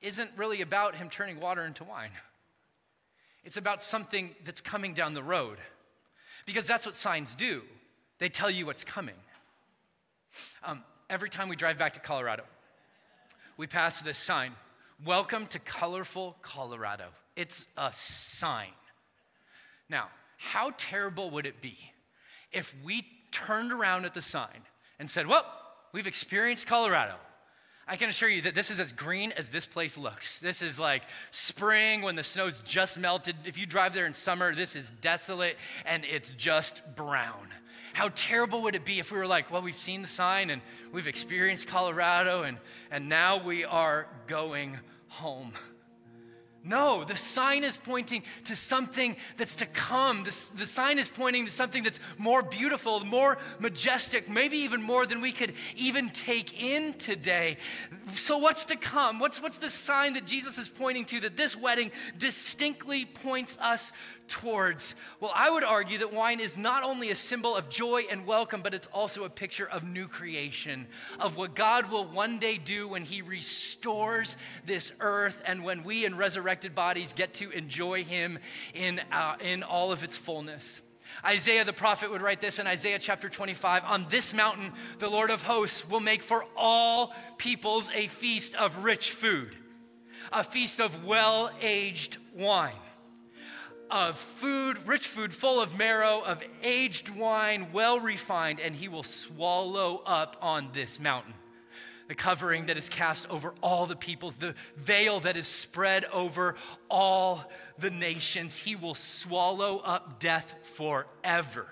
isn't 0.00 0.30
really 0.36 0.62
about 0.62 0.94
him 0.94 1.10
turning 1.10 1.40
water 1.40 1.64
into 1.64 1.84
wine. 1.84 2.10
It's 3.44 3.56
about 3.56 3.82
something 3.82 4.34
that's 4.44 4.60
coming 4.60 4.94
down 4.94 5.14
the 5.14 5.22
road. 5.22 5.58
Because 6.46 6.66
that's 6.66 6.86
what 6.86 6.94
signs 6.94 7.34
do, 7.34 7.62
they 8.18 8.28
tell 8.28 8.50
you 8.50 8.66
what's 8.66 8.84
coming. 8.84 9.14
Um, 10.64 10.82
every 11.08 11.30
time 11.30 11.48
we 11.48 11.56
drive 11.56 11.78
back 11.78 11.94
to 11.94 12.00
Colorado, 12.00 12.44
we 13.56 13.66
pass 13.66 14.00
this 14.02 14.18
sign 14.18 14.52
Welcome 15.06 15.46
to 15.46 15.58
colorful 15.58 16.36
Colorado. 16.42 17.06
It's 17.34 17.66
a 17.78 17.90
sign. 17.90 18.68
Now, 19.88 20.08
how 20.36 20.74
terrible 20.76 21.30
would 21.30 21.46
it 21.46 21.62
be 21.62 21.78
if 22.52 22.74
we 22.84 23.06
turned 23.32 23.72
around 23.72 24.04
at 24.04 24.12
the 24.12 24.20
sign 24.20 24.60
and 24.98 25.08
said, 25.08 25.26
Well, 25.26 25.46
we've 25.92 26.06
experienced 26.06 26.66
Colorado. 26.66 27.14
I 27.88 27.96
can 27.96 28.10
assure 28.10 28.28
you 28.28 28.42
that 28.42 28.54
this 28.54 28.70
is 28.70 28.78
as 28.78 28.92
green 28.92 29.32
as 29.32 29.50
this 29.50 29.64
place 29.64 29.96
looks. 29.96 30.38
This 30.38 30.60
is 30.60 30.78
like 30.78 31.02
spring 31.30 32.02
when 32.02 32.14
the 32.14 32.22
snow's 32.22 32.60
just 32.60 32.98
melted. 32.98 33.36
If 33.46 33.56
you 33.56 33.64
drive 33.64 33.94
there 33.94 34.06
in 34.06 34.12
summer, 34.12 34.54
this 34.54 34.76
is 34.76 34.90
desolate 34.90 35.56
and 35.86 36.04
it's 36.04 36.30
just 36.30 36.82
brown. 36.94 37.48
How 37.92 38.10
terrible 38.14 38.62
would 38.62 38.74
it 38.74 38.84
be 38.84 38.98
if 38.98 39.10
we 39.12 39.18
were 39.18 39.26
like, 39.26 39.50
well, 39.50 39.62
we've 39.62 39.76
seen 39.76 40.02
the 40.02 40.08
sign 40.08 40.50
and 40.50 40.62
we've 40.92 41.08
experienced 41.08 41.66
Colorado 41.66 42.42
and, 42.42 42.58
and 42.90 43.08
now 43.08 43.42
we 43.42 43.64
are 43.64 44.06
going 44.26 44.78
home? 45.08 45.52
No, 46.62 47.04
the 47.04 47.16
sign 47.16 47.64
is 47.64 47.78
pointing 47.78 48.22
to 48.44 48.54
something 48.54 49.16
that's 49.38 49.54
to 49.56 49.66
come. 49.66 50.24
The, 50.24 50.52
the 50.56 50.66
sign 50.66 50.98
is 50.98 51.08
pointing 51.08 51.46
to 51.46 51.50
something 51.50 51.82
that's 51.82 52.00
more 52.18 52.42
beautiful, 52.42 53.00
more 53.00 53.38
majestic, 53.58 54.28
maybe 54.28 54.58
even 54.58 54.82
more 54.82 55.06
than 55.06 55.22
we 55.22 55.32
could 55.32 55.54
even 55.74 56.10
take 56.10 56.60
in 56.62 56.92
today. 56.94 57.56
So, 58.12 58.36
what's 58.36 58.66
to 58.66 58.76
come? 58.76 59.20
What's, 59.20 59.40
what's 59.40 59.56
the 59.56 59.70
sign 59.70 60.12
that 60.14 60.26
Jesus 60.26 60.58
is 60.58 60.68
pointing 60.68 61.06
to 61.06 61.20
that 61.20 61.36
this 61.36 61.56
wedding 61.56 61.92
distinctly 62.18 63.06
points 63.06 63.56
us 63.58 63.92
towards? 64.30 64.94
Well, 65.18 65.32
I 65.34 65.50
would 65.50 65.64
argue 65.64 65.98
that 65.98 66.12
wine 66.12 66.40
is 66.40 66.56
not 66.56 66.84
only 66.84 67.10
a 67.10 67.14
symbol 67.14 67.54
of 67.54 67.68
joy 67.68 68.04
and 68.10 68.26
welcome, 68.26 68.62
but 68.62 68.72
it's 68.72 68.86
also 68.86 69.24
a 69.24 69.28
picture 69.28 69.68
of 69.68 69.84
new 69.84 70.08
creation, 70.08 70.86
of 71.18 71.36
what 71.36 71.54
God 71.54 71.90
will 71.90 72.06
one 72.06 72.38
day 72.38 72.56
do 72.56 72.88
when 72.88 73.02
He 73.04 73.20
restores 73.20 74.36
this 74.64 74.92
earth 75.00 75.42
and 75.44 75.64
when 75.64 75.84
we 75.84 76.04
in 76.04 76.16
resurrected 76.16 76.74
bodies 76.74 77.12
get 77.12 77.34
to 77.34 77.50
enjoy 77.50 78.04
Him 78.04 78.38
in, 78.72 79.00
uh, 79.12 79.36
in 79.40 79.62
all 79.62 79.92
of 79.92 80.04
its 80.04 80.16
fullness. 80.16 80.80
Isaiah 81.24 81.64
the 81.64 81.72
prophet 81.72 82.10
would 82.10 82.22
write 82.22 82.40
this 82.40 82.60
in 82.60 82.68
Isaiah 82.68 83.00
chapter 83.00 83.28
25 83.28 83.82
On 83.84 84.06
this 84.08 84.32
mountain, 84.32 84.72
the 85.00 85.08
Lord 85.08 85.30
of 85.30 85.42
hosts 85.42 85.88
will 85.88 86.00
make 86.00 86.22
for 86.22 86.44
all 86.56 87.14
peoples 87.36 87.90
a 87.92 88.06
feast 88.06 88.54
of 88.54 88.84
rich 88.84 89.10
food, 89.10 89.56
a 90.32 90.44
feast 90.44 90.80
of 90.80 91.04
well 91.04 91.50
aged 91.60 92.18
wine 92.36 92.72
of 93.90 94.18
food, 94.18 94.86
rich 94.86 95.06
food 95.06 95.34
full 95.34 95.60
of 95.60 95.78
marrow, 95.78 96.20
of 96.20 96.42
aged 96.62 97.10
wine, 97.10 97.68
well 97.72 98.00
refined, 98.00 98.60
and 98.60 98.74
he 98.74 98.88
will 98.88 99.02
swallow 99.02 100.02
up 100.06 100.36
on 100.40 100.70
this 100.72 100.98
mountain. 101.00 101.34
The 102.08 102.14
covering 102.16 102.66
that 102.66 102.76
is 102.76 102.88
cast 102.88 103.30
over 103.30 103.54
all 103.62 103.86
the 103.86 103.94
peoples, 103.94 104.36
the 104.36 104.56
veil 104.76 105.20
that 105.20 105.36
is 105.36 105.46
spread 105.46 106.04
over 106.06 106.56
all 106.88 107.48
the 107.78 107.90
nations, 107.90 108.56
he 108.56 108.74
will 108.74 108.96
swallow 108.96 109.78
up 109.78 110.18
death 110.18 110.56
forever. 110.64 111.68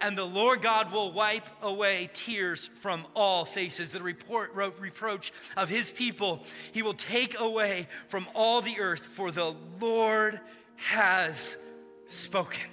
And 0.00 0.18
the 0.18 0.26
Lord 0.26 0.60
God 0.60 0.92
will 0.92 1.12
wipe 1.12 1.46
away 1.62 2.10
tears 2.12 2.68
from 2.74 3.06
all 3.14 3.46
faces. 3.46 3.90
The 3.90 4.02
report, 4.02 4.54
reproach 4.54 5.32
of 5.56 5.70
his 5.70 5.90
people, 5.90 6.44
he 6.72 6.82
will 6.82 6.92
take 6.92 7.40
away 7.40 7.88
from 8.08 8.26
all 8.34 8.60
the 8.60 8.80
earth, 8.80 9.06
for 9.06 9.30
the 9.30 9.54
Lord 9.80 10.40
has 10.78 11.56
spoken. 12.06 12.70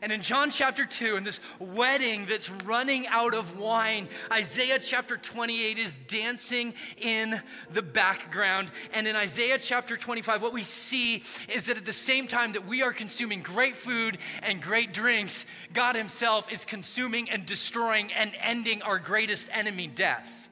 And 0.00 0.12
in 0.12 0.22
John 0.22 0.50
chapter 0.50 0.86
2, 0.86 1.16
in 1.16 1.24
this 1.24 1.40
wedding 1.58 2.26
that's 2.26 2.50
running 2.50 3.08
out 3.08 3.34
of 3.34 3.58
wine, 3.58 4.08
Isaiah 4.30 4.78
chapter 4.78 5.16
28 5.16 5.76
is 5.76 5.98
dancing 6.06 6.74
in 6.98 7.40
the 7.72 7.82
background. 7.82 8.70
And 8.92 9.08
in 9.08 9.16
Isaiah 9.16 9.58
chapter 9.58 9.96
25, 9.96 10.40
what 10.40 10.52
we 10.52 10.62
see 10.62 11.24
is 11.52 11.66
that 11.66 11.78
at 11.78 11.84
the 11.84 11.92
same 11.92 12.28
time 12.28 12.52
that 12.52 12.66
we 12.66 12.82
are 12.82 12.92
consuming 12.92 13.42
great 13.42 13.74
food 13.74 14.18
and 14.42 14.62
great 14.62 14.92
drinks, 14.92 15.46
God 15.72 15.96
Himself 15.96 16.52
is 16.52 16.64
consuming 16.64 17.28
and 17.30 17.44
destroying 17.44 18.12
and 18.12 18.32
ending 18.40 18.82
our 18.82 18.98
greatest 18.98 19.48
enemy, 19.52 19.88
death. 19.88 20.48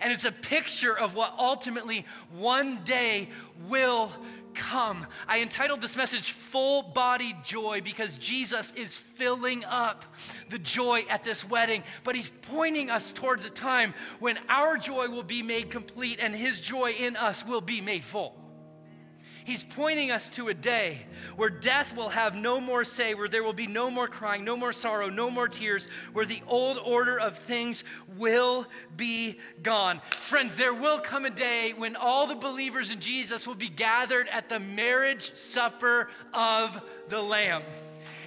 And 0.00 0.12
it's 0.12 0.24
a 0.24 0.32
picture 0.32 0.96
of 0.96 1.14
what 1.14 1.34
ultimately 1.38 2.06
one 2.32 2.82
day 2.84 3.28
will 3.68 4.10
come. 4.54 5.06
I 5.26 5.40
entitled 5.40 5.80
this 5.80 5.96
message 5.96 6.32
Full 6.32 6.82
Body 6.82 7.36
Joy 7.44 7.80
because 7.82 8.16
Jesus 8.18 8.72
is 8.72 8.96
filling 8.96 9.64
up 9.64 10.04
the 10.50 10.58
joy 10.58 11.04
at 11.08 11.24
this 11.24 11.48
wedding, 11.48 11.82
but 12.04 12.14
he's 12.14 12.30
pointing 12.42 12.90
us 12.90 13.12
towards 13.12 13.44
a 13.44 13.50
time 13.50 13.94
when 14.20 14.38
our 14.48 14.76
joy 14.76 15.08
will 15.08 15.22
be 15.22 15.42
made 15.42 15.70
complete 15.70 16.18
and 16.20 16.34
his 16.34 16.60
joy 16.60 16.92
in 16.92 17.16
us 17.16 17.44
will 17.46 17.60
be 17.60 17.80
made 17.80 18.04
full. 18.04 18.43
He's 19.44 19.62
pointing 19.62 20.10
us 20.10 20.30
to 20.30 20.48
a 20.48 20.54
day 20.54 21.00
where 21.36 21.50
death 21.50 21.94
will 21.94 22.08
have 22.08 22.34
no 22.34 22.60
more 22.60 22.82
say, 22.82 23.12
where 23.12 23.28
there 23.28 23.42
will 23.42 23.52
be 23.52 23.66
no 23.66 23.90
more 23.90 24.08
crying, 24.08 24.42
no 24.42 24.56
more 24.56 24.72
sorrow, 24.72 25.10
no 25.10 25.30
more 25.30 25.48
tears, 25.48 25.86
where 26.14 26.24
the 26.24 26.40
old 26.46 26.78
order 26.78 27.20
of 27.20 27.36
things 27.36 27.84
will 28.16 28.66
be 28.96 29.38
gone. 29.62 30.00
Friends, 30.10 30.56
there 30.56 30.72
will 30.72 30.98
come 30.98 31.26
a 31.26 31.30
day 31.30 31.74
when 31.76 31.94
all 31.94 32.26
the 32.26 32.34
believers 32.34 32.90
in 32.90 33.00
Jesus 33.00 33.46
will 33.46 33.54
be 33.54 33.68
gathered 33.68 34.28
at 34.28 34.48
the 34.48 34.58
marriage 34.58 35.36
supper 35.36 36.08
of 36.32 36.82
the 37.10 37.20
Lamb. 37.20 37.62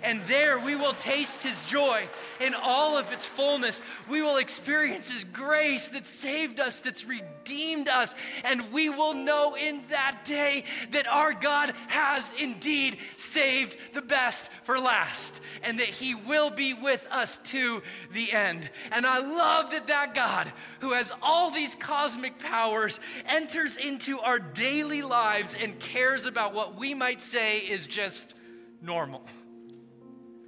And 0.04 0.22
there 0.28 0.60
we 0.60 0.76
will 0.76 0.94
taste 0.94 1.44
his 1.44 1.64
joy 1.66 2.08
in 2.40 2.54
all 2.54 2.98
of 2.98 3.12
its 3.12 3.26
fullness. 3.26 3.82
We 4.10 4.22
will 4.22 4.38
experience 4.38 5.12
his 5.12 5.24
grace 5.24 5.90
that 5.90 6.06
saved 6.06 6.60
us, 6.60 6.80
that's 6.80 7.06
redeemed 7.06 7.90
us. 7.90 8.16
And 8.44 8.72
we 8.72 8.90
will 8.90 9.14
know 9.14 9.56
in 9.56 9.82
that 9.90 10.26
day 10.26 10.64
that 10.92 11.08
our 11.08 11.34
God 11.34 11.74
has 11.88 12.34
indeed 12.40 12.98
saved 13.18 13.78
the 13.94 14.02
best 14.02 14.50
for 14.64 14.80
last 14.80 15.42
and 15.64 15.80
that 15.80 15.88
he 15.88 16.16
will 16.16 16.50
be 16.50 16.74
with 16.74 17.06
us 17.12 17.38
to 17.46 17.82
the 18.14 18.32
end. 18.32 18.70
And 18.92 19.06
I 19.06 19.20
love 19.20 19.72
that 19.72 19.88
that 19.88 20.14
God, 20.14 20.52
who 20.80 20.94
has 20.94 21.12
all 21.22 21.52
these 21.52 21.76
cosmic 21.76 22.40
powers, 22.40 23.00
enters 23.28 23.78
into 23.78 24.20
our 24.20 24.40
daily 24.40 25.02
lives 25.02 25.56
and 25.60 25.80
cares 25.80 26.26
about 26.26 26.54
what 26.54 26.76
we 26.76 26.94
might 26.94 27.22
say 27.22 27.60
is 27.60 27.88
just 27.88 28.34
normal. 28.82 29.24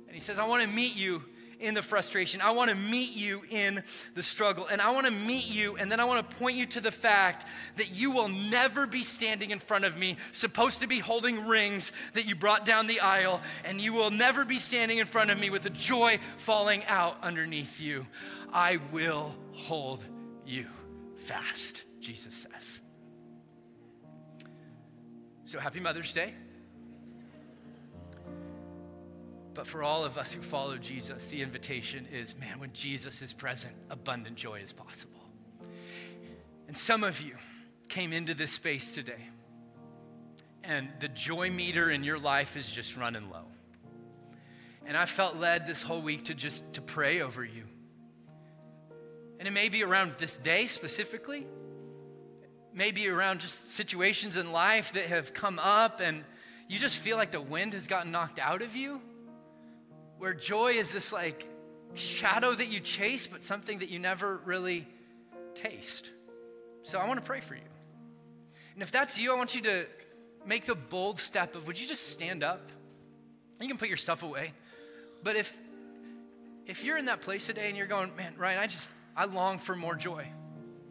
And 0.10 0.16
he 0.16 0.20
says, 0.20 0.40
I 0.40 0.48
want 0.48 0.64
to 0.64 0.68
meet 0.68 0.96
you 0.96 1.22
in 1.60 1.76
the 1.76 1.84
frustration. 1.84 2.42
I 2.42 2.50
want 2.50 2.72
to 2.72 2.76
meet 2.76 3.16
you 3.16 3.44
in 3.52 3.84
the 4.16 4.24
struggle. 4.24 4.66
And 4.66 4.82
I 4.82 4.90
want 4.90 5.06
to 5.06 5.12
meet 5.12 5.48
you, 5.48 5.78
and 5.78 5.92
then 5.92 6.00
I 6.00 6.06
want 6.06 6.28
to 6.28 6.36
point 6.38 6.58
you 6.58 6.66
to 6.66 6.82
the 6.82 6.90
fact 6.90 7.46
that 7.78 7.92
you 7.92 8.10
will 8.10 8.28
never 8.28 8.88
be 8.88 9.04
standing 9.04 9.52
in 9.52 9.60
front 9.60 9.86
of 9.86 9.96
me, 9.96 10.18
supposed 10.32 10.80
to 10.80 10.88
be 10.88 10.98
holding 10.98 11.46
rings 11.48 11.92
that 12.16 12.26
you 12.26 12.34
brought 12.34 12.66
down 12.66 12.88
the 12.88 13.02
aisle, 13.02 13.40
and 13.66 13.80
you 13.80 13.94
will 13.94 14.10
never 14.10 14.46
be 14.46 14.58
standing 14.58 14.98
in 14.98 15.06
front 15.06 15.30
of 15.30 15.38
me 15.38 15.52
with 15.52 15.62
the 15.62 15.70
joy 15.70 16.20
falling 16.38 16.84
out 16.86 17.18
underneath 17.22 17.80
you. 17.80 18.08
I 18.52 18.80
will 18.92 19.36
hold 19.52 20.04
you 20.44 20.66
fast, 21.18 21.84
Jesus 22.00 22.48
says. 22.52 22.82
So 25.46 25.60
happy 25.60 25.80
Mother's 25.80 26.12
Day. 26.14 26.34
But 29.54 29.68
for 29.68 29.84
all 29.84 30.06
of 30.06 30.18
us 30.18 30.32
who 30.32 30.42
follow 30.42 30.78
Jesus, 30.78 31.28
the 31.28 31.42
invitation 31.42 32.08
is 32.12 32.36
man, 32.38 32.60
when 32.60 32.72
Jesus 32.74 33.22
is 33.22 33.34
present, 33.34 33.74
abundant 33.90 34.36
joy 34.36 34.62
is 34.62 34.72
possible. 34.72 35.20
And 36.68 36.78
some 36.78 37.04
of 37.04 37.22
you 37.22 37.36
came 37.88 38.14
into 38.14 38.34
this 38.34 38.52
space 38.52 38.94
today, 38.94 39.28
and 40.64 40.90
the 41.00 41.08
joy 41.08 41.50
meter 41.50 41.90
in 41.90 42.04
your 42.04 42.20
life 42.20 42.56
is 42.56 42.70
just 42.72 42.96
running 42.96 43.30
low. 43.30 43.46
And 44.86 44.96
I 44.96 45.06
felt 45.06 45.36
led 45.36 45.68
this 45.68 45.82
whole 45.82 46.02
week 46.02 46.26
to 46.26 46.34
just 46.34 46.74
to 46.74 46.82
pray 46.82 47.22
over 47.22 47.44
you. 47.44 47.64
And 49.40 49.48
it 49.48 49.52
may 49.52 49.70
be 49.70 49.84
around 49.84 50.14
this 50.18 50.38
day 50.38 50.68
specifically, 50.68 51.48
maybe 52.74 53.08
around 53.08 53.40
just 53.40 53.72
situations 53.72 54.38
in 54.38 54.52
life 54.52 54.94
that 54.94 55.06
have 55.06 55.34
come 55.34 55.60
up 55.60 56.02
and 56.02 56.24
you 56.68 56.78
just 56.78 56.98
feel 56.98 57.18
like 57.18 57.32
the 57.32 57.42
wind 57.42 57.74
has 57.74 57.88
gotten 57.88 58.12
knocked 58.12 58.38
out 58.38 58.62
of 58.62 58.76
you 58.76 59.02
where 60.20 60.34
joy 60.34 60.74
is 60.74 60.92
this 60.92 61.12
like 61.12 61.48
shadow 61.96 62.54
that 62.54 62.68
you 62.68 62.80
chase, 62.80 63.26
but 63.26 63.44
something 63.44 63.80
that 63.80 63.90
you 63.90 63.98
never 63.98 64.38
really 64.46 64.86
taste. 65.56 66.12
So 66.84 67.00
I 67.00 67.08
want 67.08 67.20
to 67.20 67.26
pray 67.26 67.40
for 67.40 67.56
you. 67.56 67.62
And 68.74 68.84
if 68.84 68.92
that's 68.92 69.18
you, 69.18 69.34
I 69.34 69.38
want 69.38 69.56
you 69.56 69.62
to 69.62 69.86
make 70.46 70.66
the 70.66 70.76
bold 70.76 71.18
step 71.18 71.56
of 71.56 71.68
would 71.68 71.80
you 71.80 71.88
just 71.88 72.10
stand 72.10 72.44
up? 72.44 72.72
You 73.60 73.68
can 73.68 73.78
put 73.78 73.88
your 73.88 73.98
stuff 73.98 74.24
away. 74.24 74.54
But 75.24 75.36
if 75.36 75.56
if 76.66 76.84
you're 76.84 76.98
in 76.98 77.06
that 77.06 77.22
place 77.22 77.48
today 77.48 77.68
and 77.68 77.76
you're 77.76 77.88
going, 77.88 78.16
man, 78.16 78.36
Ryan, 78.38 78.60
I 78.60 78.68
just 78.68 78.94
I 79.16 79.26
long 79.26 79.58
for 79.58 79.76
more 79.76 79.96
joy. 79.96 80.28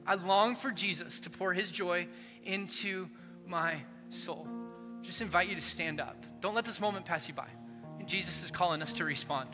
I 0.06 0.14
long 0.14 0.56
for 0.56 0.70
Jesus 0.70 1.20
to 1.20 1.30
pour 1.30 1.52
his 1.52 1.70
joy 1.70 2.08
into 2.44 3.08
my 3.46 3.76
soul. 4.08 4.48
Just 5.02 5.22
invite 5.22 5.48
you 5.48 5.54
to 5.54 5.62
stand 5.62 6.00
up. 6.00 6.16
Don't 6.40 6.54
let 6.54 6.64
this 6.64 6.80
moment 6.80 7.04
pass 7.04 7.28
you 7.28 7.34
by. 7.34 7.46
And 7.98 8.08
Jesus 8.08 8.42
is 8.44 8.50
calling 8.50 8.82
us 8.82 8.94
to 8.94 9.04
respond. 9.04 9.50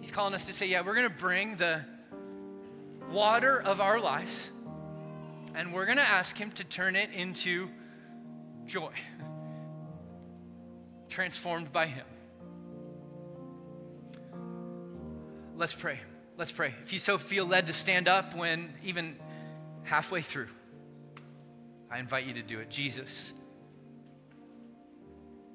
He's 0.00 0.10
calling 0.10 0.34
us 0.34 0.46
to 0.46 0.52
say, 0.52 0.66
yeah, 0.66 0.80
we're 0.80 0.94
going 0.94 1.08
to 1.08 1.14
bring 1.14 1.56
the 1.56 1.84
water 3.10 3.60
of 3.60 3.80
our 3.80 4.00
lives 4.00 4.50
and 5.54 5.72
we're 5.72 5.84
going 5.84 5.98
to 5.98 6.08
ask 6.08 6.36
him 6.36 6.50
to 6.52 6.64
turn 6.64 6.96
it 6.96 7.10
into 7.12 7.68
joy, 8.66 8.92
transformed 11.08 11.72
by 11.72 11.86
him. 11.86 12.06
Let's 15.56 15.74
pray. 15.74 15.98
Let's 16.38 16.52
pray. 16.52 16.74
If 16.82 16.92
you 16.92 16.98
so 16.98 17.18
feel 17.18 17.44
led 17.44 17.66
to 17.66 17.72
stand 17.72 18.08
up 18.08 18.34
when 18.34 18.72
even 18.82 19.16
halfway 19.82 20.22
through, 20.22 20.48
I 21.90 21.98
invite 21.98 22.24
you 22.24 22.34
to 22.34 22.42
do 22.42 22.60
it. 22.60 22.70
Jesus, 22.70 23.32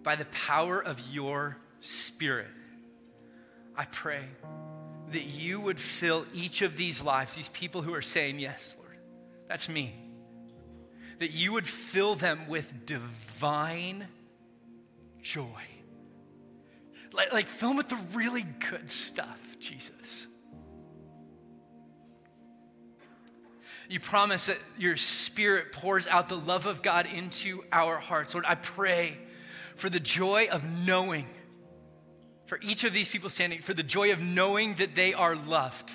by 0.05 0.15
the 0.15 0.25
power 0.25 0.79
of 0.79 1.01
your 1.11 1.57
Spirit, 1.81 2.47
I 3.75 3.85
pray 3.85 4.21
that 5.11 5.23
you 5.23 5.59
would 5.59 5.79
fill 5.79 6.25
each 6.33 6.61
of 6.61 6.77
these 6.77 7.03
lives, 7.03 7.35
these 7.35 7.49
people 7.49 7.81
who 7.81 7.93
are 7.93 8.01
saying, 8.01 8.39
Yes, 8.39 8.75
Lord, 8.79 8.97
that's 9.49 9.67
me. 9.67 9.93
That 11.19 11.31
you 11.31 11.53
would 11.53 11.67
fill 11.67 12.15
them 12.15 12.47
with 12.47 12.85
divine 12.85 14.07
joy. 15.21 15.63
Like, 17.11 17.33
like 17.33 17.47
fill 17.47 17.69
them 17.69 17.77
with 17.77 17.89
the 17.89 17.99
really 18.13 18.45
good 18.69 18.89
stuff, 18.89 19.57
Jesus. 19.59 20.27
You 23.87 23.99
promise 23.99 24.47
that 24.47 24.57
your 24.77 24.97
spirit 24.97 25.71
pours 25.71 26.07
out 26.07 26.29
the 26.29 26.37
love 26.37 26.65
of 26.65 26.81
God 26.81 27.05
into 27.05 27.63
our 27.71 27.97
hearts. 27.97 28.33
Lord, 28.33 28.45
I 28.47 28.55
pray 28.55 29.17
for 29.75 29.89
the 29.89 29.99
joy 29.99 30.47
of 30.51 30.63
knowing, 30.63 31.27
for 32.45 32.59
each 32.61 32.83
of 32.83 32.93
these 32.93 33.07
people 33.07 33.29
standing, 33.29 33.61
for 33.61 33.73
the 33.73 33.83
joy 33.83 34.11
of 34.11 34.21
knowing 34.21 34.75
that 34.75 34.95
they 34.95 35.13
are 35.13 35.35
loved. 35.35 35.91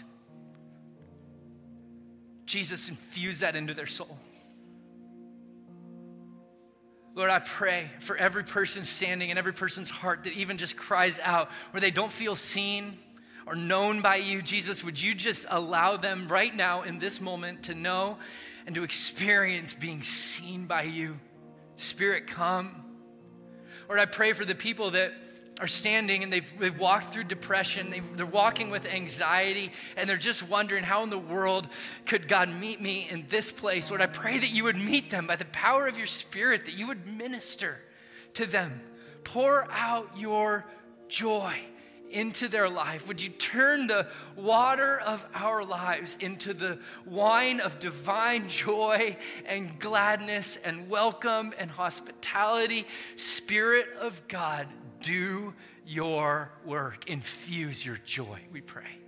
Jesus, 2.46 2.88
infuse 2.88 3.40
that 3.40 3.56
into 3.56 3.74
their 3.74 3.86
soul. 3.86 4.18
Lord, 7.14 7.30
I 7.30 7.40
pray 7.40 7.90
for 8.00 8.16
every 8.16 8.44
person 8.44 8.84
standing 8.84 9.30
and 9.30 9.38
every 9.38 9.52
person's 9.52 9.90
heart 9.90 10.24
that 10.24 10.32
even 10.32 10.58
just 10.58 10.76
cries 10.76 11.18
out 11.20 11.50
where 11.70 11.80
they 11.80 11.90
don't 11.90 12.12
feel 12.12 12.36
seen 12.36 12.98
or 13.46 13.56
known 13.56 14.00
by 14.00 14.16
you, 14.16 14.42
Jesus, 14.42 14.84
would 14.84 15.00
you 15.00 15.14
just 15.14 15.44
allow 15.48 15.96
them 15.96 16.28
right 16.28 16.54
now 16.54 16.82
in 16.82 16.98
this 16.98 17.20
moment 17.20 17.64
to 17.64 17.74
know 17.74 18.18
and 18.66 18.74
to 18.76 18.84
experience 18.84 19.74
being 19.74 20.02
seen 20.02 20.66
by 20.66 20.82
you? 20.82 21.18
Spirit, 21.76 22.26
come. 22.26 22.89
Lord, 23.90 23.98
I 23.98 24.04
pray 24.04 24.34
for 24.34 24.44
the 24.44 24.54
people 24.54 24.92
that 24.92 25.12
are 25.58 25.66
standing 25.66 26.22
and 26.22 26.32
they've, 26.32 26.48
they've 26.60 26.78
walked 26.78 27.12
through 27.12 27.24
depression, 27.24 27.90
they 27.90 27.98
they're 28.14 28.24
walking 28.24 28.70
with 28.70 28.86
anxiety, 28.86 29.72
and 29.96 30.08
they're 30.08 30.16
just 30.16 30.44
wondering 30.44 30.84
how 30.84 31.02
in 31.02 31.10
the 31.10 31.18
world 31.18 31.66
could 32.06 32.28
God 32.28 32.48
meet 32.50 32.80
me 32.80 33.08
in 33.10 33.24
this 33.28 33.50
place? 33.50 33.90
Lord, 33.90 34.00
I 34.00 34.06
pray 34.06 34.38
that 34.38 34.50
you 34.50 34.62
would 34.62 34.76
meet 34.76 35.10
them 35.10 35.26
by 35.26 35.34
the 35.34 35.44
power 35.46 35.88
of 35.88 35.98
your 35.98 36.06
Spirit, 36.06 36.66
that 36.66 36.74
you 36.74 36.86
would 36.86 37.04
minister 37.04 37.80
to 38.34 38.46
them. 38.46 38.80
Pour 39.24 39.66
out 39.72 40.08
your 40.16 40.66
joy 41.08 41.56
into 42.10 42.48
their 42.48 42.68
life? 42.68 43.08
Would 43.08 43.22
you 43.22 43.28
turn 43.28 43.86
the 43.86 44.06
water 44.36 45.00
of 45.00 45.26
our 45.34 45.64
lives 45.64 46.16
into 46.20 46.54
the 46.54 46.78
wine 47.06 47.60
of 47.60 47.78
divine 47.78 48.48
joy 48.48 49.16
and 49.46 49.78
gladness 49.78 50.56
and 50.58 50.88
welcome 50.88 51.52
and 51.58 51.70
hospitality? 51.70 52.86
Spirit 53.16 53.86
of 54.00 54.26
God, 54.28 54.66
do 55.00 55.54
your 55.86 56.50
work. 56.64 57.08
Infuse 57.08 57.84
your 57.84 57.98
joy, 58.04 58.40
we 58.52 58.60
pray. 58.60 58.98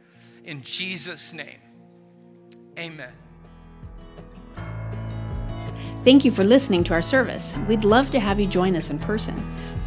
In 0.44 0.62
Jesus' 0.62 1.32
name, 1.32 1.60
amen. 2.78 3.12
Thank 6.02 6.24
you 6.24 6.32
for 6.32 6.42
listening 6.42 6.82
to 6.84 6.94
our 6.94 7.02
service. 7.02 7.54
We'd 7.68 7.84
love 7.84 8.10
to 8.10 8.18
have 8.18 8.40
you 8.40 8.46
join 8.46 8.74
us 8.74 8.90
in 8.90 8.98
person. 8.98 9.40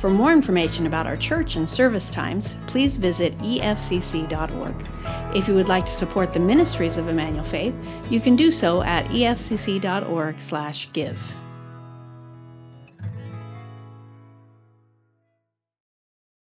For 0.05 0.11
more 0.11 0.31
information 0.31 0.85
about 0.85 1.07
our 1.07 1.17
church 1.17 1.55
and 1.55 1.67
service 1.67 2.11
times, 2.11 2.57
please 2.67 2.95
visit 2.95 3.35
efcc.org. 3.39 4.75
If 5.35 5.47
you 5.47 5.55
would 5.55 5.67
like 5.67 5.87
to 5.87 5.91
support 5.91 6.31
the 6.31 6.39
ministries 6.39 6.99
of 6.99 7.07
Emmanuel 7.07 7.43
Faith, 7.43 7.73
you 8.11 8.19
can 8.19 8.35
do 8.35 8.51
so 8.51 8.83
at 8.83 9.03
efcc.org/give. 9.05 9.85